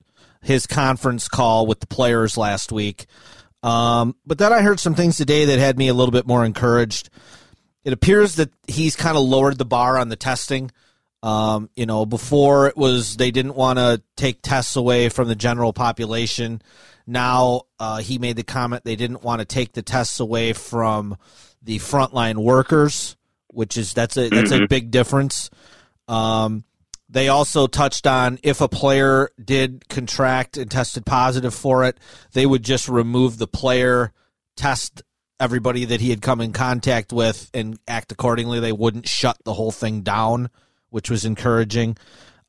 his 0.40 0.66
conference 0.66 1.28
call 1.28 1.66
with 1.66 1.80
the 1.80 1.86
players 1.86 2.38
last 2.38 2.72
week. 2.72 3.04
Um, 3.64 4.14
but 4.26 4.36
then 4.36 4.52
I 4.52 4.60
heard 4.60 4.78
some 4.78 4.94
things 4.94 5.16
today 5.16 5.46
that 5.46 5.58
had 5.58 5.78
me 5.78 5.88
a 5.88 5.94
little 5.94 6.12
bit 6.12 6.26
more 6.26 6.44
encouraged. 6.44 7.08
It 7.82 7.94
appears 7.94 8.36
that 8.36 8.50
he's 8.68 8.94
kind 8.94 9.16
of 9.16 9.24
lowered 9.24 9.56
the 9.56 9.64
bar 9.64 9.98
on 9.98 10.10
the 10.10 10.16
testing. 10.16 10.70
Um, 11.22 11.70
you 11.74 11.86
know, 11.86 12.04
before 12.04 12.66
it 12.66 12.76
was 12.76 13.16
they 13.16 13.30
didn't 13.30 13.54
want 13.54 13.78
to 13.78 14.02
take 14.16 14.42
tests 14.42 14.76
away 14.76 15.08
from 15.08 15.28
the 15.28 15.34
general 15.34 15.72
population. 15.72 16.60
Now 17.06 17.62
uh, 17.78 17.98
he 17.98 18.18
made 18.18 18.36
the 18.36 18.42
comment 18.42 18.84
they 18.84 18.96
didn't 18.96 19.22
want 19.22 19.38
to 19.40 19.46
take 19.46 19.72
the 19.72 19.80
tests 19.80 20.20
away 20.20 20.52
from 20.52 21.16
the 21.62 21.78
frontline 21.78 22.36
workers, 22.36 23.16
which 23.48 23.78
is 23.78 23.94
that's 23.94 24.18
a 24.18 24.28
that's 24.28 24.52
a 24.52 24.66
big 24.66 24.90
difference. 24.90 25.48
Um, 26.06 26.64
they 27.08 27.28
also 27.28 27.66
touched 27.66 28.06
on 28.06 28.38
if 28.42 28.60
a 28.60 28.68
player 28.68 29.30
did 29.42 29.88
contract 29.88 30.56
and 30.56 30.70
tested 30.70 31.04
positive 31.04 31.54
for 31.54 31.84
it, 31.84 31.98
they 32.32 32.46
would 32.46 32.62
just 32.62 32.88
remove 32.88 33.38
the 33.38 33.46
player 33.46 34.12
test 34.56 35.02
everybody 35.40 35.84
that 35.84 36.00
he 36.00 36.10
had 36.10 36.22
come 36.22 36.40
in 36.40 36.52
contact 36.52 37.12
with 37.12 37.50
and 37.52 37.78
act 37.86 38.12
accordingly. 38.12 38.60
They 38.60 38.72
wouldn't 38.72 39.08
shut 39.08 39.38
the 39.44 39.54
whole 39.54 39.72
thing 39.72 40.02
down, 40.02 40.50
which 40.90 41.10
was 41.10 41.24
encouraging. 41.24 41.96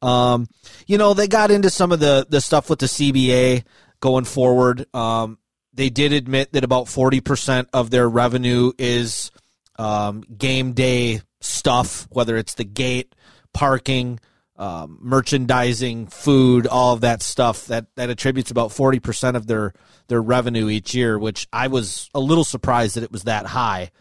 Um, 0.01 0.47
you 0.87 0.97
know, 0.97 1.13
they 1.13 1.27
got 1.27 1.51
into 1.51 1.69
some 1.69 1.91
of 1.91 1.99
the 1.99 2.25
the 2.29 2.41
stuff 2.41 2.69
with 2.69 2.79
the 2.79 2.85
CBA 2.85 3.63
going 3.99 4.25
forward. 4.25 4.85
Um, 4.95 5.39
they 5.73 5.89
did 5.89 6.13
admit 6.13 6.53
that 6.53 6.63
about 6.63 6.87
forty 6.87 7.21
percent 7.21 7.69
of 7.73 7.89
their 7.89 8.07
revenue 8.07 8.71
is 8.77 9.31
um, 9.77 10.21
game 10.37 10.73
day 10.73 11.21
stuff, 11.41 12.07
whether 12.11 12.37
it's 12.37 12.53
the 12.53 12.63
gate, 12.63 13.15
parking, 13.53 14.19
um, 14.57 14.97
merchandising, 15.01 16.07
food, 16.07 16.67
all 16.67 16.93
of 16.93 17.01
that 17.01 17.21
stuff. 17.21 17.67
That 17.67 17.87
that 17.95 18.09
attributes 18.09 18.51
about 18.51 18.71
forty 18.71 18.99
percent 18.99 19.35
of 19.37 19.47
their 19.47 19.73
their 20.07 20.21
revenue 20.21 20.69
each 20.69 20.93
year, 20.95 21.17
which 21.19 21.47
I 21.51 21.67
was 21.67 22.09
a 22.13 22.19
little 22.19 22.43
surprised 22.43 22.95
that 22.95 23.03
it 23.03 23.11
was 23.11 23.23
that 23.23 23.45
high. 23.45 23.91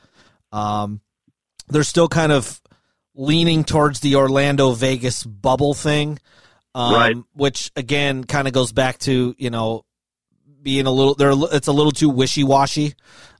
Um, 0.52 1.00
they're 1.68 1.82
still 1.82 2.08
kind 2.08 2.30
of 2.32 2.60
leaning 3.14 3.64
towards 3.64 4.00
the 4.00 4.16
Orlando 4.16 4.72
Vegas 4.72 5.24
bubble 5.24 5.74
thing, 5.74 6.18
um, 6.74 6.94
Right. 6.94 7.16
which 7.32 7.70
again 7.76 8.24
kind 8.24 8.46
of 8.46 8.54
goes 8.54 8.72
back 8.72 8.98
to 8.98 9.34
you 9.38 9.50
know 9.50 9.84
being 10.62 10.86
a 10.86 10.90
little 10.90 11.14
there. 11.14 11.32
It's 11.52 11.68
a 11.68 11.72
little 11.72 11.92
too 11.92 12.08
wishy 12.10 12.44
washy. 12.44 12.94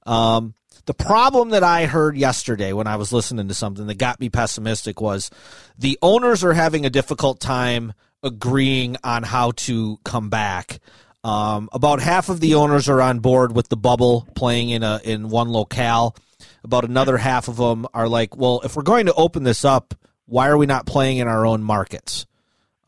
Um, 0.07 0.55
the 0.87 0.95
problem 0.95 1.51
that 1.51 1.63
I 1.63 1.87
heard 1.87 2.17
yesterday 2.17 2.73
when 2.73 2.87
I 2.87 2.97
was 2.97 3.13
listening 3.13 3.49
to 3.49 3.55
something 3.55 3.87
that 3.87 3.99
got 3.99 4.21
me 4.21 4.29
pessimistic 4.29 5.01
was 5.01 5.31
the 5.79 5.99
owners 6.03 6.45
are 6.45 6.53
having 6.53 6.85
a 6.85 6.91
difficult 6.91 7.41
time 7.41 7.93
agreeing 8.23 8.97
on 9.05 9.23
how 9.23 9.53
to 9.53 9.99
come 10.05 10.31
back. 10.31 10.81
Um, 11.23 11.71
about 11.73 12.01
half 12.01 12.29
of 12.29 12.41
the 12.41 12.55
owners 12.57 12.89
are 12.89 13.01
on 13.01 13.21
board 13.21 13.55
with 13.55 13.69
the 13.69 13.77
bubble 13.77 14.29
playing 14.35 14.71
in 14.71 14.83
a 14.83 15.01
in 15.05 15.31
one 15.31 15.49
locale. 15.49 16.17
About 16.63 16.85
another 16.85 17.17
half 17.17 17.49
of 17.49 17.57
them 17.57 17.87
are 17.95 18.09
like, 18.09 18.37
well, 18.37 18.61
if 18.65 18.77
we're 18.77 18.83
going 18.83 19.07
to 19.07 19.15
open 19.15 19.43
this 19.43 19.65
up, 19.65 19.95
why 20.27 20.49
are 20.49 20.57
we 20.57 20.67
not 20.67 20.87
playing 20.87 21.19
in 21.19 21.29
our 21.29 21.47
own 21.47 21.63
markets? 21.63 22.27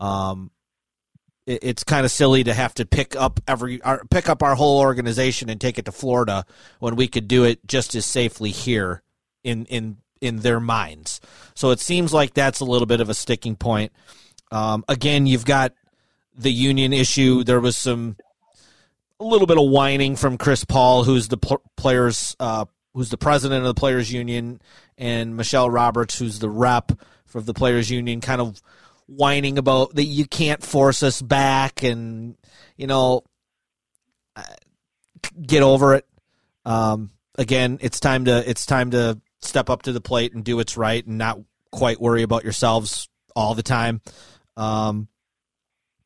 Um, 0.01 0.51
it's 1.47 1.85
kind 1.85 2.05
of 2.05 2.11
silly 2.11 2.43
to 2.45 2.53
have 2.53 2.75
to 2.75 2.85
pick 2.85 3.15
up 3.15 3.41
every 3.47 3.81
our, 3.83 4.05
pick 4.11 4.29
up 4.29 4.43
our 4.43 4.57
whole 4.57 4.81
organization 4.81 5.49
and 5.49 5.61
take 5.61 5.79
it 5.79 5.85
to 5.85 5.93
Florida 5.93 6.45
when 6.81 6.97
we 6.97 7.07
could 7.07 7.29
do 7.29 7.45
it 7.45 7.67
just 7.67 7.95
as 7.95 8.05
safely 8.05 8.51
here 8.51 9.03
in 9.45 9.65
in 9.67 9.99
in 10.21 10.41
their 10.41 10.61
minds. 10.61 11.21
So 11.55 11.71
it 11.71 11.81
seems 11.81 12.13
like 12.13 12.35
that's 12.35 12.61
a 12.61 12.65
little 12.65 12.87
bit 12.87 13.01
of 13.01 13.09
a 13.09 13.15
sticking 13.15 13.55
point. 13.57 13.93
Um, 14.51 14.85
again, 14.89 15.27
you've 15.27 15.45
got 15.45 15.73
the 16.37 16.53
union 16.53 16.93
issue. 16.93 17.45
There 17.45 17.61
was 17.61 17.77
some 17.77 18.17
a 19.21 19.25
little 19.25 19.47
bit 19.47 19.59
of 19.59 19.69
whining 19.69 20.17
from 20.17 20.39
Chris 20.39 20.65
Paul, 20.65 21.05
who's 21.05 21.29
the 21.29 21.39
pl- 21.39 21.63
players, 21.77 22.37
uh, 22.41 22.67
who's 22.93 23.11
the 23.11 23.17
president 23.17 23.61
of 23.61 23.75
the 23.75 23.81
players 23.81 24.13
union, 24.13 24.61
and 24.99 25.37
Michelle 25.37 25.71
Roberts, 25.71 26.19
who's 26.19 26.39
the 26.39 26.51
rep 26.51 26.93
for 27.25 27.41
the 27.41 27.55
players 27.55 27.91
union, 27.91 28.21
kind 28.21 28.41
of 28.41 28.61
whining 29.07 29.59
about 29.59 29.95
that 29.95 30.05
you 30.05 30.27
can't 30.27 30.63
force 30.63 31.03
us 31.03 31.23
back, 31.23 31.83
and 31.83 32.37
you 32.77 32.87
know, 32.87 33.23
uh, 34.35 34.43
get 35.41 35.63
over 35.63 35.95
it. 35.95 36.07
Um, 36.65 37.11
again, 37.37 37.79
it's 37.81 38.01
time 38.01 38.25
to 38.27 38.49
it's 38.49 38.67
time 38.67 38.91
to 38.93 39.21
step 39.41 39.71
up 39.71 39.83
to 39.83 39.93
the 39.93 40.01
plate 40.01 40.35
and 40.35 40.45
do 40.45 40.57
what's 40.57 40.77
right, 40.77 41.07
and 41.07 41.19
not 41.19 41.39
quite 41.71 42.01
worry 42.01 42.23
about 42.23 42.45
yourselves 42.45 43.09
all 43.35 43.55
the 43.55 43.63
time. 43.63 44.01
Um, 44.57 45.09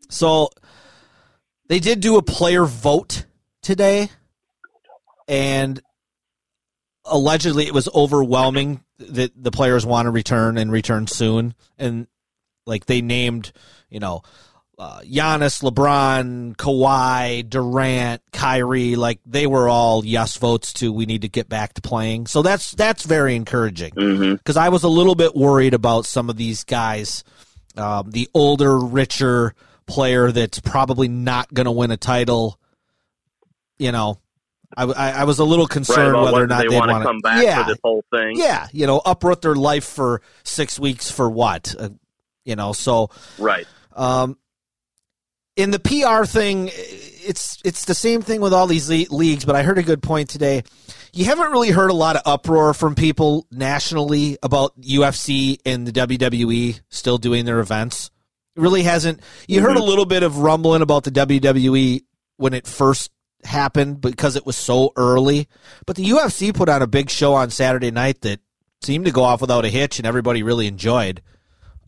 so 0.09 0.51
they 1.69 1.79
did 1.79 2.01
do 2.01 2.17
a 2.17 2.23
player 2.23 2.65
vote 2.65 3.27
today, 3.63 4.11
and 5.29 5.81
allegedly 7.05 7.67
it 7.67 7.75
was 7.75 7.89
overwhelming 7.95 8.83
that 8.99 9.33
the 9.41 9.51
players 9.51 9.87
want 9.87 10.07
to 10.07 10.11
return 10.11 10.59
and 10.59 10.71
return 10.71 11.07
soon. 11.07 11.55
And 11.79 12.07
like 12.71 12.87
they 12.87 13.03
named, 13.03 13.53
you 13.91 14.01
know, 14.01 14.23
uh, 14.79 15.01
Giannis, 15.01 15.63
LeBron, 15.63 16.57
Kawhi, 16.57 17.47
Durant, 17.47 18.23
Kyrie, 18.33 18.97
like 18.97 19.21
they 19.27 19.47
were 19.47 19.69
all 19.69 20.03
yes 20.07 20.39
votes 20.39 20.73
to 20.75 20.91
we 20.91 21.05
need 21.05 21.21
to 21.21 21.29
get 21.29 21.51
back 21.51 21.75
to 21.75 21.83
playing. 21.83 22.27
So 22.27 22.41
that's 22.41 22.71
that's 22.71 23.03
very 23.03 23.37
encouraging 23.37 23.93
Mm-hmm. 23.93 24.37
because 24.37 24.57
I 24.57 24.71
was 24.71 24.83
a 24.83 24.89
little 24.89 25.15
bit 25.15 25.37
worried 25.37 25.75
about 25.75 26.07
some 26.07 26.31
of 26.31 26.39
these 26.39 26.65
guys, 26.65 27.25
um, 27.77 28.11
the 28.11 28.27
older, 28.33 28.79
richer 28.79 29.55
player 29.87 30.33
that's 30.33 30.61
probably 30.61 31.09
not 31.09 31.53
going 31.53 31.67
to 31.67 31.73
win 31.73 31.91
a 31.91 31.99
title. 31.99 32.59
You 33.79 33.93
know, 33.93 34.19
I, 34.75 34.85
I, 34.85 35.11
I 35.11 35.25
was 35.25 35.41
a 35.41 35.45
little 35.45 35.67
concerned 35.67 36.11
about 36.11 36.33
whether 36.33 36.45
or 36.45 36.47
not 36.47 36.65
they 36.67 36.75
want 36.75 36.91
to 36.91 37.03
come 37.03 37.19
back 37.19 37.43
yeah, 37.45 37.65
for 37.65 37.71
this 37.71 37.79
whole 37.83 38.05
thing. 38.11 38.37
yeah, 38.37 38.69
you 38.73 38.87
know, 38.87 39.03
uproot 39.05 39.43
their 39.43 39.55
life 39.55 39.85
for 39.85 40.23
six 40.43 40.79
weeks 40.79 41.11
for 41.11 41.29
what? 41.29 41.75
Uh, 41.79 41.91
you 42.45 42.57
know, 42.57 42.73
so 42.73 43.11
Right. 43.39 43.67
um, 43.95 44.37
in 45.57 45.71
the 45.73 45.79
PR 45.81 46.25
thing, 46.25 46.71
it's 46.73 47.59
it's 47.65 47.85
the 47.85 47.95
same 47.95 48.23
thing 48.23 48.41
with 48.41 48.53
all 48.55 48.67
these 48.67 48.89
le- 48.89 49.15
leagues. 49.15 49.45
But 49.45 49.57
I 49.57 49.63
heard 49.63 49.79
a 49.79 49.83
good 49.83 50.03
point 50.03 50.29
today. 50.31 50.63
You 51.13 51.25
haven't 51.27 51.51
really 51.51 51.71
heard 51.71 51.91
a 51.91 51.95
lot 51.95 52.17
of 52.17 52.23
uproar 52.25 52.73
from 52.73 52.95
people 52.95 53.47
nationally 53.51 54.39
about 54.43 54.81
UFC 54.81 55.59
and 55.67 55.87
the 55.87 55.93
WWE 55.93 56.81
still 56.89 57.19
doing 57.19 57.45
their 57.45 57.59
events. 57.61 58.11
It 58.57 58.63
really 58.63 58.85
hasn't. 58.85 59.21
You 59.49 59.61
heard 59.61 59.77
a 59.77 59.83
little 59.83 60.07
bit 60.07 60.23
of 60.23 60.39
rumbling 60.39 60.83
about 60.83 61.05
the 61.05 61.11
WWE 61.11 62.03
when 62.37 62.55
it 62.55 62.67
first 62.67 63.11
happened 63.45 64.01
because 64.01 64.37
it 64.37 64.47
was 64.47 64.57
so 64.57 64.93
early. 64.97 65.49
But 65.85 65.97
the 65.97 66.05
UFC 66.05 66.55
put 66.55 66.69
on 66.69 66.81
a 66.81 66.87
big 66.87 67.11
show 67.11 67.35
on 67.35 67.51
Saturday 67.51 67.91
night 67.91 68.21
that 68.23 68.41
seemed 68.83 69.05
to 69.07 69.11
go 69.13 69.25
off 69.25 69.41
without 69.41 69.65
a 69.65 69.69
hitch, 69.69 69.99
and 69.99 70.07
everybody 70.07 70.43
really 70.43 70.67
enjoyed. 70.69 71.23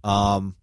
Um, 0.05 0.57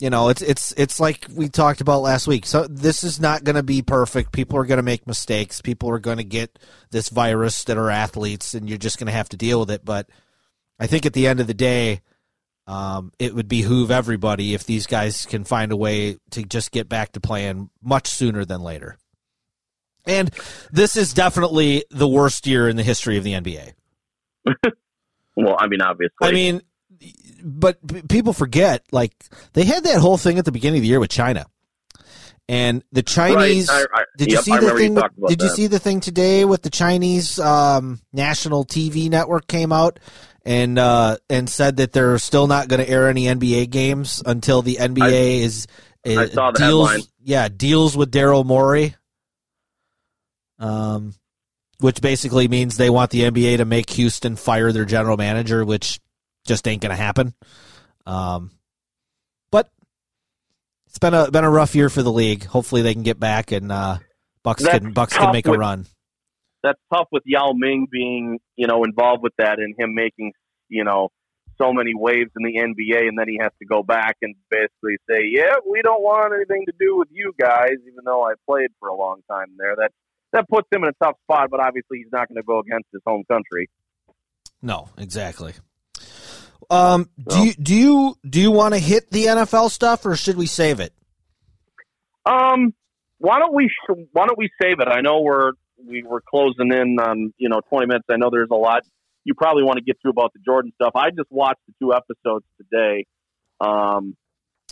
you 0.00 0.08
know, 0.08 0.30
it's 0.30 0.40
it's 0.40 0.72
it's 0.76 0.98
like 0.98 1.26
we 1.34 1.48
talked 1.48 1.82
about 1.82 2.00
last 2.00 2.26
week. 2.26 2.46
So 2.46 2.66
this 2.66 3.04
is 3.04 3.20
not 3.20 3.44
going 3.44 3.56
to 3.56 3.62
be 3.62 3.82
perfect. 3.82 4.32
People 4.32 4.58
are 4.58 4.64
going 4.64 4.78
to 4.78 4.82
make 4.82 5.06
mistakes. 5.06 5.60
People 5.60 5.90
are 5.90 5.98
going 5.98 6.16
to 6.16 6.24
get 6.24 6.58
this 6.90 7.10
virus 7.10 7.64
that 7.64 7.76
are 7.76 7.90
athletes, 7.90 8.54
and 8.54 8.68
you're 8.68 8.78
just 8.78 8.98
going 8.98 9.08
to 9.08 9.12
have 9.12 9.28
to 9.28 9.36
deal 9.36 9.60
with 9.60 9.70
it. 9.70 9.84
But 9.84 10.08
I 10.78 10.86
think 10.86 11.04
at 11.04 11.12
the 11.12 11.26
end 11.26 11.40
of 11.40 11.46
the 11.46 11.54
day, 11.54 12.00
um, 12.66 13.12
it 13.18 13.34
would 13.34 13.48
behoove 13.48 13.90
everybody 13.90 14.54
if 14.54 14.64
these 14.64 14.86
guys 14.86 15.26
can 15.26 15.44
find 15.44 15.70
a 15.70 15.76
way 15.76 16.16
to 16.30 16.44
just 16.44 16.72
get 16.72 16.88
back 16.88 17.12
to 17.12 17.20
playing 17.20 17.68
much 17.82 18.08
sooner 18.08 18.46
than 18.46 18.62
later. 18.62 18.96
And 20.06 20.30
this 20.72 20.96
is 20.96 21.12
definitely 21.12 21.84
the 21.90 22.08
worst 22.08 22.46
year 22.46 22.68
in 22.68 22.76
the 22.76 22.82
history 22.82 23.18
of 23.18 23.24
the 23.24 23.34
NBA. 23.34 23.72
Well, 25.36 25.56
I 25.58 25.68
mean, 25.68 25.80
obviously. 25.80 26.16
I 26.20 26.32
mean, 26.32 26.60
but 27.42 28.08
people 28.08 28.32
forget 28.32 28.84
like 28.92 29.12
they 29.54 29.64
had 29.64 29.84
that 29.84 29.98
whole 30.00 30.18
thing 30.18 30.38
at 30.38 30.44
the 30.44 30.52
beginning 30.52 30.78
of 30.78 30.82
the 30.82 30.88
year 30.88 31.00
with 31.00 31.10
China, 31.10 31.46
and 32.48 32.82
the 32.92 33.02
Chinese. 33.02 33.68
I- 33.70 33.82
I- 33.94 34.04
did 34.16 34.30
you 34.32 34.38
see 34.42 34.52
I 34.52 34.60
the 34.60 34.66
you 34.66 34.76
thing? 34.78 34.94
with- 34.94 35.28
did 35.28 35.42
you 35.42 35.48
see 35.48 35.66
the 35.66 35.78
thing 35.78 36.00
today 36.00 36.44
with 36.44 36.62
the 36.62 36.70
Chinese 36.70 37.38
um, 37.38 38.00
national 38.12 38.64
TV 38.64 39.08
network 39.08 39.46
came 39.46 39.72
out 39.72 39.98
and 40.44 40.78
uh, 40.78 41.16
and 41.28 41.48
said 41.48 41.76
that 41.78 41.92
they're 41.92 42.18
still 42.18 42.46
not 42.46 42.68
going 42.68 42.80
to 42.84 42.88
air 42.90 43.08
any 43.08 43.24
NBA 43.24 43.70
games 43.70 44.22
until 44.24 44.62
the 44.62 44.76
NBA 44.80 45.40
is, 45.40 45.66
is 46.04 46.18
I 46.18 46.28
saw 46.28 46.50
the 46.50 46.58
deals. 46.58 46.88
headline. 46.90 47.06
Yeah, 47.22 47.48
deals 47.48 47.96
with 47.96 48.10
Daryl 48.10 48.44
Morey. 48.44 48.94
Um, 50.58 51.14
which 51.78 52.02
basically 52.02 52.46
means 52.48 52.76
they 52.76 52.90
want 52.90 53.10
the 53.10 53.22
NBA 53.22 53.56
to 53.58 53.64
make 53.64 53.88
Houston 53.90 54.36
fire 54.36 54.70
their 54.72 54.84
general 54.84 55.16
manager, 55.16 55.64
which 55.64 55.98
just 56.46 56.66
ain't 56.66 56.82
going 56.82 56.90
to 56.90 57.02
happen. 57.02 57.34
Um, 58.06 58.50
but 59.50 59.70
it's 60.86 60.98
been 60.98 61.14
a 61.14 61.30
been 61.30 61.44
a 61.44 61.50
rough 61.50 61.74
year 61.74 61.88
for 61.88 62.02
the 62.02 62.12
league. 62.12 62.44
Hopefully, 62.44 62.82
they 62.82 62.94
can 62.94 63.02
get 63.02 63.20
back 63.20 63.52
and 63.52 63.70
uh, 63.70 63.98
Bucks 64.42 64.62
That's 64.62 64.78
can 64.78 64.92
Bucks 64.92 65.16
can 65.16 65.32
make 65.32 65.46
a 65.46 65.52
run. 65.52 65.86
that's 66.62 66.80
tough 66.92 67.08
with 67.12 67.22
Yao 67.26 67.52
Ming 67.54 67.86
being, 67.90 68.38
you 68.56 68.66
know, 68.66 68.84
involved 68.84 69.22
with 69.22 69.34
that 69.38 69.58
and 69.58 69.74
him 69.78 69.94
making, 69.94 70.32
you 70.68 70.84
know, 70.84 71.10
so 71.60 71.72
many 71.72 71.92
waves 71.94 72.30
in 72.38 72.44
the 72.44 72.58
NBA, 72.58 73.06
and 73.06 73.18
then 73.18 73.28
he 73.28 73.38
has 73.40 73.52
to 73.58 73.66
go 73.66 73.82
back 73.82 74.16
and 74.22 74.34
basically 74.50 74.96
say, 75.08 75.24
"Yeah, 75.30 75.56
we 75.70 75.82
don't 75.82 76.02
want 76.02 76.32
anything 76.34 76.64
to 76.66 76.72
do 76.80 76.96
with 76.96 77.08
you 77.10 77.34
guys," 77.38 77.74
even 77.82 78.04
though 78.04 78.24
I 78.24 78.32
played 78.48 78.70
for 78.78 78.88
a 78.88 78.94
long 78.94 79.20
time 79.30 79.48
there. 79.58 79.76
That 79.76 79.92
that 80.32 80.48
puts 80.48 80.68
him 80.72 80.84
in 80.84 80.90
a 80.90 81.04
tough 81.04 81.16
spot, 81.24 81.50
but 81.50 81.60
obviously 81.60 81.98
he's 81.98 82.12
not 82.12 82.28
going 82.28 82.36
to 82.36 82.42
go 82.42 82.60
against 82.60 82.88
his 82.92 83.02
home 83.06 83.24
country. 83.30 83.68
No, 84.62 84.88
exactly. 84.96 85.52
Um, 86.68 87.08
do 87.18 87.34
So- 87.36 87.42
you 87.44 87.52
do 87.54 87.74
you 87.74 88.14
do 88.28 88.40
you 88.40 88.50
want 88.50 88.74
to 88.74 88.80
hit 88.80 89.10
the 89.10 89.26
NFL 89.26 89.70
stuff 89.70 90.04
or 90.06 90.16
should 90.16 90.36
we 90.36 90.46
save 90.46 90.80
it? 90.80 90.92
Um, 92.26 92.74
why 93.18 93.38
don't 93.38 93.54
we 93.54 93.70
why 94.12 94.26
don't 94.26 94.38
we 94.38 94.50
save 94.60 94.80
it? 94.80 94.88
I 94.88 95.00
know 95.00 95.20
we're 95.20 95.52
we 95.86 96.02
were 96.02 96.22
closing 96.28 96.72
in 96.72 96.98
on 97.00 97.32
you 97.38 97.48
know 97.48 97.60
twenty 97.68 97.86
minutes. 97.86 98.06
I 98.10 98.16
know 98.16 98.30
there's 98.30 98.50
a 98.50 98.54
lot 98.56 98.82
you 99.24 99.34
probably 99.34 99.62
want 99.64 99.76
to 99.78 99.84
get 99.84 99.98
through 100.00 100.12
about 100.12 100.32
the 100.32 100.40
Jordan 100.44 100.72
stuff. 100.74 100.92
I 100.94 101.10
just 101.10 101.30
watched 101.30 101.60
the 101.66 101.74
two 101.80 101.92
episodes 101.94 102.44
today. 102.56 103.06
Um, 103.60 104.16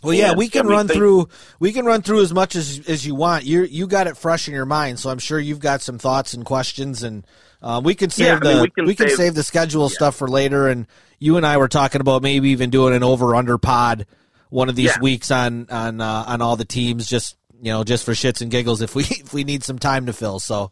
Well, 0.02 0.14
yeah, 0.14 0.32
we 0.34 0.48
can 0.48 0.60
I 0.60 0.62
mean, 0.68 0.72
run 0.72 0.86
they- 0.86 0.94
through. 0.94 1.28
We 1.60 1.72
can 1.72 1.84
run 1.84 2.02
through 2.02 2.22
as 2.22 2.32
much 2.32 2.54
as 2.56 2.80
as 2.88 3.06
you 3.06 3.14
want. 3.14 3.44
You 3.44 3.64
you 3.64 3.86
got 3.86 4.06
it 4.06 4.16
fresh 4.16 4.48
in 4.48 4.54
your 4.54 4.64
mind, 4.66 4.98
so 4.98 5.10
I'm 5.10 5.18
sure 5.18 5.38
you've 5.38 5.60
got 5.60 5.80
some 5.82 5.98
thoughts 5.98 6.34
and 6.34 6.44
questions, 6.44 7.02
and 7.02 7.26
uh, 7.62 7.80
we 7.84 7.94
can 7.94 8.08
save 8.10 8.26
Yeah, 8.26 8.36
I 8.36 8.38
the 8.38 8.44
mean, 8.44 8.56
we 8.78 8.84
we 8.86 8.94
can, 8.94 9.06
can 9.06 9.08
save, 9.08 9.16
save- 9.16 9.34
the 9.34 9.42
schedule 9.42 9.88
stuff 9.88 10.16
for 10.16 10.28
later. 10.28 10.68
And 10.68 10.86
you 11.18 11.36
and 11.36 11.46
I 11.46 11.56
were 11.56 11.68
talking 11.68 12.00
about 12.00 12.22
maybe 12.22 12.50
even 12.50 12.70
doing 12.70 12.94
an 12.94 13.02
over 13.02 13.34
under 13.34 13.58
pod 13.58 14.06
one 14.50 14.68
of 14.68 14.76
these 14.76 14.86
Yeah. 14.96 15.00
weeks 15.02 15.30
on 15.30 15.66
on 15.70 16.00
uh, 16.00 16.24
on 16.26 16.40
all 16.42 16.56
the 16.56 16.64
teams, 16.64 17.06
just 17.06 17.36
you 17.60 17.72
know, 17.72 17.84
just 17.84 18.04
for 18.04 18.12
shits 18.12 18.40
and 18.40 18.50
giggles 18.50 18.80
if 18.82 18.94
we 18.94 19.02
if 19.10 19.32
we 19.34 19.44
need 19.44 19.64
some 19.64 19.78
time 19.78 20.06
to 20.06 20.12
fill. 20.12 20.38
So 20.38 20.70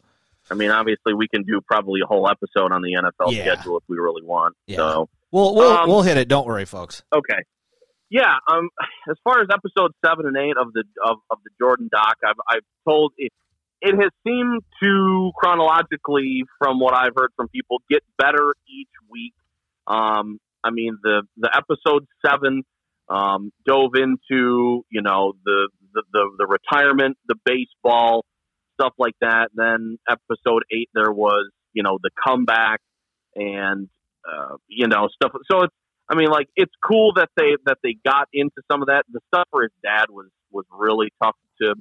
I 0.51 0.55
mean, 0.55 0.71
obviously, 0.71 1.13
we 1.15 1.27
can 1.29 1.43
do 1.43 1.61
probably 1.67 2.01
a 2.03 2.07
whole 2.07 2.29
episode 2.29 2.71
on 2.73 2.81
the 2.83 2.93
NFL 2.95 3.33
Yeah. 3.33 3.43
schedule 3.55 3.79
if 3.79 3.85
we 3.89 3.97
really 3.99 4.23
want. 4.23 4.55
Yeah. 4.67 4.77
So 4.77 5.09
we'll 5.33 5.55
we'll 5.55 5.73
Um, 5.77 5.89
we'll 5.89 6.03
hit 6.03 6.17
it. 6.17 6.29
Don't 6.29 6.47
worry, 6.47 6.65
folks. 6.65 7.03
okay, 7.13 7.43
yeah. 8.09 8.35
Um, 8.51 8.69
as 9.11 9.17
far 9.25 9.41
as 9.43 9.49
episode 9.53 9.93
seven 10.05 10.27
and 10.27 10.37
eight 10.37 10.57
of 10.57 10.73
the 10.73 10.85
of, 11.05 11.19
of 11.31 11.39
the 11.45 11.51
Jordan 11.59 11.89
doc, 11.91 12.15
I've 12.25 12.37
I've 12.49 12.65
told 12.89 13.13
it, 13.19 13.33
it 13.83 13.95
has 14.01 14.11
seemed 14.25 14.63
to 14.83 15.33
chronologically, 15.37 16.45
from 16.59 16.79
what 16.81 16.95
I've 16.95 17.13
heard 17.17 17.31
from 17.37 17.49
people, 17.49 17.83
get 17.91 18.03
better 18.17 18.55
each 18.69 18.89
week. 19.11 19.35
Um, 19.87 20.39
I 20.65 20.71
mean, 20.71 20.99
the 21.03 21.23
the 21.37 21.51
episode 21.55 22.07
seven 22.25 22.63
um, 23.09 23.53
dove 23.65 23.93
into 23.95 24.85
you 24.91 25.03
know 25.03 25.35
the, 25.45 25.69
the 25.95 26.03
the 26.13 26.31
the 26.39 26.47
retirement, 26.47 27.17
the 27.29 27.37
baseball 27.45 28.25
stuff 28.79 28.93
like 28.99 29.15
that. 29.21 29.49
Then 29.55 29.99
episode 30.09 30.65
eight, 30.73 30.91
there 30.95 31.13
was 31.13 31.51
you 31.73 31.83
know 31.83 31.99
the 32.03 32.11
comeback 32.27 32.81
and 33.35 33.89
uh, 34.29 34.57
you 34.69 34.89
know 34.89 35.09
stuff. 35.15 35.33
So 35.51 35.63
it's 35.63 35.75
I 36.09 36.15
mean 36.15 36.31
like 36.31 36.49
it's 36.57 36.73
cool 36.85 37.13
that 37.15 37.29
they 37.37 37.57
that 37.67 37.79
they 37.83 37.97
got 38.05 38.29
into 38.33 38.63
some 38.71 38.83
of 38.83 38.89
that. 38.89 39.05
The 39.11 39.21
stuff 39.33 39.47
for 39.51 39.63
his 39.63 39.73
dad 39.83 40.07
was 40.11 40.27
was 40.51 40.65
really 40.71 41.13
tough 41.23 41.37
to 41.61 41.75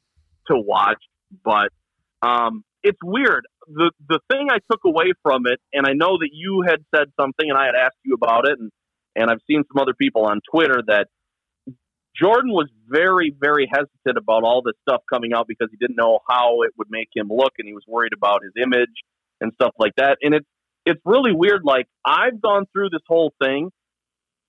to 0.48 0.56
watch, 0.56 1.02
but 1.44 1.70
um, 2.22 2.64
it's 2.84 3.00
weird. 3.04 3.46
The 3.68 3.92
the 4.08 4.20
thing 4.32 4.48
I 4.52 4.60
took 4.72 4.82
away 4.86 5.14
from 5.24 5.44
it, 5.48 5.60
and 5.74 5.88
I 5.88 5.94
know 5.94 6.18
that 6.20 6.30
you 6.32 6.64
had 6.68 6.80
said 6.96 7.08
something, 7.20 7.50
and 7.50 7.58
I 7.58 7.66
had 7.66 7.76
asked 7.76 7.98
you 8.04 8.14
about 8.14 8.48
it, 8.48 8.60
and 8.60 8.72
and 9.16 9.30
I've 9.30 9.42
seen 9.50 9.64
some 9.72 9.82
other 9.82 9.94
people 9.94 10.26
on 10.26 10.40
Twitter 10.52 10.82
that 10.88 11.08
Jordan 12.20 12.52
was 12.52 12.70
very, 12.88 13.34
very 13.38 13.68
hesitant 13.72 14.18
about 14.18 14.44
all 14.44 14.62
this 14.64 14.76
stuff 14.88 15.02
coming 15.12 15.34
out 15.34 15.48
because 15.48 15.68
he 15.72 15.78
didn't 15.78 15.98
know 15.98 16.20
how 16.30 16.62
it 16.64 16.72
would 16.78 16.88
make 16.90 17.10
him 17.16 17.28
look, 17.30 17.54
and 17.58 17.68
he 17.68 17.74
was 17.74 17.84
worried 17.88 18.14
about 18.16 18.42
his 18.44 18.54
image 18.62 18.94
and 19.42 19.52
stuff 19.54 19.72
like 19.80 19.94
that. 19.98 20.18
And 20.22 20.34
it's 20.34 20.48
it's 20.86 21.02
really 21.06 21.34
weird. 21.34 21.62
Like 21.64 21.88
I've 22.06 22.42
gone 22.42 22.66
through 22.72 22.90
this 22.92 23.02
whole 23.08 23.34
thing, 23.42 23.70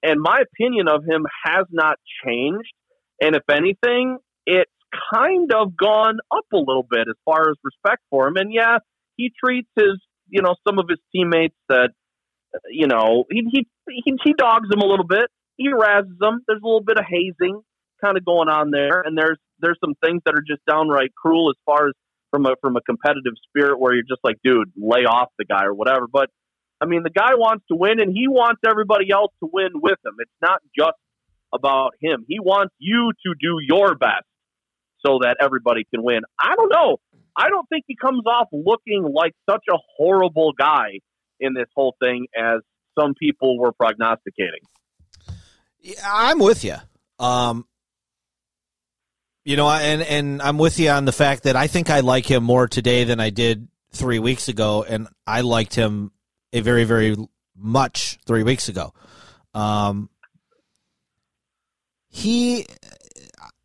and 0.02 0.20
my 0.20 0.42
opinion 0.42 0.88
of 0.88 1.02
him 1.08 1.26
has 1.44 1.66
not 1.70 1.96
changed. 2.24 2.72
And 3.20 3.34
if 3.34 3.42
anything, 3.50 4.18
it's 4.44 4.70
kind 5.12 5.52
of 5.52 5.76
gone 5.76 6.18
up 6.30 6.46
a 6.52 6.56
little 6.56 6.86
bit 6.88 7.06
as 7.08 7.16
far 7.24 7.50
as 7.50 7.56
respect 7.62 8.02
for 8.10 8.28
him. 8.28 8.36
And 8.36 8.52
yeah, 8.52 8.78
he 9.16 9.32
treats 9.42 9.68
his, 9.76 10.00
you 10.28 10.42
know, 10.42 10.54
some 10.66 10.78
of 10.78 10.86
his 10.88 10.98
teammates 11.14 11.56
that, 11.68 11.90
you 12.70 12.86
know, 12.86 13.24
he 13.30 13.42
he 13.52 13.66
he, 13.88 14.14
he 14.24 14.32
dogs 14.32 14.68
them 14.68 14.80
a 14.80 14.86
little 14.86 15.06
bit. 15.06 15.26
He 15.56 15.68
razzes 15.70 16.18
them. 16.18 16.42
There's 16.46 16.60
a 16.62 16.66
little 16.66 16.84
bit 16.84 16.98
of 16.98 17.04
hazing 17.08 17.60
kind 18.02 18.16
of 18.16 18.24
going 18.24 18.48
on 18.48 18.70
there, 18.70 19.00
and 19.00 19.16
there's 19.16 19.38
there's 19.60 19.78
some 19.82 19.94
things 20.04 20.22
that 20.26 20.34
are 20.34 20.44
just 20.46 20.60
downright 20.68 21.14
cruel 21.14 21.50
as 21.50 21.56
far 21.64 21.88
as 21.88 21.94
from 22.30 22.46
a 22.46 22.54
from 22.60 22.76
a 22.76 22.80
competitive 22.82 23.34
spirit 23.48 23.78
where 23.78 23.94
you're 23.94 24.08
just 24.08 24.20
like, 24.24 24.36
dude, 24.44 24.70
lay 24.76 25.04
off 25.04 25.30
the 25.38 25.44
guy 25.44 25.64
or 25.64 25.74
whatever. 25.74 26.06
But 26.10 26.30
I 26.80 26.86
mean, 26.86 27.02
the 27.02 27.10
guy 27.10 27.34
wants 27.34 27.64
to 27.70 27.76
win, 27.76 28.00
and 28.00 28.12
he 28.12 28.28
wants 28.28 28.60
everybody 28.66 29.10
else 29.10 29.32
to 29.42 29.48
win 29.50 29.70
with 29.74 29.98
him. 30.04 30.14
It's 30.18 30.30
not 30.42 30.60
just 30.78 30.98
about 31.54 31.92
him. 32.00 32.24
He 32.28 32.38
wants 32.40 32.74
you 32.78 33.12
to 33.24 33.34
do 33.40 33.58
your 33.66 33.94
best 33.94 34.26
so 35.06 35.18
that 35.22 35.36
everybody 35.40 35.84
can 35.92 36.02
win. 36.02 36.22
I 36.40 36.54
don't 36.56 36.70
know. 36.70 36.98
I 37.36 37.48
don't 37.48 37.68
think 37.68 37.84
he 37.86 37.96
comes 37.96 38.22
off 38.26 38.48
looking 38.52 39.02
like 39.02 39.34
such 39.48 39.64
a 39.70 39.76
horrible 39.96 40.52
guy 40.58 41.00
in 41.38 41.54
this 41.54 41.66
whole 41.74 41.94
thing 42.00 42.26
as 42.36 42.60
some 42.98 43.14
people 43.14 43.58
were 43.58 43.72
prognosticating. 43.72 44.60
Yeah, 45.80 45.94
I'm 46.04 46.38
with 46.38 46.64
you. 46.64 46.76
Um, 47.18 47.66
you 49.44 49.56
know, 49.56 49.70
and 49.70 50.02
and 50.02 50.42
I'm 50.42 50.58
with 50.58 50.80
you 50.80 50.90
on 50.90 51.04
the 51.04 51.12
fact 51.12 51.44
that 51.44 51.54
I 51.56 51.66
think 51.68 51.90
I 51.90 52.00
like 52.00 52.26
him 52.26 52.42
more 52.42 52.66
today 52.66 53.04
than 53.04 53.20
I 53.20 53.30
did 53.30 53.68
three 53.92 54.18
weeks 54.18 54.48
ago, 54.48 54.84
and 54.86 55.08
I 55.26 55.42
liked 55.42 55.74
him 55.74 56.10
a 56.52 56.60
very 56.60 56.84
very 56.84 57.16
much 57.56 58.18
three 58.26 58.42
weeks 58.42 58.68
ago. 58.68 58.92
Um, 59.54 60.10
he, 62.08 62.66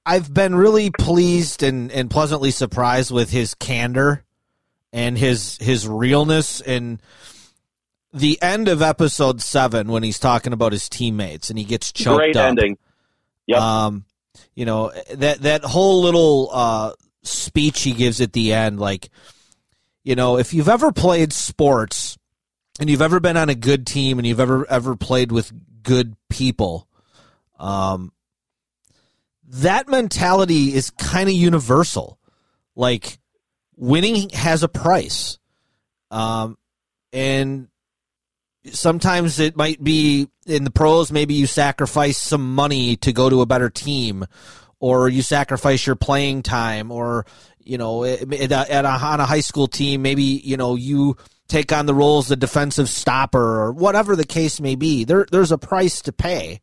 I've 0.06 0.34
been 0.34 0.56
really 0.56 0.90
pleased 0.90 1.64
and 1.64 1.92
and 1.92 2.10
pleasantly 2.10 2.52
surprised 2.52 3.12
with 3.12 3.30
his 3.30 3.54
candor 3.54 4.24
and 4.92 5.18
his 5.18 5.58
his 5.62 5.88
realness 5.88 6.62
and 6.62 7.02
the 8.14 8.42
end 8.42 8.68
of 8.68 8.82
episode 8.82 9.42
seven 9.42 9.90
when 9.90 10.04
he's 10.04 10.20
talking 10.20 10.54
about 10.54 10.72
his 10.72 10.90
teammates 10.90 11.50
and 11.50 11.58
he 11.58 11.66
gets 11.66 11.92
choked 11.92 12.18
Great 12.18 12.36
up. 12.36 12.50
ending. 12.50 12.78
Yep. 13.48 13.60
Um, 13.60 14.06
you 14.56 14.66
know 14.66 14.92
that 15.14 15.42
that 15.42 15.64
whole 15.64 16.02
little 16.02 16.50
uh, 16.52 16.94
speech 17.24 17.82
he 17.82 17.94
gives 17.94 18.22
at 18.22 18.34
the 18.34 18.54
end, 18.54 18.80
like, 18.80 19.10
you 20.04 20.16
know, 20.16 20.38
if 20.38 20.54
you've 20.54 20.70
ever 20.70 20.92
played 20.92 21.32
sports 21.32 22.18
and 22.80 22.90
you've 22.90 23.02
ever 23.02 23.20
been 23.20 23.38
on 23.38 23.50
a 23.50 23.56
good 23.56 23.86
team 23.86 24.18
and 24.20 24.28
you've 24.28 24.40
ever 24.40 24.66
ever 24.70 24.96
played 24.96 25.32
with 25.32 25.52
good 25.84 26.16
people, 26.30 26.88
um, 27.60 28.12
that 29.52 29.88
mentality 29.88 30.74
is 30.74 30.90
kind 30.92 31.30
of 31.30 31.36
universal. 31.36 32.20
Like, 32.76 33.20
winning 33.76 34.30
has 34.30 34.64
a 34.64 34.70
price, 34.70 35.40
um, 36.10 36.58
and 37.14 37.68
sometimes 38.72 39.40
it 39.40 39.56
might 39.56 39.84
be 39.84 40.28
in 40.46 40.64
the 40.64 40.72
pros 40.72 41.12
maybe 41.12 41.34
you 41.34 41.48
sacrifice 41.48 42.18
some 42.18 42.54
money 42.54 42.96
to 42.96 43.12
go 43.12 43.28
to 43.28 43.42
a 43.42 43.46
better 43.48 43.72
team 43.72 44.24
or 44.80 45.10
you 45.10 45.24
sacrifice 45.24 45.88
your 45.88 45.96
playing 45.96 46.44
time 46.44 46.92
or 46.92 47.26
you 47.58 47.76
know 47.76 48.04
at 48.04 48.22
a, 48.30 48.72
at 48.72 48.86
a, 48.86 48.88
on 48.88 49.20
a 49.20 49.26
high 49.26 49.40
school 49.40 49.68
team 49.68 50.04
maybe 50.04 50.22
you 50.24 50.58
know 50.58 50.76
you 50.76 51.18
take 51.52 51.74
on 51.74 51.86
the 51.86 51.94
role 51.94 52.20
as 52.20 52.32
a 52.32 52.36
defensive 52.36 52.88
stopper 52.88 53.62
or 53.62 53.74
whatever 53.74 54.16
the 54.16 54.26
case 54.26 54.62
may 54.62 54.76
be. 54.76 55.04
There 55.04 55.28
there's 55.30 55.52
a 55.52 55.58
price 55.58 56.02
to 56.04 56.14
pay. 56.14 56.62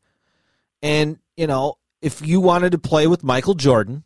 And 0.83 1.19
you 1.37 1.47
know 1.47 1.77
if 2.01 2.27
you 2.27 2.41
wanted 2.41 2.73
to 2.73 2.79
play 2.79 3.07
with 3.07 3.25
Michael 3.25 3.55
Jordan 3.55 4.05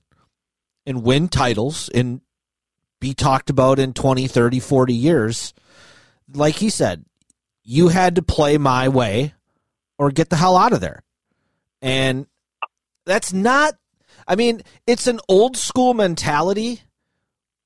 and 0.86 1.02
win 1.02 1.28
titles 1.28 1.88
and 1.90 2.20
be 3.00 3.14
talked 3.14 3.50
about 3.50 3.78
in 3.78 3.92
20 3.92 4.26
30 4.28 4.60
40 4.60 4.94
years 4.94 5.54
like 6.32 6.56
he 6.56 6.70
said 6.70 7.04
you 7.64 7.88
had 7.88 8.16
to 8.16 8.22
play 8.22 8.58
my 8.58 8.88
way 8.88 9.34
or 9.98 10.10
get 10.10 10.30
the 10.30 10.36
hell 10.36 10.56
out 10.56 10.72
of 10.72 10.80
there. 10.80 11.02
And 11.80 12.26
that's 13.06 13.32
not, 13.32 13.74
I 14.26 14.36
mean, 14.36 14.62
it's 14.86 15.06
an 15.06 15.20
old 15.28 15.56
school 15.56 15.94
mentality, 15.94 16.82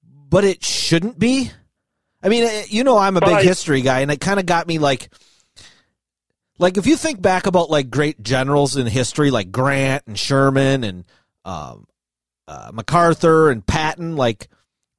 but 0.02 0.44
it 0.44 0.64
shouldn't 0.64 1.18
be. 1.18 1.50
I 2.22 2.28
mean, 2.28 2.64
you 2.68 2.84
know, 2.84 2.98
I'm 2.98 3.16
a 3.16 3.20
big 3.20 3.44
history 3.44 3.82
guy, 3.82 4.00
and 4.00 4.10
it 4.10 4.20
kind 4.20 4.40
of 4.40 4.46
got 4.46 4.66
me 4.66 4.78
like, 4.78 5.10
like 6.58 6.76
if 6.76 6.86
you 6.86 6.96
think 6.96 7.20
back 7.20 7.46
about 7.46 7.70
like 7.70 7.90
great 7.90 8.22
generals 8.22 8.76
in 8.76 8.86
history, 8.86 9.30
like 9.30 9.52
Grant 9.52 10.04
and 10.06 10.18
Sherman 10.18 10.84
and 10.84 11.04
um, 11.44 11.86
uh, 12.48 12.70
MacArthur 12.72 13.50
and 13.50 13.66
Patton, 13.66 14.16
like 14.16 14.48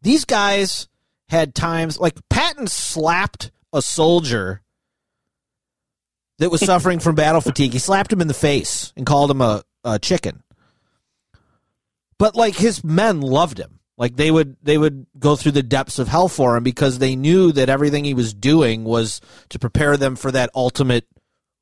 these 0.01 0.25
guys 0.25 0.87
had 1.29 1.55
times 1.55 1.99
like 1.99 2.17
Patton 2.29 2.67
slapped 2.67 3.51
a 3.73 3.81
soldier 3.81 4.61
that 6.39 6.51
was 6.51 6.61
suffering 6.61 6.99
from 6.99 7.15
battle 7.15 7.41
fatigue. 7.41 7.73
He 7.73 7.79
slapped 7.79 8.13
him 8.13 8.21
in 8.21 8.27
the 8.27 8.33
face 8.33 8.93
and 8.95 9.05
called 9.05 9.31
him 9.31 9.41
a, 9.41 9.63
a 9.83 9.97
chicken. 9.99 10.43
But 12.19 12.35
like 12.35 12.55
his 12.55 12.83
men 12.83 13.21
loved 13.21 13.59
him. 13.59 13.79
Like 13.97 14.15
they 14.15 14.29
would 14.29 14.57
they 14.61 14.77
would 14.77 15.07
go 15.17 15.35
through 15.35 15.53
the 15.53 15.63
depths 15.63 15.97
of 15.97 16.07
hell 16.07 16.27
for 16.27 16.55
him 16.55 16.63
because 16.63 16.99
they 16.99 17.15
knew 17.15 17.51
that 17.53 17.69
everything 17.69 18.03
he 18.03 18.13
was 18.13 18.33
doing 18.33 18.83
was 18.83 19.21
to 19.49 19.57
prepare 19.57 19.97
them 19.97 20.15
for 20.15 20.31
that 20.31 20.51
ultimate 20.53 21.07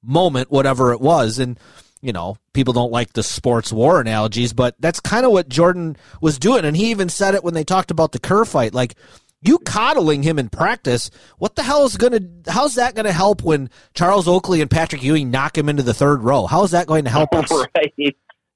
moment, 0.05 0.51
whatever 0.51 0.93
it 0.93 1.01
was. 1.01 1.39
And 1.39 1.59
you 2.01 2.13
know, 2.13 2.37
people 2.53 2.73
don't 2.73 2.91
like 2.91 3.13
the 3.13 3.23
sports 3.23 3.73
war 3.73 3.99
analogies, 3.99 4.53
but 4.53 4.75
that's 4.79 4.99
kind 4.99 5.25
of 5.25 5.31
what 5.31 5.49
Jordan 5.49 5.97
was 6.21 6.37
doing. 6.37 6.63
And 6.63 6.77
he 6.77 6.91
even 6.91 7.09
said 7.09 7.33
it 7.33 7.43
when 7.43 7.55
they 7.55 7.63
talked 7.63 7.89
about 7.89 8.11
the 8.11 8.19
Kerr 8.19 8.45
fight. 8.45 8.73
Like 8.73 8.95
you 9.41 9.57
coddling 9.59 10.23
him 10.23 10.37
in 10.37 10.49
practice, 10.49 11.09
what 11.37 11.55
the 11.55 11.63
hell 11.63 11.85
is 11.85 11.97
gonna 11.97 12.19
how's 12.47 12.75
that 12.75 12.95
gonna 12.95 13.11
help 13.11 13.43
when 13.43 13.69
Charles 13.93 14.27
Oakley 14.27 14.61
and 14.61 14.69
Patrick 14.69 15.03
Ewing 15.03 15.31
knock 15.31 15.57
him 15.57 15.69
into 15.69 15.83
the 15.83 15.93
third 15.93 16.23
row? 16.23 16.45
How 16.45 16.63
is 16.63 16.71
that 16.71 16.87
going 16.87 17.05
to 17.05 17.11
help 17.11 17.33
us? 17.33 17.51
right. 17.51 18.15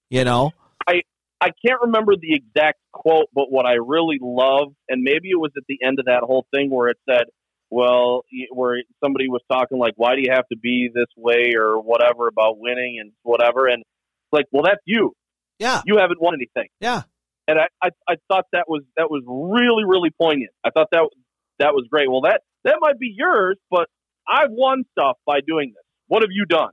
You 0.10 0.24
know? 0.24 0.52
I 0.88 1.02
I 1.42 1.50
can't 1.66 1.82
remember 1.82 2.16
the 2.16 2.34
exact 2.34 2.80
quote, 2.92 3.28
but 3.34 3.52
what 3.52 3.66
I 3.66 3.76
really 3.76 4.20
love, 4.22 4.74
and 4.90 5.04
maybe 5.04 5.30
it 5.30 5.40
was 5.40 5.52
at 5.58 5.64
the 5.68 5.80
end 5.84 6.00
of 6.00 6.06
that 6.06 6.22
whole 6.24 6.46
thing 6.54 6.70
where 6.70 6.90
it 6.90 6.98
said, 7.10 7.26
well, 7.70 8.24
where 8.52 8.78
somebody 9.04 9.28
was 9.30 9.42
talking 9.52 9.78
like, 9.78 9.94
why 9.96 10.16
do 10.16 10.22
you 10.22 10.32
have 10.32 10.48
to 10.52 10.58
be 10.58 10.90
this 10.94 11.08
way 11.16 11.54
or 11.56 11.80
whatever 11.80 12.28
about 12.28 12.58
winning 12.58 12.98
and 13.00 13.12
whatever. 13.24 13.68
And 13.68 13.82
it's 13.82 14.34
like, 14.34 14.46
well, 14.52 14.64
that's 14.64 14.82
you. 14.86 15.14
Yeah. 15.60 15.82
You 15.86 15.98
haven't 15.98 16.22
won 16.22 16.34
anything. 16.34 16.70
Yeah. 16.80 17.04
And 17.48 17.60
I, 17.60 17.68
I, 17.82 17.90
I 18.08 18.16
thought 18.28 18.46
that 18.54 18.66
was 18.68 18.84
that 18.96 19.10
was 19.10 19.24
really 19.26 19.84
really 19.84 20.12
poignant. 20.12 20.52
I 20.64 20.70
thought 20.70 20.88
that 20.92 21.10
that 21.58 21.74
was 21.74 21.88
great. 21.90 22.10
Well, 22.10 22.22
that 22.22 22.42
that 22.64 22.78
might 22.80 23.00
be 23.00 23.14
yours, 23.16 23.58
but 23.72 23.88
I've 24.28 24.52
won 24.52 24.84
stuff 24.92 25.18
by 25.26 25.40
doing 25.46 25.74
this. 25.76 25.84
What 26.08 26.22
have 26.22 26.30
you 26.32 26.46
done? 26.46 26.72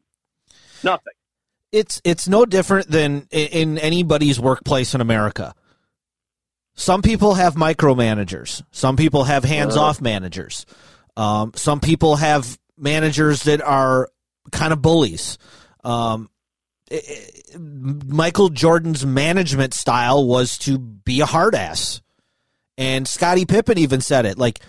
Nothing. 0.85 1.15
It's 1.73 2.01
it's 2.05 2.29
no 2.29 2.45
different 2.45 2.91
than 2.91 3.27
in 3.31 3.79
anybody's 3.79 4.39
workplace 4.39 4.95
in 4.95 5.01
America. 5.01 5.55
Some 6.77 7.03
people 7.03 7.35
have 7.35 7.55
micromanagers. 7.55 8.63
Some 8.71 8.97
people 8.97 9.25
have 9.25 9.45
hands-off 9.45 10.01
managers. 10.01 10.67
Um, 11.17 11.53
some 11.57 11.81
people 11.81 12.17
have 12.17 12.59
managers 12.79 13.45
that 13.45 13.63
are 13.63 14.11
kind 14.53 14.73
of 14.73 14.83
bullies. 14.83 15.39
Um, 15.83 16.29
i- 16.93 17.03
i- 17.55 17.57
Michael 17.59 18.51
Jordan's 18.51 19.07
management 19.07 19.73
style 19.73 20.27
was 20.27 20.59
to 20.59 20.79
be 20.79 21.21
a 21.21 21.27
hard 21.27 21.55
ass. 21.55 22.03
And 22.77 23.09
Scottie 23.09 23.47
Pippen 23.47 23.79
even 23.79 24.03
said 24.03 24.27
it. 24.27 24.37
Like, 24.37 24.61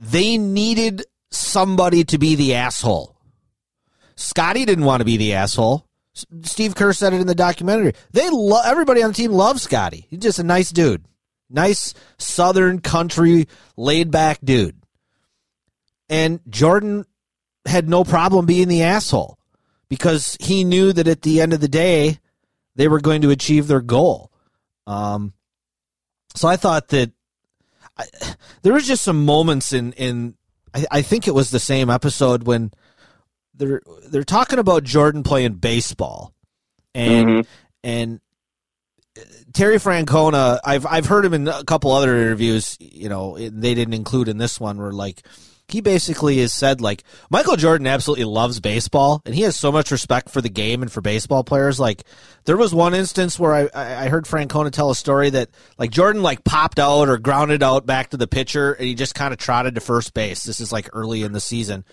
they 0.00 0.38
needed 0.38 1.04
somebody 1.30 2.04
to 2.04 2.16
be 2.18 2.34
the 2.34 2.54
asshole. 2.54 3.14
Scottie 4.16 4.64
didn't 4.64 4.84
want 4.86 5.02
to 5.02 5.04
be 5.04 5.18
the 5.18 5.34
asshole. 5.34 5.86
Steve 6.14 6.74
Kerr 6.74 6.92
said 6.92 7.12
it 7.12 7.20
in 7.20 7.26
the 7.26 7.34
documentary. 7.34 7.94
They 8.12 8.30
lo- 8.30 8.62
everybody 8.64 9.02
on 9.02 9.10
the 9.10 9.14
team 9.14 9.32
loves 9.32 9.62
Scottie. 9.62 10.06
He's 10.08 10.20
just 10.20 10.38
a 10.38 10.44
nice 10.44 10.70
dude. 10.70 11.04
Nice 11.50 11.92
southern 12.18 12.80
country 12.80 13.48
laid 13.76 14.10
back 14.10 14.38
dude. 14.42 14.80
And 16.08 16.40
Jordan 16.48 17.04
had 17.66 17.88
no 17.88 18.04
problem 18.04 18.46
being 18.46 18.68
the 18.68 18.82
asshole 18.82 19.38
because 19.88 20.36
he 20.40 20.64
knew 20.64 20.92
that 20.92 21.08
at 21.08 21.22
the 21.22 21.40
end 21.40 21.52
of 21.52 21.60
the 21.60 21.68
day 21.68 22.18
they 22.76 22.88
were 22.88 23.00
going 23.00 23.22
to 23.22 23.30
achieve 23.30 23.66
their 23.66 23.80
goal. 23.80 24.30
Um 24.86 25.32
so 26.34 26.48
I 26.48 26.56
thought 26.56 26.88
that 26.88 27.12
I, 27.96 28.04
there 28.62 28.72
was 28.72 28.86
just 28.86 29.02
some 29.02 29.24
moments 29.24 29.72
in 29.72 29.92
in 29.94 30.34
I, 30.74 30.86
I 30.90 31.02
think 31.02 31.26
it 31.26 31.34
was 31.34 31.50
the 31.50 31.60
same 31.60 31.90
episode 31.90 32.44
when 32.44 32.72
they're 33.56 33.82
they're 34.08 34.24
talking 34.24 34.58
about 34.58 34.84
Jordan 34.84 35.22
playing 35.22 35.54
baseball, 35.54 36.32
and 36.94 37.28
Mhm. 37.28 37.46
and 37.82 38.20
uh, 39.16 39.20
Terry 39.52 39.76
Francona, 39.76 40.58
I've 40.64 40.86
I've 40.86 41.06
heard 41.06 41.24
him 41.24 41.34
in 41.34 41.48
a 41.48 41.64
couple 41.64 41.92
other 41.92 42.16
interviews. 42.16 42.76
You 42.80 43.08
know, 43.08 43.36
they 43.38 43.74
didn't 43.74 43.94
include 43.94 44.28
in 44.28 44.38
this 44.38 44.58
one. 44.60 44.78
Where 44.78 44.92
like 44.92 45.22
he 45.68 45.80
basically 45.80 46.38
has 46.38 46.52
said 46.52 46.80
like 46.82 47.04
Michael 47.30 47.56
Jordan 47.56 47.86
absolutely 47.86 48.24
loves 48.26 48.60
baseball, 48.60 49.22
and 49.24 49.34
he 49.34 49.42
has 49.42 49.56
so 49.56 49.70
much 49.72 49.90
respect 49.90 50.28
for 50.30 50.40
the 50.42 50.48
game 50.50 50.82
and 50.82 50.90
for 50.92 51.00
baseball 51.00 51.42
players. 51.44 51.78
Like 51.80 52.02
there 52.44 52.56
was 52.56 52.74
one 52.74 52.92
instance 52.94 53.38
where 53.38 53.54
I 53.54 53.68
I 53.74 54.04
I 54.04 54.08
heard 54.08 54.24
Francona 54.24 54.70
tell 54.72 54.90
a 54.90 54.94
story 54.96 55.30
that 55.30 55.48
like 55.78 55.90
Jordan 55.90 56.22
like 56.22 56.42
popped 56.44 56.78
out 56.80 57.08
or 57.08 57.16
grounded 57.18 57.62
out 57.62 57.86
back 57.86 58.10
to 58.10 58.16
the 58.16 58.26
pitcher, 58.26 58.72
and 58.72 58.86
he 58.86 58.94
just 58.94 59.14
kind 59.14 59.32
of 59.32 59.38
trotted 59.38 59.76
to 59.76 59.80
first 59.80 60.12
base. 60.12 60.42
This 60.44 60.58
is 60.60 60.72
like 60.72 60.90
early 60.92 61.22
in 61.22 61.32
the 61.32 61.40
season. 61.40 61.84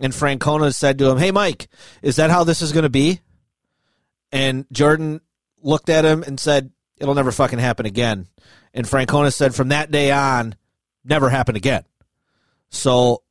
And 0.00 0.12
Francona 0.12 0.74
said 0.74 0.98
to 0.98 1.10
him, 1.10 1.18
Hey, 1.18 1.30
Mike, 1.30 1.68
is 2.02 2.16
that 2.16 2.30
how 2.30 2.44
this 2.44 2.62
is 2.62 2.72
going 2.72 2.82
to 2.82 2.88
be? 2.88 3.20
And 4.32 4.66
Jordan 4.72 5.20
looked 5.62 5.88
at 5.88 6.04
him 6.04 6.22
and 6.22 6.38
said, 6.38 6.70
It'll 6.98 7.14
never 7.14 7.32
fucking 7.32 7.58
happen 7.58 7.86
again. 7.86 8.26
And 8.72 8.86
Francona 8.86 9.32
said, 9.32 9.54
From 9.54 9.68
that 9.68 9.90
day 9.90 10.10
on, 10.10 10.56
never 11.04 11.30
happen 11.30 11.56
again. 11.56 11.84
So 12.70 13.22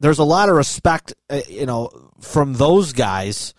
there's 0.00 0.18
a 0.18 0.24
lot 0.24 0.48
of 0.48 0.56
respect, 0.56 1.14
uh, 1.28 1.40
you 1.48 1.66
know, 1.66 2.10
from 2.20 2.54
those 2.54 2.92
guys 2.92 3.54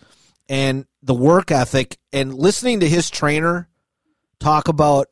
and 0.48 0.86
the 1.02 1.14
work 1.14 1.50
ethic 1.50 1.98
and 2.12 2.34
listening 2.34 2.80
to 2.80 2.88
his 2.88 3.10
trainer 3.10 3.68
talk 4.40 4.68
about 4.68 5.08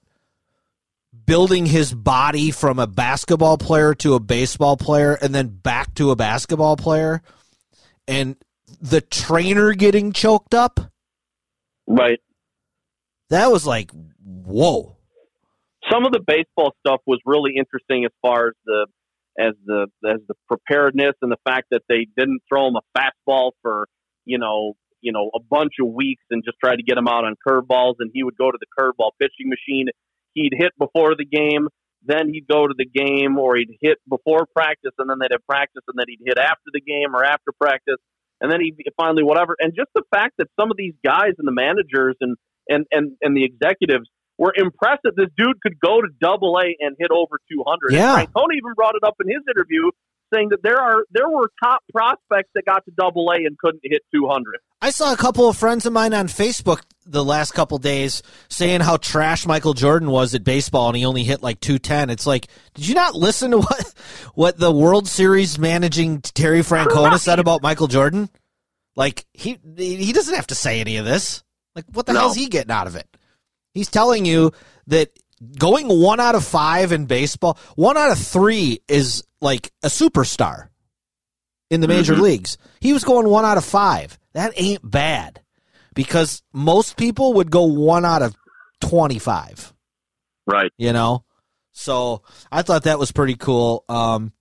building 1.28 1.66
his 1.66 1.92
body 1.92 2.50
from 2.50 2.78
a 2.78 2.86
basketball 2.86 3.58
player 3.58 3.94
to 3.94 4.14
a 4.14 4.20
baseball 4.20 4.78
player 4.78 5.12
and 5.20 5.34
then 5.34 5.46
back 5.48 5.92
to 5.94 6.10
a 6.10 6.16
basketball 6.16 6.74
player 6.74 7.20
and 8.08 8.34
the 8.80 9.02
trainer 9.02 9.74
getting 9.74 10.12
choked 10.12 10.54
up 10.54 10.80
Right. 11.86 12.20
that 13.28 13.50
was 13.52 13.66
like 13.66 13.90
whoa 14.24 14.96
some 15.92 16.06
of 16.06 16.12
the 16.12 16.20
baseball 16.26 16.74
stuff 16.86 17.02
was 17.06 17.20
really 17.26 17.52
interesting 17.56 18.06
as 18.06 18.10
far 18.22 18.48
as 18.48 18.54
the 18.64 18.86
as 19.38 19.52
the 19.66 19.86
as 20.10 20.20
the 20.28 20.34
preparedness 20.48 21.12
and 21.20 21.30
the 21.30 21.38
fact 21.44 21.66
that 21.72 21.82
they 21.90 22.06
didn't 22.16 22.40
throw 22.48 22.68
him 22.68 22.76
a 22.76 22.98
fastball 22.98 23.52
for 23.60 23.86
you 24.24 24.38
know 24.38 24.72
you 25.02 25.12
know 25.12 25.30
a 25.34 25.40
bunch 25.40 25.74
of 25.78 25.92
weeks 25.92 26.22
and 26.30 26.42
just 26.42 26.56
try 26.58 26.74
to 26.74 26.82
get 26.82 26.96
him 26.96 27.06
out 27.06 27.24
on 27.24 27.36
curveballs 27.46 27.96
and 28.00 28.10
he 28.14 28.24
would 28.24 28.36
go 28.36 28.50
to 28.50 28.58
the 28.58 28.66
curveball 28.78 29.10
pitching 29.20 29.50
machine 29.50 29.88
he'd 30.34 30.52
hit 30.56 30.72
before 30.78 31.14
the 31.16 31.24
game 31.24 31.68
then 32.04 32.32
he'd 32.32 32.46
go 32.46 32.66
to 32.66 32.74
the 32.78 32.86
game 32.86 33.38
or 33.38 33.56
he'd 33.56 33.76
hit 33.80 33.98
before 34.08 34.46
practice 34.54 34.92
and 34.98 35.10
then 35.10 35.18
they'd 35.20 35.32
have 35.32 35.44
practice 35.46 35.82
and 35.88 35.98
then 35.98 36.06
he'd 36.08 36.24
hit 36.24 36.38
after 36.38 36.70
the 36.72 36.80
game 36.80 37.14
or 37.14 37.24
after 37.24 37.52
practice 37.60 37.98
and 38.40 38.50
then 38.52 38.60
he 38.60 38.72
finally 38.96 39.22
whatever 39.22 39.56
and 39.58 39.74
just 39.74 39.90
the 39.94 40.04
fact 40.10 40.34
that 40.38 40.46
some 40.58 40.70
of 40.70 40.76
these 40.76 40.94
guys 41.04 41.32
and 41.38 41.46
the 41.46 41.52
managers 41.52 42.16
and 42.20 42.36
and 42.68 42.86
and, 42.92 43.12
and 43.22 43.36
the 43.36 43.44
executives 43.44 44.08
were 44.38 44.54
impressed 44.56 45.02
that 45.02 45.16
this 45.16 45.28
dude 45.36 45.60
could 45.60 45.78
go 45.80 46.00
to 46.00 46.08
double 46.20 46.56
A 46.56 46.70
and 46.78 46.94
hit 46.98 47.10
over 47.10 47.42
200. 47.50 47.92
Yeah. 47.92 48.20
And 48.20 48.28
Francona 48.28 48.54
even 48.56 48.72
brought 48.74 48.94
it 48.94 49.02
up 49.02 49.16
in 49.20 49.26
his 49.26 49.42
interview 49.50 49.90
saying 50.32 50.48
that 50.50 50.62
there 50.62 50.80
are 50.80 51.04
there 51.10 51.28
were 51.28 51.50
top 51.62 51.82
prospects 51.92 52.50
that 52.54 52.64
got 52.66 52.84
to 52.84 52.90
double 52.90 53.28
A 53.30 53.36
and 53.36 53.56
couldn't 53.58 53.80
hit 53.82 54.02
200. 54.14 54.44
I 54.80 54.90
saw 54.90 55.12
a 55.12 55.16
couple 55.16 55.48
of 55.48 55.56
friends 55.56 55.86
of 55.86 55.92
mine 55.92 56.14
on 56.14 56.28
Facebook 56.28 56.82
the 57.04 57.24
last 57.24 57.52
couple 57.52 57.78
days 57.78 58.22
saying 58.48 58.80
how 58.80 58.96
trash 58.96 59.44
Michael 59.46 59.74
Jordan 59.74 60.10
was 60.10 60.34
at 60.34 60.44
baseball 60.44 60.88
and 60.88 60.96
he 60.96 61.04
only 61.04 61.24
hit 61.24 61.42
like 61.42 61.58
210. 61.60 62.10
It's 62.10 62.26
like, 62.26 62.46
did 62.74 62.86
you 62.86 62.94
not 62.94 63.14
listen 63.14 63.50
to 63.52 63.58
what 63.58 63.94
what 64.34 64.58
the 64.58 64.70
World 64.72 65.08
Series 65.08 65.58
managing 65.58 66.20
Terry 66.20 66.60
Francona 66.60 67.18
said 67.18 67.38
about 67.40 67.62
Michael 67.62 67.88
Jordan? 67.88 68.28
Like 68.94 69.24
he 69.32 69.58
he 69.76 70.12
doesn't 70.12 70.34
have 70.34 70.46
to 70.48 70.54
say 70.54 70.80
any 70.80 70.96
of 70.98 71.04
this. 71.04 71.42
Like 71.74 71.84
what 71.92 72.06
the 72.06 72.12
No. 72.12 72.20
hell's 72.20 72.36
he 72.36 72.48
getting 72.48 72.70
out 72.72 72.86
of 72.86 72.96
it? 72.96 73.06
He's 73.74 73.88
telling 73.88 74.24
you 74.24 74.52
that 74.88 75.10
going 75.58 75.86
1 75.88 76.18
out 76.20 76.34
of 76.34 76.44
5 76.44 76.90
in 76.92 77.06
baseball, 77.06 77.58
1 77.76 77.96
out 77.96 78.10
of 78.10 78.18
3 78.18 78.80
is 78.88 79.22
like 79.40 79.70
a 79.82 79.88
superstar 79.88 80.68
in 81.70 81.80
the 81.80 81.88
major 81.88 82.16
leagues. 82.16 82.56
He 82.80 82.92
was 82.92 83.04
going 83.04 83.28
1 83.28 83.44
out 83.44 83.56
of 83.58 83.64
5. 83.64 84.18
That 84.34 84.52
ain't 84.56 84.88
bad 84.88 85.40
because 85.94 86.42
most 86.52 86.96
people 86.96 87.34
would 87.34 87.50
go 87.50 87.64
1 87.64 88.04
out 88.04 88.22
of 88.22 88.34
25 88.80 89.72
Right. 90.46 90.70
you 90.78 90.92
know 90.92 91.24
so 91.72 92.22
i 92.50 92.62
thought 92.62 92.84
that 92.84 92.98
was 92.98 93.10
pretty 93.12 93.34
cool 93.34 93.84
um 93.88 94.32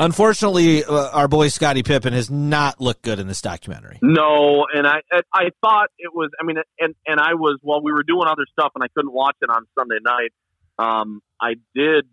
unfortunately 0.00 0.84
uh, 0.84 1.10
our 1.10 1.28
boy 1.28 1.48
scottie 1.48 1.82
pippen 1.82 2.12
has 2.12 2.30
not 2.30 2.80
looked 2.80 3.02
good 3.02 3.18
in 3.18 3.26
this 3.26 3.40
documentary 3.40 3.98
No, 4.02 4.66
and 4.74 4.86
I 4.86 5.00
I- 5.12 5.22
I 5.32 5.50
thought 5.62 5.88
it 5.98 6.12
was. 6.14 6.30
I 6.40 6.44
mean, 6.44 6.56
and 6.78 6.94
and 7.06 7.20
I 7.20 7.34
was 7.34 7.58
while 7.62 7.82
we 7.82 7.92
were 7.92 8.02
doing 8.02 8.26
other 8.26 8.44
stuff, 8.50 8.72
and 8.74 8.82
I 8.82 8.88
couldn't 8.94 9.12
watch 9.12 9.36
it 9.40 9.48
on 9.50 9.64
Sunday 9.78 9.98
night. 10.04 10.32
Um, 10.78 11.20
I 11.40 11.54
did. 11.74 12.06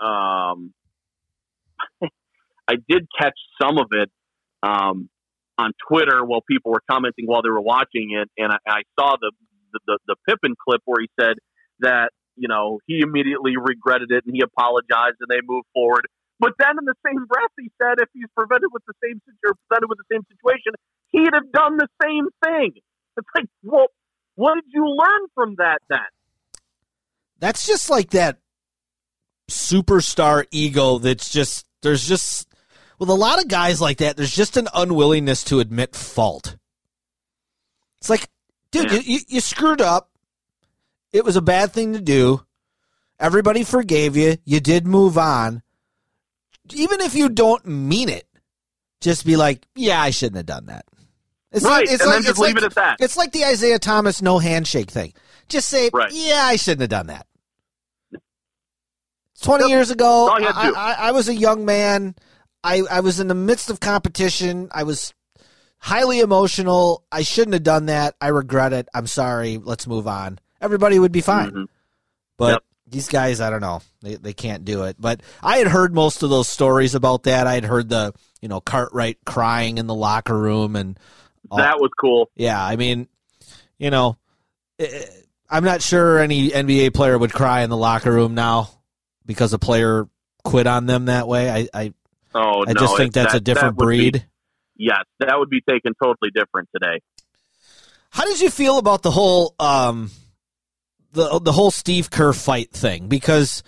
Um, 0.00 0.72
I 2.68 2.74
did 2.88 3.06
catch 3.18 3.38
some 3.60 3.78
of 3.78 3.88
it 3.92 4.10
um, 4.62 5.08
on 5.56 5.72
Twitter 5.88 6.24
while 6.24 6.40
people 6.48 6.72
were 6.72 6.82
commenting 6.90 7.26
while 7.26 7.42
they 7.42 7.50
were 7.50 7.60
watching 7.60 8.10
it, 8.12 8.28
and 8.36 8.52
I, 8.52 8.58
I 8.66 8.82
saw 8.98 9.16
the, 9.20 9.32
the 9.86 9.98
the 10.06 10.16
Pippen 10.28 10.54
clip 10.56 10.82
where 10.84 11.00
he 11.00 11.08
said 11.18 11.36
that 11.80 12.10
you 12.36 12.48
know 12.48 12.78
he 12.86 13.00
immediately 13.00 13.54
regretted 13.56 14.10
it 14.10 14.24
and 14.26 14.34
he 14.34 14.42
apologized 14.42 15.16
and 15.20 15.28
they 15.28 15.40
moved 15.46 15.66
forward. 15.74 16.06
But 16.40 16.52
then 16.58 16.78
in 16.78 16.84
the 16.84 16.94
same 17.04 17.26
breath, 17.26 17.50
he 17.58 17.70
said 17.82 17.98
if 17.98 18.08
he's 18.14 18.30
presented 18.36 18.68
with 18.72 18.82
the 18.86 18.94
same 19.02 19.20
presented 19.42 19.88
with 19.88 19.98
the 19.98 20.08
same 20.12 20.22
situation, 20.30 20.72
he'd 21.10 21.34
have 21.34 21.50
done 21.52 21.78
the 21.78 21.88
same 22.02 22.28
thing. 22.44 22.80
It's 23.16 23.28
like, 23.34 23.46
well, 23.64 23.86
what 24.36 24.54
did 24.54 24.70
you 24.72 24.86
learn 24.86 25.26
from 25.34 25.56
that 25.58 25.78
then? 25.90 26.06
that's 27.40 27.66
just 27.66 27.90
like 27.90 28.10
that 28.10 28.38
superstar 29.50 30.44
ego 30.50 30.98
that's 30.98 31.30
just 31.30 31.64
there's 31.82 32.06
just 32.06 32.48
with 32.98 33.08
a 33.08 33.14
lot 33.14 33.40
of 33.40 33.48
guys 33.48 33.80
like 33.80 33.98
that 33.98 34.16
there's 34.16 34.34
just 34.34 34.56
an 34.56 34.68
unwillingness 34.74 35.44
to 35.44 35.60
admit 35.60 35.94
fault. 35.94 36.56
It's 37.98 38.10
like 38.10 38.28
dude 38.72 38.90
you, 38.92 39.00
you, 39.00 39.18
you 39.28 39.40
screwed 39.40 39.80
up. 39.80 40.10
It 41.12 41.24
was 41.24 41.36
a 41.36 41.42
bad 41.42 41.72
thing 41.72 41.92
to 41.94 42.00
do. 42.00 42.42
Everybody 43.20 43.64
forgave 43.64 44.16
you. 44.16 44.36
You 44.44 44.60
did 44.60 44.86
move 44.86 45.16
on. 45.18 45.62
Even 46.72 47.00
if 47.00 47.14
you 47.14 47.28
don't 47.28 47.64
mean 47.66 48.08
it 48.08 48.26
just 49.00 49.24
be 49.24 49.36
like 49.36 49.64
yeah 49.76 50.02
i 50.02 50.10
shouldn't 50.10 50.36
have 50.38 50.46
done 50.46 50.66
that. 50.66 50.84
It's 51.52 51.64
Right, 51.64 51.88
and 51.88 52.00
then 52.00 52.08
just 52.22 52.28
it's 52.30 52.38
leave 52.40 52.56
it 52.58 52.64
at 52.64 52.74
that. 52.74 52.96
it's 53.00 53.16
like 53.16 53.30
the 53.32 53.44
isaiah 53.44 53.78
thomas 53.78 54.20
no 54.20 54.38
handshake 54.40 54.90
thing. 54.90 55.12
Just 55.48 55.68
say 55.68 55.88
Right. 55.94 56.10
yeah 56.12 56.42
i 56.44 56.56
shouldn't 56.56 56.80
have 56.80 56.90
done 56.90 57.06
that 57.06 57.26
20 59.42 59.64
Yep. 59.64 59.70
years 59.70 59.90
ago, 59.90 60.26
That's 60.26 60.32
all 60.32 60.40
you 60.40 60.46
had 60.46 60.72
to 60.72 60.78
I. 60.78 60.90
I, 60.92 61.08
I 61.08 61.10
was 61.12 61.28
a 61.28 61.34
young 61.34 61.64
man. 61.64 62.14
I, 62.64 62.82
I 62.90 63.00
was 63.00 63.20
in 63.20 63.28
the 63.28 63.34
midst 63.34 63.70
of 63.70 63.80
competition. 63.80 64.68
I 64.72 64.82
was 64.82 65.14
highly 65.78 66.20
emotional. 66.20 67.04
I 67.12 67.22
shouldn't 67.22 67.54
have 67.54 67.62
done 67.62 67.86
that. 67.86 68.14
I 68.20 68.28
regret 68.28 68.72
it. 68.72 68.88
I'm 68.94 69.06
sorry. 69.06 69.58
Let's 69.58 69.86
move 69.86 70.08
on. 70.08 70.38
Everybody 70.60 70.98
would 70.98 71.12
be 71.12 71.20
fine. 71.20 71.50
Mhm. 71.52 71.66
But 72.36 72.52
Yep. 72.54 72.62
these 72.88 73.08
guys, 73.08 73.40
I 73.40 73.50
don't 73.50 73.60
know. 73.60 73.80
They 74.02 74.16
they 74.16 74.32
can't 74.32 74.64
do 74.64 74.84
it. 74.84 74.96
But 74.98 75.20
I 75.42 75.58
had 75.58 75.68
heard 75.68 75.94
most 75.94 76.22
of 76.24 76.30
those 76.30 76.48
stories 76.48 76.94
about 76.96 77.22
that. 77.24 77.46
I 77.46 77.54
had 77.54 77.64
heard 77.64 77.88
the 77.88 78.12
you 78.42 78.48
know 78.48 78.60
Cartwright 78.60 79.18
crying 79.24 79.78
in 79.78 79.86
the 79.86 79.94
locker 79.94 80.36
room 80.36 80.74
and 80.74 80.98
all- 81.50 81.58
That 81.58 81.78
was 81.80 81.90
cool. 82.00 82.28
yeah. 82.34 82.62
I 82.64 82.74
mean, 82.76 83.06
you 83.78 83.90
know, 83.90 84.16
eh, 84.80 85.04
I'm 85.48 85.62
not 85.64 85.80
sure 85.80 86.18
any 86.18 86.50
NBA 86.50 86.90
player 86.92 87.16
would 87.16 87.32
cry 87.32 87.62
in 87.62 87.70
the 87.70 87.76
locker 87.76 88.10
room 88.12 88.34
now 88.34 88.70
because 89.28 89.52
a 89.52 89.58
player 89.60 90.08
quit 90.42 90.66
on 90.66 90.86
them 90.86 91.04
that 91.04 91.28
way. 91.28 91.48
I 91.48 91.68
I, 91.72 91.92
Oh, 92.34 92.64
I 92.66 92.72
no, 92.72 92.80
just 92.80 92.96
think 92.96 93.12
that's 93.14 93.32
that- 93.32 93.38
a 93.38 93.40
different 93.40 93.78
that 93.78 93.84
would 93.84 93.90
be- 93.92 94.10
breed. 94.10 94.26
yes, 94.76 95.04
that 95.20 95.38
would 95.38 95.48
be 95.50 95.60
taken 95.60 95.92
totally 96.02 96.30
different 96.34 96.68
today. 96.74 97.00
How 98.10 98.24
did 98.24 98.40
you 98.40 98.50
feel 98.50 98.78
about 98.78 99.02
the 99.02 99.10
whole 99.12 99.54
um 99.60 100.10
the 101.12 101.38
the 101.38 101.52
whole 101.52 101.70
Steve 101.70 102.10
Kerr 102.10 102.32
fight 102.32 102.72
thing? 102.72 103.06
Because 103.08 103.62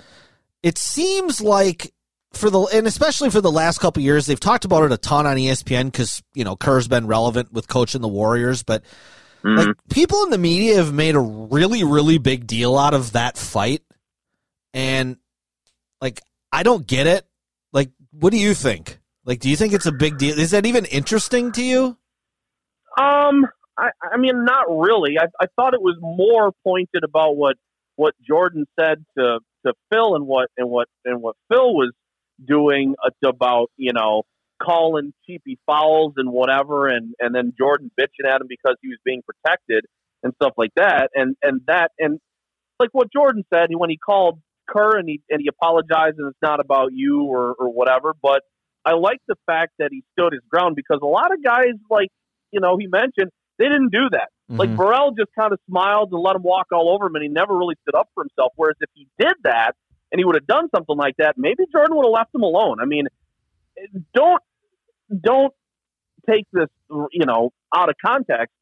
it 0.63 0.77
seems 0.79 1.41
like 1.41 1.93
for 2.33 2.49
the 2.51 2.61
and 2.73 2.87
especially 2.87 3.31
for 3.31 3.41
the 3.41 3.51
last 3.51 3.79
couple 3.79 4.03
years, 4.03 4.27
they've 4.27 4.39
talked 4.41 4.65
about 4.65 4.85
it 4.85 4.93
a 4.93 4.97
ton 4.99 5.27
on 5.27 5.37
ESPN 5.37 5.87
because 5.87 6.23
you 6.35 6.45
know 6.45 6.55
Kerr's 6.57 6.87
been 6.89 7.07
relevant 7.07 7.53
with 7.53 7.67
coaching 7.69 8.03
the 8.03 8.09
Warriors, 8.09 8.63
but 8.63 8.83
Mhm. 9.43 9.57
like 9.57 9.77
people 9.91 10.23
in 10.25 10.31
the 10.31 10.39
media 10.39 10.77
have 10.77 10.93
made 10.93 11.15
a 11.17 11.21
really 11.21 11.83
really 11.83 12.19
big 12.19 12.47
deal 12.47 12.77
out 12.79 12.93
of 12.95 13.13
that 13.13 13.37
fight, 13.39 13.83
and 14.75 15.17
like 16.01 16.21
I 16.53 16.63
don't 16.63 16.87
get 16.87 17.07
it. 17.07 17.27
Like, 17.73 17.91
what 18.13 18.31
do 18.31 18.39
you 18.39 18.55
think? 18.55 18.99
Like, 19.25 19.41
do 19.41 19.49
you 19.49 19.57
think 19.57 19.73
it's 19.73 19.87
a 19.87 19.93
big 19.93 20.19
deal? 20.19 20.39
Is 20.39 20.51
that 20.51 20.67
even 20.67 20.85
interesting 20.87 21.53
to 21.53 21.63
you? 21.63 21.97
Um, 22.99 23.47
I, 23.79 23.91
I 24.03 24.17
mean, 24.17 24.45
not 24.45 24.67
really. 24.69 25.19
I, 25.19 25.27
I 25.41 25.47
thought 25.57 25.75
it 25.75 25.83
was 25.83 25.97
more 26.01 26.53
pointed 26.65 27.05
about 27.05 27.37
what 27.37 27.57
what 27.97 28.15
Jordan 28.27 28.67
said 28.79 29.05
to 29.19 29.41
to 29.67 29.73
Phil 29.93 30.15
and 30.15 30.27
what 30.27 30.49
and 30.57 30.69
what 30.69 30.89
and 31.05 31.23
what 31.23 31.37
Phil 31.51 31.75
was 31.75 31.93
doing 32.45 32.95
about 33.25 33.71
you 33.77 33.93
know 33.93 34.23
calling 34.61 35.13
cheapy 35.27 35.59
fouls 35.67 36.15
and 36.17 36.31
whatever, 36.31 36.89
and 36.89 37.15
and 37.21 37.35
then 37.35 37.53
Jordan 37.57 37.91
bitching 37.99 38.29
at 38.29 38.41
him 38.41 38.47
because 38.49 38.77
he 38.83 38.89
was 38.89 38.99
being 39.05 39.23
protected 39.23 39.85
and 40.23 40.33
stuff 40.35 40.55
like 40.57 40.73
that, 40.77 41.11
and 41.15 41.37
and 41.43 41.61
that 41.67 41.93
and 41.99 42.19
like 42.79 42.91
what 42.93 43.13
Jordan 43.13 43.45
said 43.53 43.69
when 43.73 43.91
he 43.91 43.99
called 43.99 44.41
Kerr 44.71 44.99
and 44.99 45.09
he 45.09 45.21
and 45.29 45.41
he 45.41 45.49
apologized 45.49 46.19
and 46.19 46.29
it's 46.29 46.43
not 46.43 46.61
about 46.61 46.93
you 46.93 47.25
or 47.25 47.55
or 47.59 47.69
whatever, 47.73 48.15
but 48.23 48.43
I 48.85 48.95
like 48.95 49.19
the 49.29 49.37
fact 49.47 49.73
that 49.79 49.89
he 49.91 50.03
stood 50.13 50.33
his 50.33 50.43
ground 50.49 50.77
because 50.77 51.01
a 51.03 51.07
lot 51.07 51.33
of 51.33 51.43
guys 51.43 51.75
like 51.91 52.09
you 52.51 52.61
know 52.61 52.77
he 52.79 52.87
mentioned 52.87 53.31
they 53.59 53.67
didn't 53.67 53.93
do 53.93 54.09
that. 54.13 54.29
Like 54.49 54.71
Mhm. 54.71 54.77
Burrell 54.77 55.11
just 55.13 55.31
kind 55.39 55.53
of 55.53 55.61
smiled 55.69 56.13
and 56.13 56.23
let 56.23 56.35
him 56.35 56.43
walk 56.43 56.69
all 56.73 56.91
over 56.95 57.07
him, 57.07 57.15
and 57.15 57.23
he 57.23 57.29
never 57.29 57.57
really 57.57 57.77
stood 57.83 57.95
up 57.95 58.09
for 58.15 58.25
himself. 58.25 58.53
Whereas 58.57 58.77
if 58.81 58.91
he 58.95 59.07
did 59.19 59.35
that 59.45 59.73
and 60.11 60.19
he 60.19 60.25
would 60.25 60.35
have 60.35 60.47
done 60.47 60.69
something 60.75 60.97
like 60.97 61.17
that, 61.19 61.35
maybe 61.37 61.65
Jordan 61.71 61.97
would 61.97 62.07
have 62.07 62.13
left 62.13 62.35
him 62.35 62.43
alone. 62.43 62.79
I 62.81 62.87
mean, 62.87 63.07
don't 64.15 64.43
don't 65.23 65.53
take 66.29 66.47
this 66.53 66.69
you 67.13 67.27
know 67.27 67.51
out 67.75 67.89
of 67.91 67.97
context. 68.05 68.55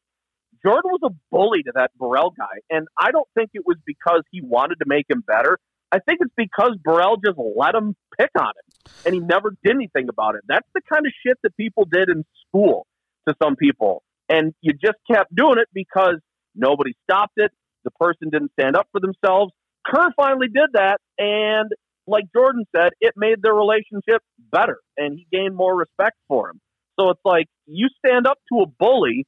Jordan 0.65 0.91
was 0.91 0.99
a 1.03 1.15
bully 1.31 1.63
to 1.63 1.71
that 1.75 1.91
Burrell 1.97 2.31
guy, 2.37 2.59
and 2.69 2.87
I 2.97 3.11
don't 3.11 3.27
think 3.33 3.51
it 3.53 3.65
was 3.65 3.77
because 3.85 4.23
he 4.31 4.41
wanted 4.41 4.75
to 4.79 4.85
make 4.85 5.05
him 5.09 5.23
better. 5.25 5.57
I 5.91 5.99
think 5.99 6.19
it's 6.21 6.33
because 6.37 6.77
Burrell 6.83 7.17
just 7.17 7.37
let 7.55 7.73
him 7.73 7.95
pick 8.17 8.29
on 8.37 8.47
him, 8.47 8.91
and 9.05 9.15
he 9.15 9.19
never 9.19 9.55
did 9.63 9.75
anything 9.75 10.07
about 10.09 10.35
it. 10.35 10.41
That's 10.47 10.67
the 10.73 10.81
kind 10.81 11.05
of 11.05 11.11
shit 11.25 11.37
that 11.43 11.55
people 11.57 11.85
did 11.85 12.09
in 12.09 12.25
school 12.47 12.85
to 13.27 13.35
some 13.41 13.55
people, 13.55 14.03
and 14.27 14.53
you 14.61 14.73
just 14.73 14.97
kept 15.11 15.33
doing 15.35 15.57
it 15.57 15.67
because 15.73 16.17
nobody 16.55 16.93
stopped 17.09 17.33
it. 17.37 17.51
The 17.83 17.91
person 17.91 18.29
didn't 18.29 18.51
stand 18.59 18.75
up 18.75 18.87
for 18.91 18.99
themselves. 18.99 19.51
Kerr 19.85 20.11
finally 20.15 20.47
did 20.47 20.69
that, 20.73 20.99
and 21.17 21.71
like 22.05 22.25
Jordan 22.35 22.65
said, 22.75 22.89
it 23.01 23.13
made 23.15 23.41
their 23.41 23.53
relationship 23.53 24.21
better, 24.51 24.79
and 24.97 25.15
he 25.15 25.27
gained 25.31 25.55
more 25.55 25.75
respect 25.75 26.17
for 26.27 26.49
him. 26.49 26.59
So 26.99 27.09
it's 27.09 27.21
like 27.23 27.47
you 27.65 27.87
stand 28.05 28.27
up 28.27 28.37
to 28.51 28.61
a 28.61 28.65
bully, 28.67 29.25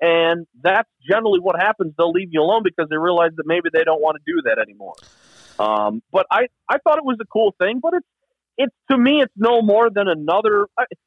and 0.00 0.46
that's 0.60 0.88
generally 1.08 1.40
what 1.40 1.56
happens. 1.56 1.94
They'll 1.96 2.10
leave 2.10 2.28
you 2.32 2.42
alone 2.42 2.62
because 2.64 2.88
they 2.90 2.96
realize 2.96 3.30
that 3.36 3.44
maybe 3.46 3.68
they 3.72 3.84
don't 3.84 4.02
want 4.02 4.16
to 4.16 4.32
do 4.32 4.42
that 4.46 4.58
anymore. 4.58 4.94
Um, 5.58 6.02
but 6.10 6.26
I, 6.30 6.48
I 6.68 6.78
thought 6.78 6.98
it 6.98 7.04
was 7.04 7.18
a 7.20 7.26
cool 7.26 7.54
thing, 7.60 7.80
but 7.82 7.94
it's 7.94 8.06
it's 8.58 8.74
to 8.90 8.98
me 8.98 9.20
it's 9.22 9.32
no 9.36 9.62
more 9.62 9.90
than 9.90 10.08
another. 10.08 10.66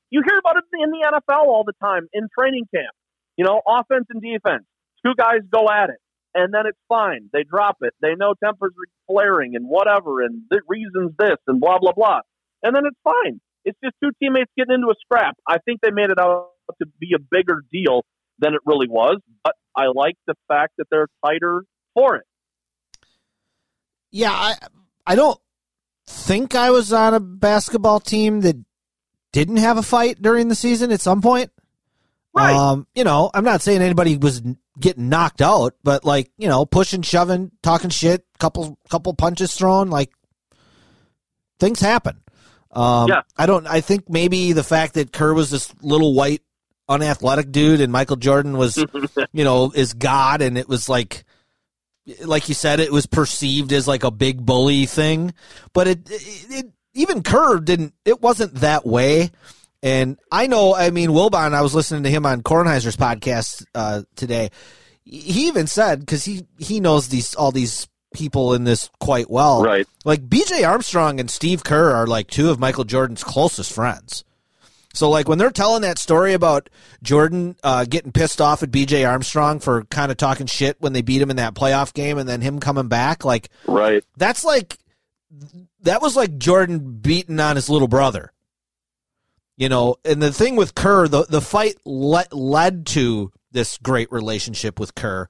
You 0.09 0.21
hear 0.27 0.37
about 0.39 0.57
it 0.57 0.63
in 0.73 0.91
the 0.91 1.05
NFL 1.11 1.45
all 1.45 1.63
the 1.63 1.73
time 1.81 2.07
in 2.13 2.27
training 2.37 2.65
camp. 2.73 2.93
You 3.37 3.45
know, 3.45 3.61
offense 3.67 4.05
and 4.09 4.21
defense. 4.21 4.63
Two 5.05 5.13
guys 5.15 5.41
go 5.51 5.69
at 5.69 5.89
it, 5.89 5.99
and 6.33 6.53
then 6.53 6.65
it's 6.65 6.79
fine. 6.89 7.29
They 7.33 7.43
drop 7.43 7.77
it. 7.81 7.93
They 8.01 8.15
know 8.15 8.33
tempers 8.43 8.71
are 8.71 9.13
flaring 9.13 9.55
and 9.55 9.67
whatever, 9.67 10.21
and 10.21 10.43
the 10.49 10.61
reasons 10.67 11.11
this 11.19 11.37
and 11.47 11.59
blah 11.59 11.79
blah 11.79 11.93
blah, 11.93 12.21
and 12.63 12.75
then 12.75 12.83
it's 12.85 12.97
fine. 13.03 13.39
It's 13.65 13.77
just 13.83 13.95
two 14.01 14.11
teammates 14.21 14.51
getting 14.57 14.75
into 14.75 14.87
a 14.87 14.95
scrap. 15.01 15.35
I 15.47 15.57
think 15.57 15.81
they 15.81 15.91
made 15.91 16.09
it 16.11 16.19
out 16.19 16.49
to 16.79 16.87
be 16.99 17.13
a 17.15 17.19
bigger 17.19 17.63
deal 17.71 18.03
than 18.39 18.53
it 18.53 18.61
really 18.65 18.87
was, 18.87 19.19
but 19.43 19.53
I 19.75 19.87
like 19.93 20.15
the 20.27 20.35
fact 20.47 20.73
that 20.77 20.85
they're 20.89 21.07
tighter 21.25 21.63
for 21.93 22.15
it. 22.17 22.25
Yeah, 24.11 24.31
I 24.31 24.55
I 25.05 25.15
don't 25.15 25.39
think 26.07 26.55
I 26.55 26.71
was 26.71 26.93
on 26.93 27.13
a 27.13 27.19
basketball 27.19 27.99
team 27.99 28.41
that 28.41 28.55
didn't 29.31 29.57
have 29.57 29.77
a 29.77 29.83
fight 29.83 30.21
during 30.21 30.47
the 30.47 30.55
season 30.55 30.91
at 30.91 31.01
some 31.01 31.21
point. 31.21 31.51
Right. 32.33 32.55
Um, 32.55 32.85
you 32.93 33.03
know, 33.03 33.31
I'm 33.33 33.43
not 33.45 33.61
saying 33.61 33.81
anybody 33.81 34.17
was 34.17 34.41
getting 34.79 35.09
knocked 35.09 35.41
out, 35.41 35.73
but 35.83 36.03
like, 36.03 36.31
you 36.37 36.47
know, 36.47 36.65
pushing, 36.65 37.01
shoving, 37.01 37.51
talking 37.63 37.89
shit, 37.89 38.25
couple 38.39 38.77
couple 38.89 39.13
punches 39.13 39.53
thrown, 39.55 39.89
like 39.89 40.11
things 41.59 41.79
happen. 41.79 42.21
Um, 42.71 43.07
Yeah. 43.07 43.21
I 43.37 43.45
don't 43.45 43.67
I 43.67 43.81
think 43.81 44.09
maybe 44.09 44.51
the 44.51 44.63
fact 44.63 44.95
that 44.95 45.13
Kerr 45.13 45.33
was 45.33 45.49
this 45.49 45.73
little 45.81 46.13
white 46.13 46.41
unathletic 46.89 47.51
dude 47.51 47.81
and 47.81 47.91
Michael 47.91 48.17
Jordan 48.17 48.57
was 48.57 48.77
you 49.33 49.43
know, 49.43 49.71
is 49.73 49.93
God 49.93 50.41
and 50.41 50.57
it 50.57 50.67
was 50.67 50.89
like 50.89 51.23
like 52.23 52.49
you 52.49 52.55
said, 52.55 52.79
it 52.79 52.91
was 52.91 53.05
perceived 53.05 53.71
as 53.73 53.87
like 53.87 54.03
a 54.03 54.11
big 54.11 54.45
bully 54.45 54.85
thing, 54.85 55.33
but 55.73 55.87
it, 55.87 56.09
it, 56.09 56.45
it 56.49 56.65
even 56.93 57.23
Kerr 57.23 57.59
didn't. 57.59 57.93
It 58.05 58.21
wasn't 58.21 58.55
that 58.55 58.85
way. 58.85 59.31
And 59.83 60.17
I 60.31 60.47
know, 60.47 60.73
I 60.75 60.89
mean, 60.89 61.09
Wilbon. 61.09 61.53
I 61.53 61.61
was 61.61 61.75
listening 61.75 62.03
to 62.03 62.09
him 62.09 62.25
on 62.25 62.41
Kornheiser's 62.41 62.97
podcast 62.97 63.65
uh, 63.75 64.03
today. 64.15 64.49
He 65.03 65.47
even 65.47 65.67
said 65.67 65.99
because 65.99 66.25
he 66.25 66.47
he 66.57 66.79
knows 66.79 67.09
these 67.09 67.35
all 67.35 67.51
these 67.51 67.87
people 68.13 68.53
in 68.53 68.63
this 68.63 68.89
quite 68.99 69.29
well. 69.29 69.61
Right. 69.61 69.87
Like 70.03 70.27
B.J. 70.27 70.63
Armstrong 70.63 71.19
and 71.19 71.29
Steve 71.29 71.63
Kerr 71.63 71.91
are 71.91 72.07
like 72.07 72.27
two 72.27 72.49
of 72.49 72.59
Michael 72.59 72.85
Jordan's 72.85 73.23
closest 73.23 73.71
friends. 73.71 74.23
So 74.95 75.09
like 75.09 75.27
when 75.27 75.37
they're 75.37 75.51
telling 75.51 75.81
that 75.83 75.99
story 75.99 76.33
about 76.33 76.69
Jordan 77.03 77.55
uh, 77.63 77.85
getting 77.85 78.11
pissed 78.11 78.39
off 78.41 78.63
at 78.63 78.71
B.J. 78.71 79.03
Armstrong 79.05 79.59
for 79.59 79.83
kind 79.85 80.09
of 80.11 80.17
talking 80.17 80.47
shit 80.47 80.77
when 80.79 80.93
they 80.93 81.01
beat 81.01 81.21
him 81.21 81.29
in 81.29 81.35
that 81.35 81.53
playoff 81.53 81.93
game, 81.93 82.17
and 82.17 82.27
then 82.27 82.41
him 82.41 82.59
coming 82.59 82.87
back, 82.87 83.23
like 83.25 83.49
Right. 83.67 84.03
that's 84.17 84.43
like 84.43 84.77
that 85.81 86.01
was 86.01 86.15
like 86.15 86.37
Jordan 86.37 86.99
beating 87.01 87.39
on 87.39 87.55
his 87.57 87.69
little 87.69 87.87
brother. 87.89 88.31
You 89.57 89.69
know, 89.69 89.95
and 90.03 90.21
the 90.21 90.33
thing 90.33 90.55
with 90.57 90.75
Kerr, 90.75 91.07
the 91.07 91.23
the 91.23 91.41
fight 91.41 91.75
le- 91.85 92.25
led 92.31 92.85
to 92.87 93.31
this 93.51 93.77
great 93.77 94.11
relationship 94.11 94.79
with 94.81 94.95
Kerr, 94.95 95.29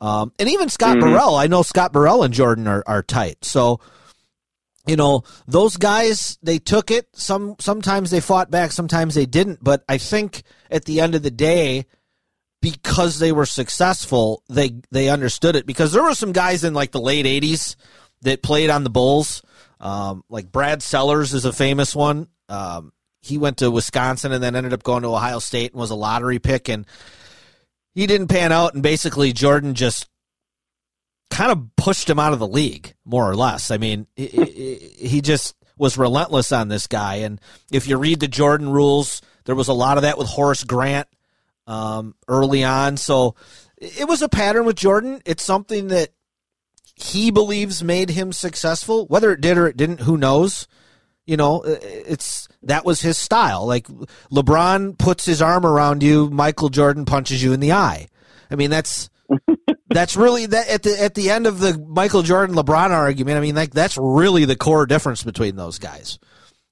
um, 0.00 0.32
and 0.38 0.48
even 0.48 0.70
Scott 0.70 0.96
Mhm. 0.96 1.00
Burrell. 1.00 1.34
I 1.36 1.46
know 1.46 1.62
Scott 1.62 1.92
Burrell 1.92 2.22
and 2.22 2.32
Jordan 2.32 2.66
are 2.68 2.82
are 2.86 3.02
tight. 3.02 3.44
So, 3.44 3.80
you 4.86 4.96
know, 4.96 5.24
those 5.46 5.76
guys 5.76 6.38
they 6.42 6.58
took 6.58 6.90
it. 6.90 7.08
Some 7.12 7.56
sometimes 7.58 8.10
they 8.10 8.20
fought 8.20 8.50
back, 8.50 8.72
sometimes 8.72 9.14
they 9.14 9.26
didn't. 9.26 9.62
But 9.62 9.84
I 9.88 9.98
think 9.98 10.42
at 10.70 10.84
the 10.84 11.00
end 11.00 11.14
of 11.14 11.22
the 11.22 11.30
day, 11.30 11.86
because 12.62 13.18
they 13.18 13.32
were 13.32 13.46
successful, 13.46 14.42
they 14.48 14.80
they 14.90 15.08
understood 15.08 15.56
it. 15.56 15.66
Because 15.66 15.92
there 15.92 16.02
were 16.02 16.14
some 16.14 16.32
guys 16.32 16.64
in 16.64 16.72
like 16.72 16.92
the 16.92 17.00
late 17.00 17.26
'80s 17.26 17.76
that 18.22 18.42
played 18.42 18.70
on 18.70 18.84
the 18.84 18.90
Bulls. 18.90 19.42
Um, 19.80 20.24
like 20.30 20.50
Brad 20.50 20.82
Sellers 20.82 21.34
is 21.34 21.44
a 21.44 21.52
famous 21.52 21.94
one. 21.94 22.28
Um, 22.48 22.92
he 23.20 23.38
went 23.38 23.58
to 23.58 23.70
Wisconsin 23.70 24.32
and 24.32 24.42
then 24.42 24.56
ended 24.56 24.72
up 24.72 24.82
going 24.82 25.02
to 25.02 25.14
Ohio 25.14 25.40
State 25.40 25.72
and 25.72 25.80
was 25.80 25.90
a 25.90 25.96
lottery 25.96 26.38
pick, 26.38 26.68
and 26.68 26.86
he 27.94 28.06
didn't 28.06 28.28
pan 28.28 28.52
out. 28.52 28.74
And 28.74 28.82
basically, 28.82 29.32
Jordan 29.32 29.74
just 29.74 30.08
kind 31.30 31.50
of 31.52 31.76
pushed 31.76 32.08
him 32.08 32.18
out 32.18 32.32
of 32.32 32.38
the 32.38 32.46
league, 32.48 32.94
more 33.04 33.28
or 33.28 33.34
less. 33.36 33.70
I 33.70 33.78
mean, 33.78 34.06
he- 34.16 35.20
just 35.20 35.54
was 35.78 35.98
relentless 35.98 36.52
on 36.52 36.68
this 36.68 36.86
guy. 36.86 37.16
And 37.16 37.40
if 37.70 37.86
you 37.86 37.98
read 37.98 38.20
the 38.20 38.28
Jordan 38.28 38.70
rules, 38.70 39.20
there 39.44 39.54
was 39.54 39.68
a 39.68 39.72
lot 39.74 39.98
of 39.98 40.02
that 40.02 40.18
with 40.18 40.28
Horace 40.28 40.64
Grant 40.64 41.08
um, 41.66 42.14
early 42.28 42.64
on. 42.64 42.96
So 42.96 43.34
it 43.76 44.08
was 44.08 44.22
a 44.22 44.28
pattern 44.28 44.64
with 44.64 44.76
Jordan. 44.76 45.20
It's 45.26 45.42
something 45.42 45.88
that 45.88 46.10
he 46.94 47.30
believes 47.30 47.84
made 47.84 48.10
him 48.10 48.32
successful. 48.32 49.06
Whether 49.06 49.32
it 49.32 49.40
did 49.40 49.58
or 49.58 49.66
it 49.66 49.76
didn't, 49.76 50.00
who 50.00 50.16
knows? 50.16 50.66
You 51.26 51.36
know, 51.36 51.62
it's 51.64 52.46
that 52.62 52.84
was 52.84 53.00
his 53.00 53.18
style. 53.18 53.66
Like 53.66 53.88
LeBron 54.30 54.96
puts 54.96 55.26
his 55.26 55.42
arm 55.42 55.66
around 55.66 56.02
you, 56.02 56.30
Michael 56.30 56.68
Jordan 56.68 57.04
punches 57.04 57.42
you 57.42 57.52
in 57.52 57.60
the 57.60 57.72
eye. 57.72 58.06
I 58.50 58.54
mean, 58.54 58.70
that's 58.70 59.10
that's 59.88 60.16
really 60.16 60.46
that 60.46 60.68
at 60.68 60.82
the 60.82 61.00
at 61.00 61.14
the 61.14 61.30
end 61.30 61.46
of 61.46 61.60
the 61.60 61.78
Michael 61.78 62.22
Jordan 62.22 62.56
LeBron 62.56 62.90
argument. 62.90 63.36
I 63.36 63.40
mean, 63.40 63.54
like 63.54 63.72
that's 63.72 63.96
really 64.00 64.44
the 64.44 64.56
core 64.56 64.86
difference 64.86 65.22
between 65.22 65.56
those 65.56 65.78
guys. 65.78 66.18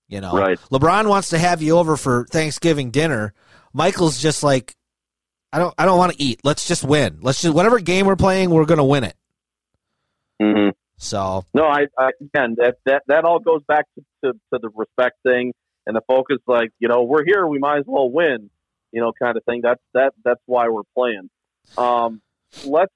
You 0.08 0.20
know, 0.20 0.32
Right. 0.32 0.58
LeBron 0.70 1.08
wants 1.08 1.30
to 1.30 1.38
have 1.38 1.62
you 1.62 1.78
over 1.78 1.96
for 1.96 2.26
Thanksgiving 2.26 2.90
dinner. 2.90 3.32
Michael's 3.72 4.20
just 4.20 4.42
like, 4.42 4.76
I 5.52 5.58
don't, 5.58 5.74
I 5.78 5.86
don't 5.86 5.98
want 5.98 6.12
to 6.12 6.22
eat. 6.22 6.40
Let's 6.44 6.68
just 6.68 6.84
win. 6.84 7.18
Let's 7.22 7.40
just 7.42 7.54
whatever 7.54 7.78
game 7.80 8.06
we're 8.06 8.16
playing, 8.16 8.50
we're 8.50 8.66
gonna 8.66 8.84
win 8.84 9.04
it. 9.04 9.16
hmm 10.40 10.68
So 10.98 11.44
No, 11.54 11.64
I, 11.66 11.86
I 11.98 12.10
again 12.20 12.56
that 12.58 12.76
that 12.86 13.02
that 13.06 13.24
all 13.24 13.38
goes 13.38 13.62
back 13.66 13.86
to, 13.94 14.04
to 14.24 14.32
to 14.52 14.58
the 14.60 14.70
respect 14.74 15.16
thing 15.22 15.52
and 15.86 15.96
the 15.96 16.02
focus. 16.06 16.38
Like 16.46 16.70
you 16.78 16.88
know, 16.88 17.02
we're 17.04 17.24
here, 17.24 17.46
we 17.46 17.58
might 17.58 17.78
as 17.78 17.84
well 17.86 18.10
win. 18.10 18.50
You 18.92 19.00
know, 19.00 19.12
kind 19.20 19.36
of 19.36 19.44
thing. 19.44 19.60
That's 19.62 19.80
that 19.94 20.12
that's 20.24 20.40
why 20.46 20.68
we're 20.68 20.82
playing. 20.96 21.30
Um, 21.78 22.20
let's 22.64 22.92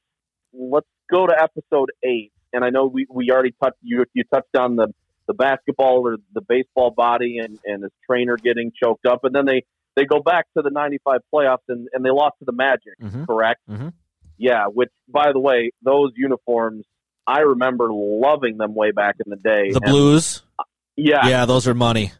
let's 0.53 0.86
go 1.11 1.26
to 1.26 1.34
episode 1.40 1.90
eight. 2.05 2.32
And 2.53 2.64
I 2.64 2.70
know 2.70 2.86
we, 2.86 3.07
we 3.11 3.30
already 3.30 3.55
touched 3.62 3.76
you 3.82 4.05
you 4.14 4.24
touched 4.32 4.57
on 4.57 4.76
the 4.76 4.88
the 5.26 5.34
basketball 5.34 6.07
or 6.07 6.16
the 6.32 6.40
baseball 6.40 6.90
body 6.90 7.38
and 7.38 7.59
and 7.64 7.82
his 7.82 7.92
trainer 8.09 8.36
getting 8.36 8.72
choked 8.82 9.07
up, 9.07 9.24
and 9.24 9.34
then 9.34 9.44
they 9.44 9.64
they 9.96 10.05
go 10.05 10.20
back 10.20 10.46
to 10.57 10.62
the 10.62 10.70
'95 10.70 11.20
playoffs 11.34 11.59
and 11.68 11.88
and 11.92 12.05
they 12.05 12.11
lost 12.11 12.36
to 12.38 12.44
the 12.44 12.53
Magic. 12.53 12.94
Mhm. 13.03 13.26
Correct. 13.26 13.61
Mhm. 13.68 13.92
Yeah. 14.38 14.66
Which, 14.66 14.90
by 15.09 15.32
the 15.32 15.40
way, 15.40 15.70
those 15.82 16.12
uniforms. 16.16 16.84
I 17.26 17.40
remember 17.40 17.88
loving 17.92 18.57
them 18.57 18.74
way 18.74 18.90
back 18.90 19.16
in 19.22 19.28
the 19.28 19.36
day. 19.36 19.70
the 19.70 19.80
And, 19.82 19.92
Blues, 19.92 20.42
yeah, 20.96 21.28
yeah, 21.28 21.44
those 21.44 21.68
are 21.68 21.74
money. 21.74 22.12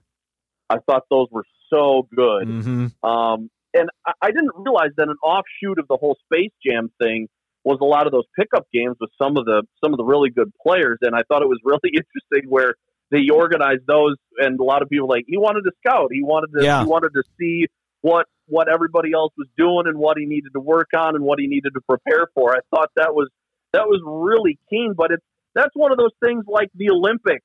I 0.69 0.81
thought 0.81 1.05
those 1.09 1.29
were 1.31 1.45
so 1.71 2.07
good. 2.15 2.47
hmm 2.47 2.87
Um, 3.03 3.49
and 3.73 3.89
I, 4.07 4.13
I 4.21 4.27
didn't 4.33 4.51
realize 4.55 4.91
that 4.99 5.09
an 5.09 5.17
offshoot 5.23 5.79
of 5.79 5.89
the 5.89 5.97
whole 5.97 6.19
Space 6.27 6.53
Jam 6.63 6.91
thing 7.01 7.29
was 7.65 7.79
a 7.81 7.85
lot 7.85 8.07
of 8.07 8.13
those 8.13 8.25
pickup 8.39 8.67
games 8.73 8.97
with 9.01 9.11
some 9.21 9.37
of 9.37 9.45
the 9.45 9.63
some 9.83 9.93
of 9.93 9.99
the 9.99 10.05
really 10.05 10.31
good 10.31 10.51
players. 10.63 10.99
And 11.03 11.15
I 11.15 11.23
thought 11.29 11.43
it 11.43 11.49
was 11.49 11.61
really 11.65 11.81
interesting 11.93 12.49
where 12.51 12.75
they 13.11 13.29
organized 13.33 13.87
those, 13.87 14.17
and 14.39 14.59
a 14.61 14.63
lot 14.65 14.83
of 14.83 14.89
people 14.89 15.09
like 15.09 15.25
he 15.27 15.37
wanted 15.39 15.63
to 15.63 15.73
scout, 15.85 16.11
he 16.13 16.23
wanted 16.23 16.57
to 16.59 16.65
Yeah. 16.65 16.81
he 16.83 16.87
wanted 16.87 17.11
to 17.15 17.23
see 17.39 17.67
what 18.01 18.27
what 18.47 18.69
everybody 18.73 19.13
else 19.13 19.33
was 19.37 19.49
doing 19.57 19.85
and 19.87 19.99
what 19.99 20.17
he 20.19 20.25
needed 20.25 20.51
to 20.55 20.61
work 20.61 20.89
on 20.97 21.15
and 21.17 21.25
what 21.25 21.39
he 21.39 21.47
needed 21.47 21.73
to 21.75 21.81
prepare 21.89 22.27
for. 22.35 22.55
I 22.57 22.61
thought 22.75 22.91
that 22.97 23.15
was 23.15 23.29
that 23.73 23.87
was 23.87 24.01
really 24.05 24.59
keen, 24.71 24.95
but 24.97 25.11
it's 25.11 25.25
that's 25.55 25.75
one 25.75 25.91
of 25.93 25.99
those 25.99 26.13
things 26.25 26.45
like 26.47 26.69
the 26.75 26.91
Olympic 26.91 27.43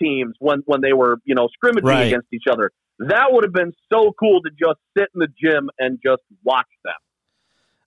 teams 0.00 0.34
when 0.38 0.60
when 0.66 0.80
they 0.80 0.92
were 0.92 1.18
you 1.24 1.34
know 1.34 1.48
scrimmaging 1.52 1.88
Right. 1.88 2.06
against 2.06 2.28
each 2.32 2.44
other. 2.50 2.70
That 3.00 3.28
would 3.32 3.44
have 3.44 3.52
been 3.52 3.72
so 3.92 4.12
cool 4.18 4.40
to 4.42 4.50
just 4.50 4.78
sit 4.96 5.08
in 5.14 5.18
the 5.20 5.28
gym 5.40 5.68
and 5.78 5.98
just 6.04 6.22
watch 6.44 6.68
them. 6.84 6.94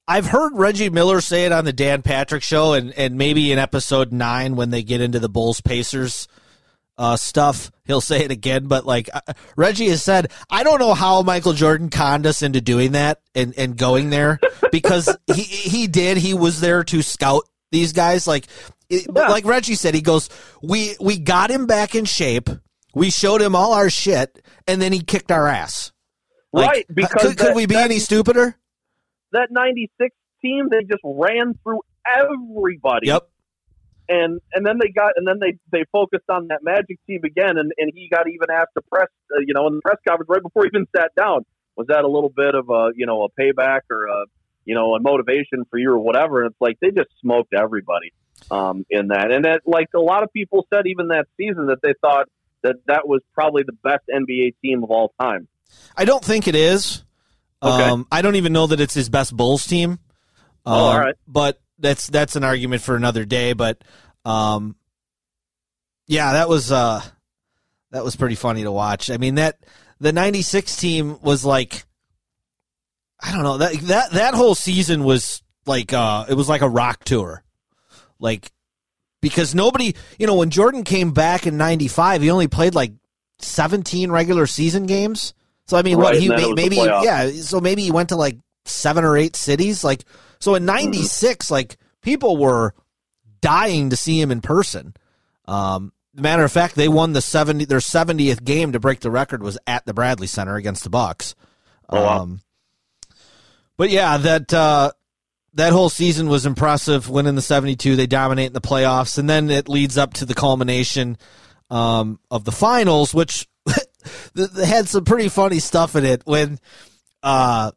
I've 0.08 0.26
heard 0.28 0.54
Reggie 0.56 0.90
Miller 0.90 1.20
say 1.22 1.46
it 1.46 1.52
on 1.52 1.66
the 1.66 1.74
Dan 1.74 2.02
Patrick 2.02 2.44
show, 2.44 2.74
and 2.74 2.92
and 2.98 3.16
maybe 3.18 3.52
in 3.52 3.60
episode 3.60 4.12
nine 4.14 4.56
when 4.56 4.70
they 4.70 4.84
get 4.84 5.02
into 5.02 5.20
the 5.20 5.30
Bulls 5.30 5.60
Pacers 5.62 6.28
uh, 6.98 7.16
stuff, 7.18 7.72
he'll 7.86 8.02
say 8.02 8.24
it 8.24 8.32
again. 8.32 8.68
But 8.68 8.86
like 8.86 9.10
uh, 9.14 9.34
Reggie 9.56 9.90
has 9.90 10.02
said, 10.02 10.32
I 10.50 10.64
don't 10.64 10.80
know 10.80 10.94
how 10.94 11.22
Michael 11.24 11.54
Jordan 11.54 11.90
conned 11.90 12.26
us 12.26 12.42
into 12.42 12.62
doing 12.62 12.94
that 12.94 13.20
and 13.36 13.54
and 13.58 13.76
going 13.78 14.10
there 14.10 14.40
because 14.72 15.16
he 15.34 15.42
he 15.44 15.88
did. 15.88 16.18
He 16.18 16.34
was 16.34 16.62
there 16.62 16.84
to 16.86 17.02
scout 17.02 17.44
these 17.72 17.92
guys. 17.94 18.28
Like 18.28 18.48
it, 18.90 19.08
Yeah. 19.14 19.28
like 19.28 19.46
Reggie 19.46 19.76
said, 19.76 19.94
he 19.94 20.02
goes, 20.02 20.30
we 20.64 20.96
we 21.02 21.18
got 21.20 21.52
him 21.52 21.66
back 21.66 21.96
in 21.96 22.06
shape. 22.06 22.50
We 22.96 23.10
showed 23.12 23.42
him 23.42 23.56
all 23.56 23.74
our 23.74 23.90
shit, 23.90 24.44
and 24.66 24.82
then 24.82 24.94
he 24.94 25.02
kicked 25.02 25.32
our 25.32 25.48
ass. 25.48 25.92
Like, 26.54 26.70
right, 26.70 26.86
because 26.92 27.22
could, 27.22 27.38
could 27.38 27.56
we 27.56 27.66
be 27.66 27.76
that- 27.76 27.84
any 27.84 28.00
stupider? 28.00 28.56
That 29.38 29.50
96 29.52 30.16
team 30.42 30.68
they 30.70 30.82
just 30.84 31.02
ran 31.04 31.54
through 31.64 31.82
everybody. 32.06 33.08
Yep. 33.08 33.30
and 34.10 34.40
and 34.54 34.66
then 34.66 34.78
they 34.82 34.90
got 34.90 35.14
and 35.16 35.28
then 35.28 35.40
they 35.40 35.58
they 35.72 35.84
focused 35.92 36.30
on 36.30 36.48
that 36.48 36.64
magic 36.64 37.00
team 37.08 37.22
again 37.24 37.58
and 37.58 37.72
and 37.78 37.92
he 37.94 38.10
got 38.10 38.28
even 38.28 38.50
asked 38.52 38.74
to 38.76 38.82
press 38.92 39.10
uh, 39.36 39.42
you 39.46 39.54
know 39.54 39.68
in 39.68 39.76
the 39.76 39.82
press 39.82 39.98
conference 40.08 40.30
right 40.30 40.44
before 40.44 40.64
he 40.64 40.70
even 40.74 40.88
sat 40.96 41.12
down. 41.16 41.46
Was 41.76 41.88
that 41.88 42.04
a 42.04 42.08
little 42.08 42.30
bit 42.30 42.56
of 42.56 42.70
a 42.70 42.92
you 42.96 43.06
know 43.06 43.24
a 43.24 43.42
payback 43.42 43.82
or 43.92 44.06
a 44.06 44.26
you 44.66 44.76
know 44.76 44.96
a 44.96 45.00
motivation 45.00 45.66
for 45.70 45.78
you 45.78 45.92
or 45.92 46.00
whatever? 46.00 46.44
And 46.44 46.52
it's 46.52 46.62
like 46.62 46.78
they 46.80 46.92
just 46.92 47.10
smoked 47.22 47.54
everybody 47.54 48.14
um 48.52 48.86
in 48.90 49.10
that. 49.10 49.32
And 49.32 49.46
that 49.46 49.62
like 49.66 49.90
a 49.96 50.00
lot 50.00 50.24
of 50.24 50.32
people 50.32 50.66
said 50.74 50.88
even 50.88 51.10
that 51.10 51.28
season 51.38 51.68
that 51.68 51.80
they 51.82 51.94
thought 52.02 52.28
that 52.64 52.76
that 52.88 53.08
was 53.08 53.22
probably 53.34 53.64
the 53.64 53.74
best 53.84 54.04
NBA 54.14 54.56
team 54.62 54.84
of 54.84 54.92
all 54.92 55.14
time. 55.20 55.48
I 55.96 56.06
don't 56.06 56.24
think 56.24 56.48
it 56.48 56.56
is. 56.56 57.04
Okay. 57.62 57.90
Um, 57.90 58.08
I 58.12 58.22
don't 58.22 58.36
even 58.36 58.54
know 58.54 58.68
that 58.68 58.80
it's 58.80 58.94
his 58.94 59.10
best 59.10 59.36
Bulls 59.36 59.66
team. 59.66 59.92
Um, 59.92 60.00
Oh, 60.66 60.74
all 60.74 61.00
right. 61.00 61.16
But 61.28 61.60
that's 61.80 62.08
that's 62.08 62.36
an 62.36 62.44
argument 62.44 62.82
for 62.82 62.96
another 62.96 63.26
day. 63.26 63.54
But 63.54 63.84
um, 64.26 64.76
yeah, 66.08 66.34
that 66.34 66.50
was 66.50 66.72
uh, 66.72 67.02
that 67.92 68.04
was 68.04 68.16
pretty 68.16 68.36
funny 68.36 68.64
to 68.64 68.72
watch. 68.72 69.10
I 69.10 69.18
mean 69.18 69.36
that 69.36 69.58
the 70.00 70.12
'96 70.12 70.76
team 70.76 71.20
was 71.22 71.46
like, 71.46 71.86
I 73.22 73.32
don't 73.32 73.44
know 73.44 73.58
that 73.58 73.74
that 73.82 74.12
that 74.12 74.34
whole 74.34 74.56
season 74.56 75.04
was 75.04 75.42
like 75.66 75.94
uh, 75.94 76.26
it 76.30 76.34
was 76.36 76.50
like 76.50 76.62
a 76.62 76.70
rock 76.70 77.04
tour, 77.04 77.44
like 78.20 78.52
because 79.22 79.56
nobody, 79.56 79.96
you 80.20 80.28
know, 80.28 80.36
when 80.36 80.50
Jordan 80.50 80.84
came 80.84 81.12
back 81.12 81.48
in 81.48 81.58
'95, 81.58 82.22
he 82.22 82.30
only 82.30 82.48
played 82.48 82.76
like 82.76 82.94
17 83.40 84.12
regular 84.12 84.46
season 84.46 84.86
games. 84.86 85.34
So 85.68 85.78
I 85.78 85.82
mean, 85.82 85.98
what 85.98 86.16
he 86.16 86.28
and 86.28 86.40
then 86.40 86.50
it 86.52 86.56
may, 86.56 86.70
maybe 86.70 86.76
yeah. 86.78 87.30
So 87.30 87.60
maybe 87.60 87.84
he 87.84 87.92
went 87.92 88.10
to 88.10 88.16
like 88.16 88.38
seven 88.66 89.04
or 89.04 89.18
eight 89.18 89.36
cities. 89.36 89.84
Like 89.84 90.04
so 90.40 90.56
in 90.56 90.66
'96, 90.66 91.52
like 91.52 91.78
people 92.02 92.38
were 92.38 92.74
dying 93.42 93.90
to 93.90 93.98
see 93.98 94.20
him 94.20 94.32
in 94.32 94.42
person. 94.42 94.94
Um, 95.46 95.92
matter 96.14 96.44
of 96.44 96.52
fact, 96.52 96.76
they 96.76 96.88
won 96.88 97.14
the 97.14 97.22
70 97.22 97.66
their 97.66 97.80
70th 97.80 98.44
game 98.44 98.72
to 98.72 98.80
break 98.80 99.00
the 99.02 99.12
record 99.12 99.44
was 99.44 99.58
at 99.68 99.86
the 99.86 99.94
Bradley 99.94 100.28
Center 100.28 100.56
against 100.56 100.84
the 100.84 100.90
Bucks. 100.90 101.36
Oh, 101.90 102.02
wow. 102.02 102.22
Um, 102.22 102.42
but 103.78 103.90
yeah, 103.90 104.18
that 104.18 104.54
uh, 104.54 104.92
that 105.54 105.74
whole 105.74 105.90
season 105.90 106.28
was 106.28 106.46
impressive. 106.46 107.10
Winning 107.10 107.36
the 107.36 107.42
72, 107.42 107.96
they 107.96 108.08
dominate 108.08 108.48
in 108.48 108.54
the 108.54 108.62
playoffs, 108.62 109.18
and 109.18 109.30
then 109.30 109.50
it 109.50 109.70
leads 109.70 109.98
up 109.98 110.14
to 110.16 110.26
the 110.26 110.34
culmination 110.34 111.18
um, 111.70 112.20
of 112.32 112.44
the 112.44 112.52
finals, 112.52 113.14
which 113.14 113.48
they 114.34 114.66
had 114.66 114.88
some 114.88 115.06
pretty 115.06 115.30
funny 115.30 115.60
stuff 115.60 115.96
in 115.96 116.06
it 116.06 116.22
when 116.26 116.60
uh, 117.24 117.72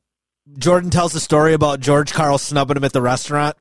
Jordan 0.58 0.90
tells 0.90 1.12
the 1.12 1.20
story 1.20 1.52
about 1.54 1.80
George 1.80 2.12
Karl 2.12 2.38
snubbing 2.38 2.76
him 2.76 2.84
at 2.84 2.92
the 2.92 3.02
restaurant. 3.02 3.56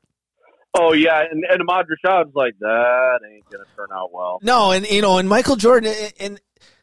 oh 0.74 0.92
yeah 0.92 1.22
and, 1.30 1.44
and 1.50 1.60
Ahmad 1.62 1.86
Rashad's 1.86 2.34
like 2.34 2.54
that 2.60 3.20
ain't 3.32 3.48
gonna 3.50 3.64
turn 3.76 3.88
out 3.92 4.12
well 4.12 4.38
No, 4.42 4.70
and 4.72 4.88
you 4.88 5.02
know, 5.02 5.18
and 5.18 5.28
Michael 5.28 5.56
Jordan, 5.56 5.92
and 6.18 6.40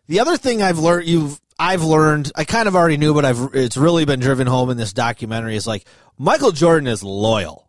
the 0.08 0.20
other 0.20 0.38
thing 0.38 0.62
I've 0.62 0.80
learned, 0.80 1.08
you've, 1.08 1.40
I've 1.60 1.84
learned, 1.84 2.32
I 2.36 2.44
kind 2.44 2.68
of 2.68 2.76
already 2.76 2.98
knew, 2.98 3.14
but 3.14 3.26
I've, 3.26 3.50
it's 3.54 3.78
really 3.78 4.06
been 4.06 4.20
driven 4.20 4.48
home 4.48 4.70
in 4.70 4.78
this 4.78 4.94
documentary 4.94 5.56
is 5.56 5.66
like 5.68 5.86
Michael 6.18 6.52
Jordan 6.52 6.88
is 6.88 7.04
loyal, 7.04 7.68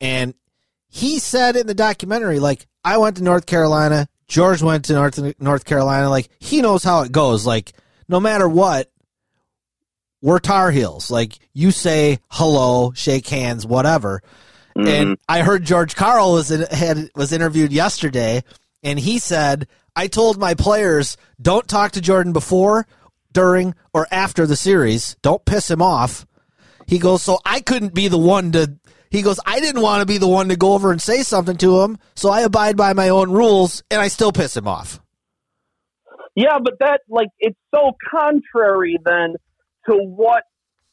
and 0.00 0.34
he 0.88 1.18
said 1.18 1.56
in 1.56 1.66
the 1.66 1.74
documentary, 1.74 2.38
like 2.40 2.66
I 2.84 2.96
went 2.98 3.16
to 3.18 3.22
North 3.22 3.46
Carolina, 3.46 4.08
George 4.30 4.62
went 4.62 4.84
to 4.84 4.92
North 4.94 5.40
North 5.40 5.64
Carolina, 5.64 6.08
like 6.08 6.28
he 6.38 6.62
knows 6.62 6.84
how 6.84 7.02
it 7.02 7.10
goes, 7.12 7.44
like 7.44 7.72
no 8.08 8.20
matter 8.20 8.48
what. 8.48 8.90
We're 10.22 10.38
Tar 10.38 10.70
Heels. 10.70 11.10
Like 11.10 11.38
you 11.54 11.70
say 11.70 12.20
hello, 12.28 12.92
shake 12.94 13.26
hands, 13.26 13.66
whatever. 13.66 14.22
And 14.76 14.86
mm-hmm. 14.86 15.12
I 15.28 15.42
heard 15.42 15.64
George 15.64 15.96
Karl 15.96 16.34
was 16.34 16.50
in, 16.50 16.60
had 16.70 17.10
was 17.16 17.32
interviewed 17.32 17.72
yesterday, 17.72 18.44
and 18.84 18.98
he 19.00 19.18
said, 19.18 19.66
"I 19.96 20.06
told 20.06 20.38
my 20.38 20.54
players 20.54 21.16
don't 21.40 21.66
talk 21.66 21.92
to 21.92 22.00
Jordan 22.00 22.32
before, 22.32 22.86
during, 23.32 23.74
or 23.92 24.06
after 24.12 24.46
the 24.46 24.56
series. 24.56 25.16
Don't 25.22 25.44
piss 25.44 25.70
him 25.70 25.82
off." 25.82 26.24
He 26.86 26.98
goes, 26.98 27.22
"So 27.22 27.40
I 27.44 27.60
couldn't 27.60 27.94
be 27.94 28.08
the 28.08 28.18
one 28.18 28.52
to." 28.52 28.76
He 29.10 29.22
goes, 29.22 29.40
"I 29.44 29.60
didn't 29.60 29.82
want 29.82 30.00
to 30.00 30.06
be 30.06 30.18
the 30.18 30.28
one 30.28 30.48
to 30.48 30.56
go 30.56 30.74
over 30.74 30.92
and 30.92 31.02
say 31.02 31.22
something 31.22 31.56
to 31.58 31.82
him, 31.82 31.98
so 32.14 32.30
I 32.30 32.42
abide 32.42 32.76
by 32.76 32.92
my 32.92 33.08
own 33.08 33.30
rules, 33.30 33.82
and 33.90 34.00
I 34.00 34.08
still 34.08 34.32
piss 34.32 34.56
him 34.56 34.68
off." 34.68 35.00
Yeah, 36.34 36.58
but 36.62 36.78
that 36.78 37.00
like 37.08 37.28
it's 37.38 37.58
so 37.74 37.92
contrary 38.10 38.98
then 39.04 39.34
to 39.88 39.96
what 39.96 40.44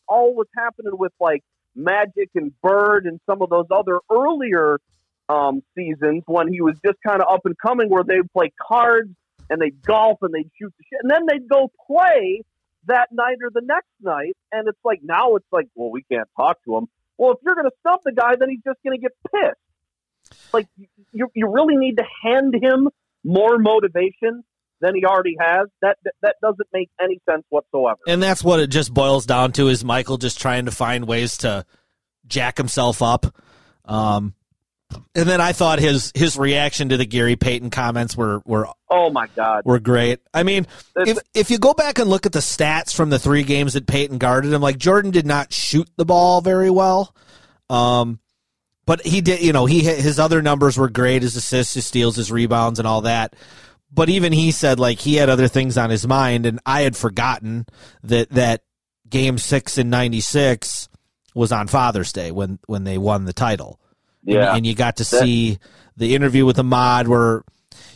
all 0.08 0.34
was 0.34 0.48
happening 0.56 0.94
with 0.98 1.12
like 1.20 1.44
Magic 1.76 2.30
and 2.34 2.52
Bird 2.62 3.06
and 3.06 3.20
some 3.30 3.42
of 3.42 3.50
those 3.50 3.68
other 3.70 4.00
earlier 4.12 4.80
um, 5.30 5.62
seasons 5.76 6.24
when 6.26 6.52
he 6.52 6.62
was 6.62 6.76
just 6.84 6.98
kind 7.06 7.22
of 7.22 7.28
up 7.32 7.42
and 7.46 7.56
coming, 7.58 7.90
where 7.90 8.04
they'd 8.04 8.32
play 8.34 8.52
cards 8.60 9.10
and 9.50 9.62
they'd 9.62 9.82
golf 9.84 10.18
and 10.22 10.34
they'd 10.34 10.50
shoot 10.60 10.74
the 10.78 10.84
shit, 10.90 11.00
and 11.04 11.12
then 11.12 11.26
they'd 11.28 11.48
go 11.48 11.72
play 11.86 12.42
that 12.88 13.10
night 13.12 13.38
or 13.44 13.52
the 13.54 13.62
next 13.64 13.92
night, 14.02 14.36
and 14.52 14.68
it's 14.68 14.80
like 14.84 15.02
now 15.04 15.36
it's 15.36 15.46
like, 15.52 15.68
well, 15.76 15.92
we 15.92 16.04
can't 16.12 16.28
talk 16.36 16.58
to 16.66 16.78
him. 16.78 16.88
Well, 17.18 17.32
if 17.32 17.38
you're 17.44 17.56
going 17.56 17.66
to 17.66 17.76
stump 17.80 18.02
the 18.06 18.12
guy, 18.12 18.36
then 18.40 18.50
he's 18.50 18.62
just 18.66 18.80
going 18.84 19.00
to 19.00 19.02
get 19.02 19.12
pissed. 19.32 20.44
Like 20.54 20.68
you, 21.12 21.28
you 21.34 21.52
really 21.52 21.78
need 21.78 21.98
to 21.98 22.04
hand 22.24 22.54
him 22.54 22.90
more 23.24 23.58
motivation 23.58 24.44
than 24.82 24.96
he 24.96 25.06
already 25.06 25.36
has. 25.40 25.68
That 25.82 25.98
that, 26.22 26.36
doesn't 26.42 26.68
make 26.74 26.90
any 27.02 27.20
sense 27.30 27.44
whatsoever. 27.50 28.00
And 28.08 28.22
that's 28.22 28.44
what 28.44 28.60
it 28.60 28.68
just 28.68 28.94
boils 28.94 29.26
down 29.26 29.52
to 29.54 29.70
is 29.70 29.84
Michael 29.84 30.18
just 30.18 30.40
trying 30.40 30.66
to 30.66 30.72
find 30.72 31.08
ways 31.08 31.38
to 31.38 31.66
jack 32.28 32.58
himself 32.58 33.02
up. 33.02 33.26
Um, 33.86 34.34
and 35.16 35.28
then 35.28 35.42
I 35.42 35.52
thought 35.52 35.80
his 35.80 36.12
his 36.16 36.38
reaction 36.38 36.90
to 36.90 36.98
the 36.98 37.06
Gary 37.06 37.36
Payton 37.36 37.70
comments 37.70 38.16
were 38.16 38.42
were 38.46 38.68
oh 38.90 39.10
my 39.10 39.28
god 39.36 39.64
were 39.66 39.80
great. 39.80 40.20
I 40.34 40.44
mean, 40.44 40.66
It's- 40.98 41.18
if 41.18 41.24
if 41.34 41.52
you 41.52 41.58
go 41.58 41.74
back 41.74 42.00
and 42.00 42.10
look 42.10 42.26
at 42.26 42.32
the 42.32 42.40
stats 42.40 42.94
from 42.94 43.10
the 43.10 43.20
three 43.20 43.44
games 43.44 43.74
that 43.74 43.86
Payton 43.88 44.18
guarded 44.18 44.54
him, 44.54 44.62
like 44.62 44.78
Jordan 44.78 45.12
did 45.12 45.26
not 45.26 45.52
shoot 45.54 45.90
the 45.98 46.06
ball 46.06 46.42
very 46.42 46.70
well. 46.70 47.14
Um, 47.70 48.20
but 48.86 49.06
he 49.06 49.20
did, 49.20 49.42
you 49.42 49.52
know, 49.52 49.66
he 49.66 49.82
his 49.82 50.20
other 50.20 50.42
numbers 50.42 50.78
were 50.78 50.90
great, 50.90 51.22
his 51.22 51.36
assists, 51.36 51.74
his 51.74 51.86
steals, 51.86 52.16
his 52.16 52.32
rebounds, 52.32 52.80
and 52.80 52.88
all 52.88 53.02
that. 53.02 53.36
But 53.92 54.10
even 54.10 54.32
he 54.32 54.52
said 54.52 54.80
like 54.80 55.00
he 55.00 55.16
had 55.16 55.30
other 55.30 55.48
things 55.50 55.78
on 55.78 55.90
his 55.90 56.08
mind, 56.08 56.46
and 56.46 56.60
I 56.66 56.82
had 56.82 56.96
forgotten 56.96 57.66
that 58.04 58.30
that 58.32 58.64
game 59.10 59.38
six 59.38 59.78
in 59.78 59.90
'96 59.90 60.88
was 61.36 61.52
on 61.52 61.68
Father's 61.68 62.14
Day 62.14 62.32
when 62.32 62.60
when 62.68 62.86
they 62.86 62.98
won 62.98 63.26
the 63.26 63.34
title. 63.34 63.80
And- 64.28 64.36
Yeah. 64.36 64.56
and, 64.56 64.66
you 64.66 64.76
got 64.76 64.98
to 64.98 65.04
see 65.04 65.58
the 65.96 66.14
interview 66.14 66.46
with 66.46 66.60
Ahmad 66.60 67.08
where 67.08 67.44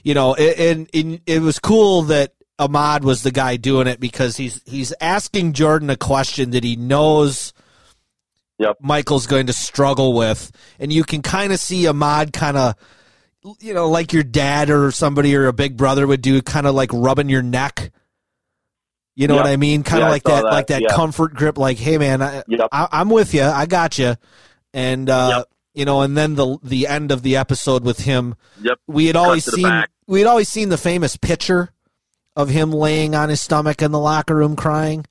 you 0.04 0.16
know, 0.16 0.34
and, 0.34 0.90
and 0.96 1.20
it 1.28 1.42
was 1.44 1.60
cool 1.60 2.04
that 2.04 2.34
Ahmad 2.58 3.04
was 3.04 3.22
the 3.22 3.30
guy 3.32 3.58
doing 3.58 3.86
it 3.88 4.00
because 4.00 4.36
he's 4.38 4.60
he's 4.66 4.94
asking 5.00 5.54
Jordan 5.54 5.90
a 5.92 5.96
question 5.98 6.52
that 6.52 6.64
he 6.64 6.76
knows 6.76 7.54
Yep. 8.60 8.78
Michael's 8.80 9.26
going 9.26 9.48
to 9.48 9.54
struggle 9.54 10.14
with, 10.14 10.52
and 10.80 10.94
you 10.94 11.04
can 11.04 11.24
kind 11.24 11.52
of 11.52 11.60
see 11.60 11.88
Ahmad 11.88 12.32
kind 12.32 12.56
of, 12.58 12.76
you 13.60 13.74
know, 13.74 13.90
like 13.90 14.14
your 14.14 14.22
dad 14.22 14.70
or 14.70 14.92
somebody 14.92 15.36
or 15.36 15.48
a 15.48 15.54
big 15.54 15.76
brother 15.78 16.06
would 16.06 16.22
do, 16.22 16.40
kind 16.44 16.68
of 16.68 16.76
like 16.76 16.92
rubbing 16.94 17.28
your 17.28 17.42
neck. 17.42 17.92
You 19.16 19.28
know 19.28 19.34
Yep. 19.36 19.44
what 19.46 19.52
I 19.52 19.58
mean? 19.58 19.82
Kind 19.82 20.04
of 20.04 20.08
Yeah, 20.08 20.12
like 20.12 20.24
that, 20.24 20.44
that, 20.44 20.52
like 20.52 20.68
that 20.68 20.84
comfort 20.92 21.34
grip. 21.34 21.58
Like, 21.58 21.78
hey 21.78 21.98
man, 21.98 22.22
I, 22.22 22.44
I'm 22.72 23.10
with 23.10 23.34
you. 23.34 23.42
I 23.44 23.66
got 23.66 23.98
you. 23.98 24.16
And 24.76 25.10
uh. 25.10 25.46
You 25.74 25.86
know, 25.86 26.02
and 26.02 26.18
then 26.18 26.36
the 26.36 26.58
the 26.64 26.88
end 26.88 27.12
of 27.12 27.22
the 27.24 27.38
episode 27.38 27.84
with 27.84 28.02
him 28.02 28.36
Yep. 28.62 28.80
we 28.88 29.06
had 29.08 29.16
always 29.16 29.46
seen 29.46 29.84
we 30.08 30.20
had 30.20 30.28
always 30.28 30.50
seen 30.50 30.70
the 30.70 30.78
famous 30.78 31.16
picture 31.18 31.70
of 32.36 32.50
him 32.50 32.72
laying 32.72 33.16
on 33.16 33.30
his 33.30 33.42
stomach 33.42 33.82
in 33.82 33.92
the 33.92 34.00
locker 34.00 34.36
room 34.36 34.56
crying. 34.56 35.06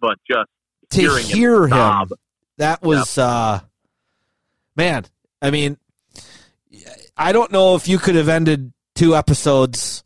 But 0.00 0.18
just 0.28 0.48
To 0.90 1.16
hear 1.16 1.66
him, 1.68 2.08
that 2.56 2.82
was 2.82 3.16
uh 3.18 3.60
man. 4.76 5.04
I 5.42 5.50
mean, 5.50 5.76
I 7.16 7.32
don't 7.32 7.52
know 7.52 7.74
if 7.76 7.88
you 7.88 7.98
could 7.98 8.14
have 8.14 8.28
ended 8.28 8.72
two 8.94 9.14
episodes 9.16 10.04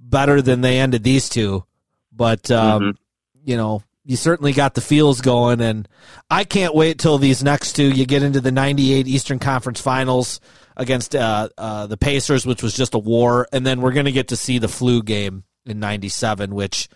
better 0.00 0.42
than 0.42 0.60
they 0.60 0.78
ended 0.78 1.02
these 1.04 1.28
two, 1.28 1.64
but 2.12 2.50
um, 2.50 2.82
Mhm. 2.82 2.96
you 3.44 3.56
know, 3.56 3.82
you 4.04 4.16
certainly 4.16 4.52
got 4.52 4.74
the 4.74 4.80
feels 4.80 5.20
going, 5.20 5.60
and 5.60 5.88
I 6.30 6.44
can't 6.44 6.74
wait 6.74 6.98
till 6.98 7.18
these 7.18 7.42
next 7.42 7.74
two. 7.74 7.88
You 7.88 8.04
get 8.06 8.22
into 8.22 8.40
the 8.40 8.52
'98 8.52 9.06
Eastern 9.06 9.38
Conference 9.38 9.80
Finals 9.80 10.40
against 10.76 11.14
uh, 11.14 11.48
uh, 11.56 11.86
the 11.86 11.96
Pacers, 11.96 12.44
which 12.44 12.62
was 12.62 12.74
just 12.74 12.94
a 12.94 12.98
war, 12.98 13.46
and 13.52 13.64
then 13.64 13.80
we're 13.80 13.92
going 13.92 14.06
to 14.06 14.12
get 14.12 14.28
to 14.28 14.36
see 14.36 14.58
the 14.58 14.68
flu 14.68 15.02
game 15.02 15.44
in 15.66 15.78
'97, 15.78 16.54
which 16.54 16.88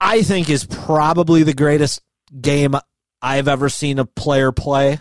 I 0.00 0.22
think 0.22 0.50
is 0.50 0.66
probably 0.66 1.44
the 1.44 1.54
greatest 1.54 2.02
game 2.40 2.74
I've 3.22 3.48
ever 3.48 3.68
seen 3.68 3.98
a 3.98 4.04
player 4.04 4.50
play 4.50 5.00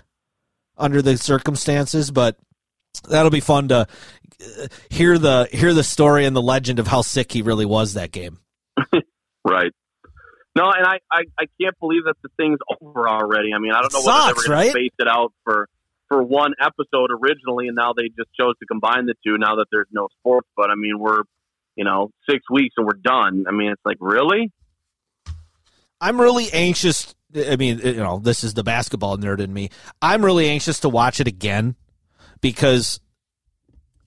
under 0.77 1.01
the 1.01 1.17
circumstances. 1.17 2.11
But 2.11 2.37
that'll 3.09 3.31
be 3.31 3.39
fun 3.39 3.69
to 3.69 3.87
uh, 4.41 4.67
hear 4.91 5.17
the 5.17 5.47
hear 5.51 5.73
the 5.73 5.83
story 5.83 6.25
and 6.25 6.35
the 6.35 6.41
legend 6.43 6.77
of 6.77 6.85
how 6.85 7.01
sick 7.01 7.31
he 7.31 7.41
really 7.41 7.65
was 7.65 7.95
that 7.95 8.11
game. 8.11 8.39
Right. 9.45 9.71
No, 10.55 10.71
and 10.71 10.85
I, 10.85 10.99
I, 11.11 11.21
I 11.39 11.45
can't 11.61 11.77
believe 11.79 12.03
that 12.05 12.15
the 12.23 12.29
thing's 12.37 12.57
over 12.81 13.07
already. 13.07 13.53
I 13.53 13.59
mean, 13.59 13.71
I 13.71 13.81
don't 13.81 13.93
know 13.93 14.03
whether 14.03 14.33
they 14.33 14.33
were 14.33 14.47
going 14.47 14.51
right? 14.51 14.63
to 14.65 14.71
space 14.71 14.91
it 14.99 15.07
out 15.07 15.31
for 15.43 15.67
for 16.07 16.23
one 16.23 16.53
episode 16.59 17.11
originally, 17.11 17.67
and 17.67 17.75
now 17.75 17.93
they 17.93 18.09
just 18.09 18.29
chose 18.37 18.57
to 18.59 18.65
combine 18.65 19.05
the 19.05 19.13
two. 19.25 19.37
Now 19.37 19.57
that 19.57 19.67
there's 19.71 19.87
no 19.91 20.07
sports, 20.19 20.47
but 20.57 20.69
I 20.69 20.75
mean, 20.75 20.99
we're 20.99 21.21
you 21.75 21.85
know 21.85 22.09
six 22.29 22.43
weeks 22.49 22.73
and 22.77 22.85
we're 22.85 22.99
done. 23.01 23.45
I 23.47 23.51
mean, 23.51 23.71
it's 23.71 23.81
like 23.85 23.97
really. 23.99 24.51
I'm 26.01 26.19
really 26.19 26.51
anxious. 26.51 27.13
I 27.35 27.57
mean, 27.57 27.79
you 27.79 27.97
know, 27.97 28.19
this 28.19 28.43
is 28.43 28.53
the 28.53 28.63
basketball 28.63 29.17
nerd 29.17 29.39
in 29.39 29.53
me. 29.53 29.69
I'm 30.01 30.25
really 30.25 30.49
anxious 30.49 30.79
to 30.79 30.89
watch 30.89 31.19
it 31.19 31.27
again 31.27 31.75
because 32.41 32.99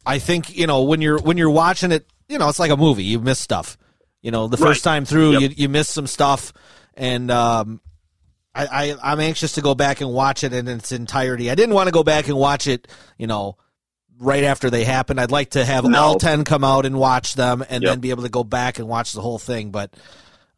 I 0.05 0.19
think 0.19 0.57
you 0.57 0.67
know 0.67 0.83
when 0.83 1.01
you're 1.01 1.21
when 1.21 1.37
you're 1.37 1.51
watching 1.51 1.93
it, 1.93 2.07
you 2.29 2.39
know, 2.39 2.49
it's 2.49 2.59
like 2.59 2.71
a 2.71 2.77
movie. 2.77 3.05
You 3.05 3.21
miss 3.21 3.39
stuff. 3.39 3.79
You 4.23 4.31
know, 4.31 4.47
the 4.47 4.57
first 4.57 4.87
Right. 4.87 4.93
time 4.93 5.05
through, 5.05 5.33
Yep. 5.33 5.41
you 5.43 5.49
you 5.57 5.69
miss 5.69 5.89
some 5.89 6.07
stuff, 6.07 6.53
and 6.95 7.31
um, 7.31 7.81
I, 8.55 8.67
I 8.93 9.13
I'm 9.13 9.21
anxious 9.21 9.53
to 9.53 9.61
go 9.63 9.75
back 9.75 10.01
and 10.01 10.13
watch 10.13 10.45
it 10.45 10.53
in 10.53 10.69
its 10.69 10.93
entirety. 10.93 11.51
I 11.51 11.55
didn't 11.57 11.75
want 11.75 11.89
to 11.89 11.93
go 11.93 12.05
back 12.05 12.29
and 12.29 12.37
watch 12.37 12.67
it, 12.69 12.87
you 13.19 13.27
know, 13.27 13.57
right 14.21 14.45
after 14.45 14.71
they 14.71 14.85
happened. 14.85 15.21
I'd 15.21 15.33
like 15.33 15.51
to 15.51 15.65
have 15.65 15.85
No. 15.85 16.01
all 16.01 16.19
ten 16.21 16.45
come 16.45 16.63
out 16.63 16.87
and 16.87 16.97
watch 16.99 17.35
them, 17.35 17.63
and 17.69 17.83
Yep. 17.83 17.91
then 17.91 18.01
be 18.01 18.11
able 18.11 18.23
to 18.23 18.29
go 18.29 18.45
back 18.45 18.79
and 18.79 18.87
watch 18.87 19.13
the 19.13 19.21
whole 19.21 19.39
thing. 19.41 19.73
But 19.73 19.93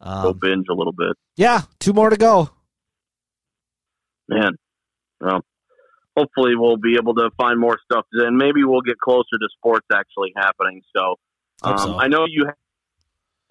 Go 0.03 0.29
um, 0.29 0.39
binge 0.39 0.67
a 0.69 0.73
little 0.75 0.93
bit, 0.93 1.17
yeah, 1.35 1.61
two 1.79 1.93
more 1.93 2.11
to 2.11 2.17
go. 2.17 2.51
man. 4.29 4.51
Well, 5.19 5.41
hopefully 6.15 6.55
we'll 6.55 6.77
be 6.77 6.97
able 6.97 7.15
to 7.15 7.29
find 7.37 7.59
more 7.59 7.77
stuff, 7.91 8.05
and 8.11 8.37
maybe 8.37 8.63
we'll 8.63 8.81
get 8.81 8.99
closer 8.99 9.37
to 9.39 9.47
sports 9.57 9.87
actually 9.91 10.33
happening. 10.35 10.81
So, 10.95 11.15
um, 11.63 11.77
so. 11.77 11.99
I 11.99 12.07
know 12.07 12.25
you 12.27 12.45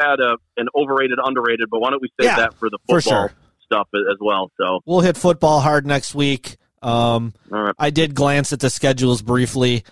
had 0.01 0.21
a 0.21 0.37
an 0.57 0.69
overrated, 0.75 1.19
underrated, 1.25 1.69
but 1.71 1.81
why 1.81 1.91
don't 1.91 2.03
we 2.03 2.09
save 2.21 2.31
Yeah, 2.31 2.37
that 2.37 2.55
for 2.55 2.69
the 2.71 2.79
for 2.89 3.01
football 3.01 3.29
sure. 3.29 3.33
stuff 3.65 3.89
as 3.95 4.17
well? 4.21 4.51
So, 4.61 4.81
We'll 4.87 5.01
hit 5.01 5.17
football 5.17 5.61
hard 5.61 5.87
next 5.87 6.15
week. 6.15 6.57
Um, 6.83 7.33
right. 7.49 7.75
I 7.79 7.91
did 7.91 8.15
glance 8.15 8.53
at 8.53 8.61
the 8.61 8.69
schedules 8.71 9.23
briefly. 9.23 9.85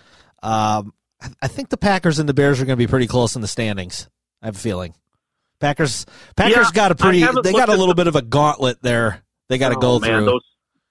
Um, 0.43 0.93
I- 1.21 1.29
I 1.43 1.47
think 1.47 1.69
the 1.69 1.77
Packers 1.77 2.19
and 2.19 2.27
the 2.29 2.33
Bears 2.33 2.61
are 2.61 2.65
going 2.65 2.77
to 2.77 2.83
be 2.83 2.89
pretty 2.89 3.07
close 3.07 3.35
in 3.35 3.41
the 3.41 3.47
standings. 3.47 4.09
I 4.41 4.47
have 4.47 4.55
a 4.55 4.59
feeling. 4.59 4.93
Packers 5.59 6.05
Packers 6.35 6.55
Yeah, 6.67 6.71
got 6.73 6.91
a 6.91 6.95
pretty 6.95 7.19
they 7.19 7.51
got 7.53 7.69
a 7.69 7.71
little 7.71 7.87
the- 7.87 7.95
bit 7.95 8.07
of 8.07 8.15
a 8.15 8.21
gauntlet 8.21 8.81
there. 8.81 9.23
They 9.49 9.57
got 9.57 9.69
to 9.69 9.77
Oh, 9.77 9.79
go 9.79 9.99
man, 9.99 10.19
through. 10.19 10.25
those 10.25 10.41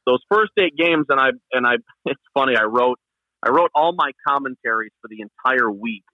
those 0.06 0.20
first 0.32 0.52
eight 0.58 0.76
games, 0.76 1.06
and 1.10 1.20
I 1.20 1.28
and 1.52 1.66
I. 1.66 1.74
It's 2.06 2.20
funny. 2.34 2.56
I 2.56 2.64
wrote 2.64 2.98
I 3.44 3.50
wrote 3.50 3.70
all 3.74 3.92
my 3.92 4.12
commentaries 4.26 4.92
for 5.02 5.08
the 5.08 5.18
entire 5.20 5.70
week 5.70 6.04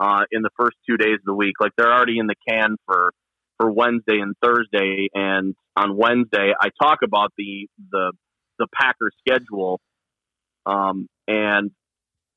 uh, 0.00 0.24
in 0.32 0.42
the 0.42 0.50
first 0.58 0.76
two 0.88 0.96
days 0.96 1.16
of 1.16 1.24
the 1.26 1.34
week. 1.34 1.54
Like 1.60 1.72
they're 1.76 1.92
already 1.92 2.18
in 2.18 2.26
the 2.26 2.34
can 2.48 2.76
for 2.86 3.12
for 3.58 3.70
Wednesday 3.70 4.18
and 4.18 4.34
Thursday. 4.42 5.08
And 5.14 5.54
on 5.76 5.96
Wednesday, 5.96 6.52
I 6.58 6.70
talk 6.82 7.00
about 7.04 7.32
the 7.36 7.68
the 7.90 8.12
the 8.58 8.66
Packers 8.74 9.14
schedule. 9.26 9.80
Um, 10.66 11.08
and 11.28 11.70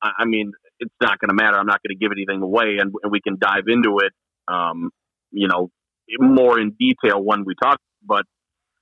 I, 0.02 0.10
I 0.20 0.24
mean, 0.26 0.52
it's 0.78 0.94
not 1.00 1.18
going 1.18 1.28
to 1.28 1.34
matter. 1.34 1.58
I'm 1.58 1.66
not 1.66 1.80
going 1.82 1.96
to 1.96 2.00
give 2.00 2.12
anything 2.12 2.42
away, 2.42 2.78
and, 2.80 2.92
and 3.02 3.12
we 3.12 3.20
can 3.20 3.38
dive 3.40 3.64
into 3.68 3.98
it. 3.98 4.12
Um, 4.46 4.90
you 5.30 5.48
know, 5.48 5.70
more 6.18 6.60
in 6.60 6.76
detail 6.78 7.22
when 7.22 7.44
we 7.44 7.54
talk. 7.62 7.78
But 8.06 8.24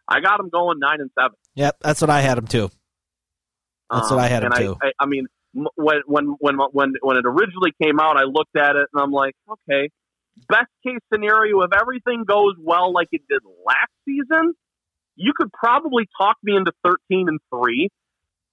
I 0.09 0.21
got 0.21 0.39
them 0.39 0.51
going 0.51 0.79
nine 0.81 1.01
and 1.01 1.11
seven. 1.19 1.37
Yep, 1.55 1.79
that's 1.81 2.01
what 2.01 2.11
I 2.11 2.21
had 2.21 2.37
them 2.37 2.47
too. 2.47 2.71
That's 3.91 4.11
what 4.11 4.21
I 4.21 4.29
had 4.29 4.45
Um, 4.45 4.53
and 4.53 4.61
too. 4.61 4.77
I, 4.83 4.87
I, 4.87 4.93
I 5.01 5.07
mean, 5.07 5.27
when 5.53 6.01
when 6.07 6.37
when 6.39 6.57
when 6.73 6.95
when 7.01 7.17
it 7.17 7.25
originally 7.27 7.73
came 7.83 8.01
out, 8.01 8.17
I 8.17 8.25
looked 8.25 8.57
at 8.57 8.77
it 8.77 8.89
and 8.93 9.03
I'm 9.03 9.13
like, 9.13 9.35
okay, 9.51 9.91
best 10.49 10.71
case 10.85 11.01
scenario 11.13 11.61
if 11.63 11.71
everything 11.79 12.25
goes 12.27 12.55
well 12.59 12.93
like 12.93 13.09
it 13.13 13.23
did 13.29 13.41
last 13.65 13.93
season, 14.05 14.55
you 15.17 15.33
could 15.37 15.53
probably 15.53 16.09
talk 16.19 16.37
me 16.43 16.57
into 16.57 16.73
13 16.85 17.29
and 17.29 17.39
three, 17.51 17.91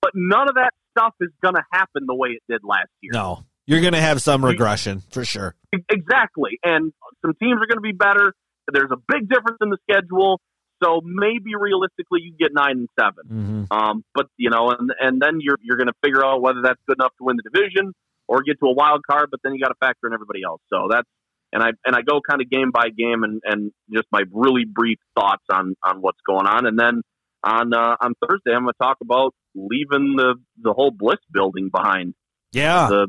but 0.01 0.11
none 0.13 0.49
of 0.49 0.55
that 0.55 0.71
stuff 0.91 1.13
is 1.21 1.29
going 1.41 1.55
to 1.55 1.63
happen 1.71 2.05
the 2.07 2.15
way 2.15 2.29
it 2.29 2.43
did 2.49 2.61
last 2.63 2.89
year. 3.01 3.11
No, 3.13 3.43
you're 3.65 3.81
going 3.81 3.93
to 3.93 4.01
have 4.01 4.21
some 4.21 4.43
regression 4.43 5.01
for 5.11 5.23
sure. 5.23 5.55
Exactly. 5.71 6.59
And 6.63 6.91
some 7.21 7.33
teams 7.35 7.61
are 7.61 7.67
going 7.67 7.77
to 7.77 7.81
be 7.81 7.91
better. 7.91 8.33
There's 8.71 8.91
a 8.91 8.97
big 9.07 9.29
difference 9.29 9.57
in 9.61 9.69
the 9.69 9.77
schedule. 9.89 10.41
So 10.83 11.01
maybe 11.03 11.55
realistically 11.59 12.21
you 12.21 12.33
get 12.39 12.51
nine 12.53 12.87
and 12.87 12.89
7 12.99 13.13
hmm 13.27 13.63
Um, 13.71 14.03
but 14.13 14.27
you 14.37 14.49
know, 14.49 14.71
and 14.71 14.91
and 14.99 15.21
then 15.21 15.39
you're 15.41 15.57
you're 15.61 15.77
going 15.77 15.87
to 15.87 15.99
figure 16.03 16.25
out 16.25 16.41
whether 16.41 16.61
that's 16.63 16.79
good 16.87 16.97
enough 16.99 17.13
to 17.19 17.23
win 17.25 17.37
the 17.37 17.49
division 17.49 17.93
or 18.27 18.43
get 18.43 18.59
to 18.59 18.67
a 18.67 18.73
wild 18.73 19.01
card. 19.09 19.29
But 19.31 19.41
then 19.43 19.53
you 19.53 19.59
got 19.61 19.69
to 19.69 19.79
factor 19.79 20.07
in 20.07 20.13
everybody 20.13 20.41
else. 20.43 20.61
So 20.71 20.87
that's 20.89 21.07
and 21.51 21.63
I 21.63 21.69
and 21.85 21.95
I 21.95 22.01
go 22.01 22.21
kind 22.21 22.41
of 22.41 22.49
game 22.49 22.71
by 22.71 22.89
game 22.89 23.23
and 23.23 23.41
and 23.43 23.71
just 23.93 24.07
my 24.11 24.21
really 24.31 24.65
brief 24.65 24.99
thoughts 25.17 25.43
on 25.51 25.75
on 25.83 26.01
what's 26.01 26.19
going 26.27 26.47
on. 26.47 26.65
And 26.65 26.77
then 26.79 27.01
on 27.43 27.73
uh, 27.73 27.95
on 28.01 28.13
Thursday 28.21 28.53
I'm 28.53 28.63
going 28.63 28.73
to 28.79 28.83
talk 28.83 28.97
about 29.01 29.33
leaving 29.55 30.15
the 30.15 30.35
the 30.61 30.73
whole 30.73 30.91
Bliss 30.91 31.19
building 31.31 31.69
behind 31.73 32.13
Yeah, 32.51 32.87
the 32.87 33.07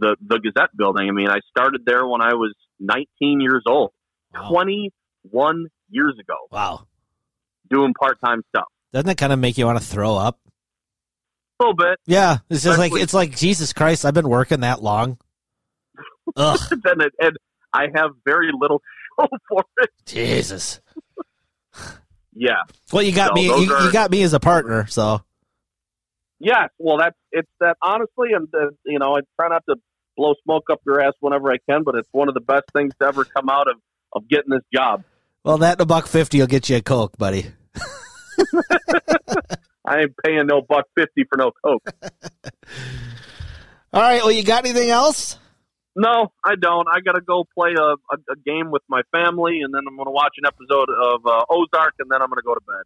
the 0.00 0.16
the 0.20 0.38
Gazette 0.38 0.76
building. 0.76 1.08
I 1.08 1.12
mean, 1.12 1.28
I 1.28 1.40
started 1.50 1.82
there 1.84 2.06
when 2.06 2.20
I 2.22 2.34
was 2.34 2.54
19 2.80 3.40
years 3.40 3.64
old, 3.66 3.92
Wow. 4.34 4.48
21 4.50 5.66
years 5.90 6.14
ago, 6.20 6.36
wow. 6.50 6.86
Doing 7.70 7.94
part 8.00 8.18
time 8.24 8.42
stuff. 8.54 8.66
Doesn't 8.92 9.06
that 9.06 9.18
kind 9.18 9.32
of 9.32 9.38
make 9.38 9.58
you 9.58 9.66
want 9.66 9.78
to 9.78 9.84
throw 9.84 10.16
up? 10.16 10.38
A 11.58 11.64
little 11.64 11.74
bit. 11.76 11.98
Yeah, 12.06 12.38
it's 12.50 12.62
just 12.62 12.78
like 12.78 12.92
it's 12.94 13.14
like 13.14 13.36
Jesus 13.36 13.72
Christ. 13.72 14.04
I've 14.04 14.14
been 14.14 14.28
working 14.28 14.60
that 14.60 14.82
long. 14.82 15.18
Ugh. 16.36 16.58
and, 16.70 17.02
it, 17.02 17.12
and 17.18 17.36
I 17.72 17.86
have 17.94 18.10
very 18.24 18.50
little 18.58 18.82
show 19.20 19.28
for 19.48 19.64
it. 19.78 19.90
Jesus. 20.04 20.80
Yeah. 22.34 22.62
Well, 22.92 23.02
you 23.02 23.12
got 23.12 23.28
So 23.28 23.34
me. 23.34 23.44
You, 23.46 23.72
are- 23.72 23.82
you 23.84 23.92
got 23.92 24.10
me 24.10 24.22
as 24.22 24.32
a 24.34 24.40
partner. 24.40 24.86
So 24.88 25.22
Yeah, 26.38 26.66
Well, 26.78 26.98
that's 26.98 27.16
it's 27.32 27.48
that 27.60 27.76
honestly, 27.82 28.28
and 28.34 28.48
uh, 28.54 28.70
you 28.84 28.98
know, 28.98 29.16
I 29.16 29.20
try 29.40 29.48
not 29.48 29.62
to 29.68 29.76
blow 30.16 30.34
smoke 30.44 30.64
up 30.70 30.80
your 30.86 31.00
ass 31.00 31.14
whenever 31.20 31.50
I 31.50 31.56
can, 31.68 31.82
but 31.82 31.94
it's 31.94 32.08
one 32.12 32.28
of 32.28 32.34
the 32.34 32.40
best 32.40 32.64
things 32.74 32.92
to 33.00 33.08
ever 33.08 33.24
come 33.24 33.48
out 33.48 33.68
of 33.68 33.76
of 34.12 34.28
getting 34.28 34.50
this 34.50 34.62
job. 34.74 35.04
Well, 35.46 35.58
that 35.58 35.72
and 35.72 35.80
a 35.80 35.86
buck 35.86 36.06
fifty 36.06 36.40
will 36.40 36.46
get 36.46 36.68
you 36.68 36.76
a 36.76 36.82
coke, 36.82 37.16
buddy. 37.16 37.46
I 39.84 40.00
ain't 40.00 40.14
paying 40.24 40.46
no 40.46 40.60
buck 40.60 40.86
fifty 40.96 41.24
for 41.24 41.38
no 41.38 41.52
coke. 41.64 41.88
All 43.92 44.02
right. 44.02 44.22
Well, 44.22 44.32
you 44.32 44.42
got 44.42 44.64
anything 44.64 44.90
else? 44.90 45.38
No, 45.94 46.32
I 46.44 46.56
don't. 46.56 46.86
I 46.92 47.00
got 47.00 47.12
to 47.12 47.22
go 47.22 47.44
play 47.54 47.70
a, 47.78 47.82
a, 47.82 48.32
a 48.32 48.36
game 48.44 48.70
with 48.70 48.82
my 48.88 49.00
family, 49.12 49.60
and 49.62 49.72
then 49.72 49.82
I'm 49.88 49.96
going 49.96 50.06
to 50.06 50.12
watch 50.12 50.34
an 50.36 50.44
episode 50.46 50.90
of 50.90 51.24
uh, 51.24 51.44
Ozark, 51.48 51.94
and 52.00 52.10
then 52.10 52.20
I'm 52.20 52.28
going 52.28 52.36
to 52.36 52.44
go 52.44 52.54
to 52.54 52.60
bed. 52.60 52.84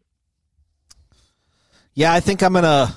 Yeah, 1.94 2.12
I 2.12 2.20
think 2.20 2.42
I'm 2.42 2.52
gonna. 2.52 2.94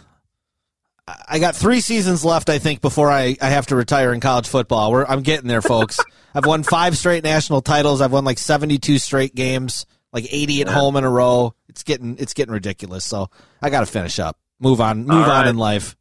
I 1.08 1.40
got 1.40 1.56
three 1.56 1.82
seasons 1.82 2.24
left. 2.24 2.50
I 2.50 2.60
think 2.60 2.80
before 2.82 3.12
I, 3.12 3.36
I 3.42 3.50
have 3.50 3.68
to 3.68 3.76
retire 3.76 4.14
in 4.14 4.22
college 4.22 4.48
football. 4.48 4.92
We're, 4.92 5.06
I'm 5.06 5.22
getting 5.22 5.48
there, 5.48 5.62
folks. 5.62 6.00
I've 6.34 6.46
won 6.46 6.64
five 6.64 6.98
straight 6.98 7.24
national 7.24 7.62
titles. 7.62 8.00
I've 8.00 8.12
won 8.14 8.24
like 8.24 8.38
72 8.38 9.00
straight 9.00 9.36
games, 9.36 9.86
like 10.14 10.26
80 10.32 10.62
at 10.62 10.68
home 10.70 10.96
in 10.96 11.04
a 11.04 11.10
row. 11.10 11.56
It's 11.68 11.84
getting 11.84 12.18
it's 12.18 12.34
getting 12.34 12.54
ridiculous. 12.54 13.04
So 13.04 13.30
I 13.62 13.70
got 13.70 13.82
to 13.82 13.86
finish 13.86 14.18
up. 14.18 14.38
Move 14.60 14.80
on. 14.80 15.06
Move 15.06 15.12
All 15.12 15.24
on 15.24 15.42
right. 15.42 15.48
in 15.48 15.58
life. 15.58 15.96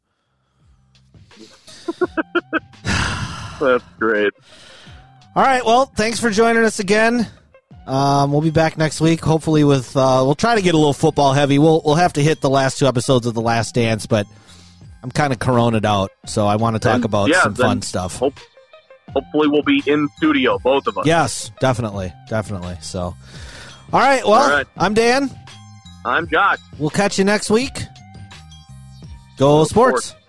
That's 2.83 3.83
great. 3.99 4.33
All 5.35 5.43
right. 5.43 5.65
Well, 5.65 5.85
thanks 5.85 6.19
for 6.19 6.29
joining 6.29 6.63
us 6.63 6.79
again. 6.79 7.27
Um, 7.85 8.31
we'll 8.31 8.41
be 8.41 8.51
back 8.51 8.77
next 8.77 9.01
week, 9.01 9.19
hopefully 9.19 9.65
with. 9.65 9.95
Uh, 9.97 10.21
we'll 10.23 10.35
try 10.35 10.55
to 10.55 10.61
get 10.61 10.73
a 10.73 10.77
little 10.77 10.93
football 10.93 11.33
heavy. 11.33 11.59
We'll 11.59 11.81
we'll 11.83 11.95
have 11.95 12.13
to 12.13 12.23
hit 12.23 12.39
the 12.39 12.49
last 12.49 12.79
two 12.79 12.87
episodes 12.87 13.25
of 13.27 13.33
the 13.33 13.41
Last 13.41 13.75
Dance, 13.75 14.05
but 14.05 14.25
I'm 15.03 15.11
kind 15.11 15.33
of 15.33 15.39
coroned 15.39 15.85
out, 15.85 16.11
so 16.25 16.47
I 16.47 16.55
want 16.55 16.75
to 16.75 16.79
talk 16.79 16.93
Then- 16.93 17.03
about 17.03 17.29
yeah, 17.29 17.43
some 17.43 17.55
fun 17.55 17.81
stuff. 17.81 18.17
Hope, 18.17 18.39
hopefully, 19.13 19.49
we'll 19.49 19.61
be 19.61 19.83
in 19.85 20.07
studio, 20.17 20.57
both 20.63 20.87
of 20.87 20.97
us. 20.97 21.05
Yes, 21.05 21.51
definitely, 21.59 22.13
definitely. 22.29 22.77
So, 22.81 23.13
all 23.91 23.99
right. 23.99 24.23
Well, 24.25 24.41
All 24.41 24.49
right. 24.49 24.67
I'm 24.77 24.93
Dan. 24.93 25.29
I'm 26.05 26.27
Josh. 26.29 26.57
We'll 26.79 26.89
catch 26.89 27.19
you 27.19 27.25
next 27.25 27.49
week. 27.49 27.83
Go 29.37 29.65
sports. 29.65 30.05
sports. 30.07 30.22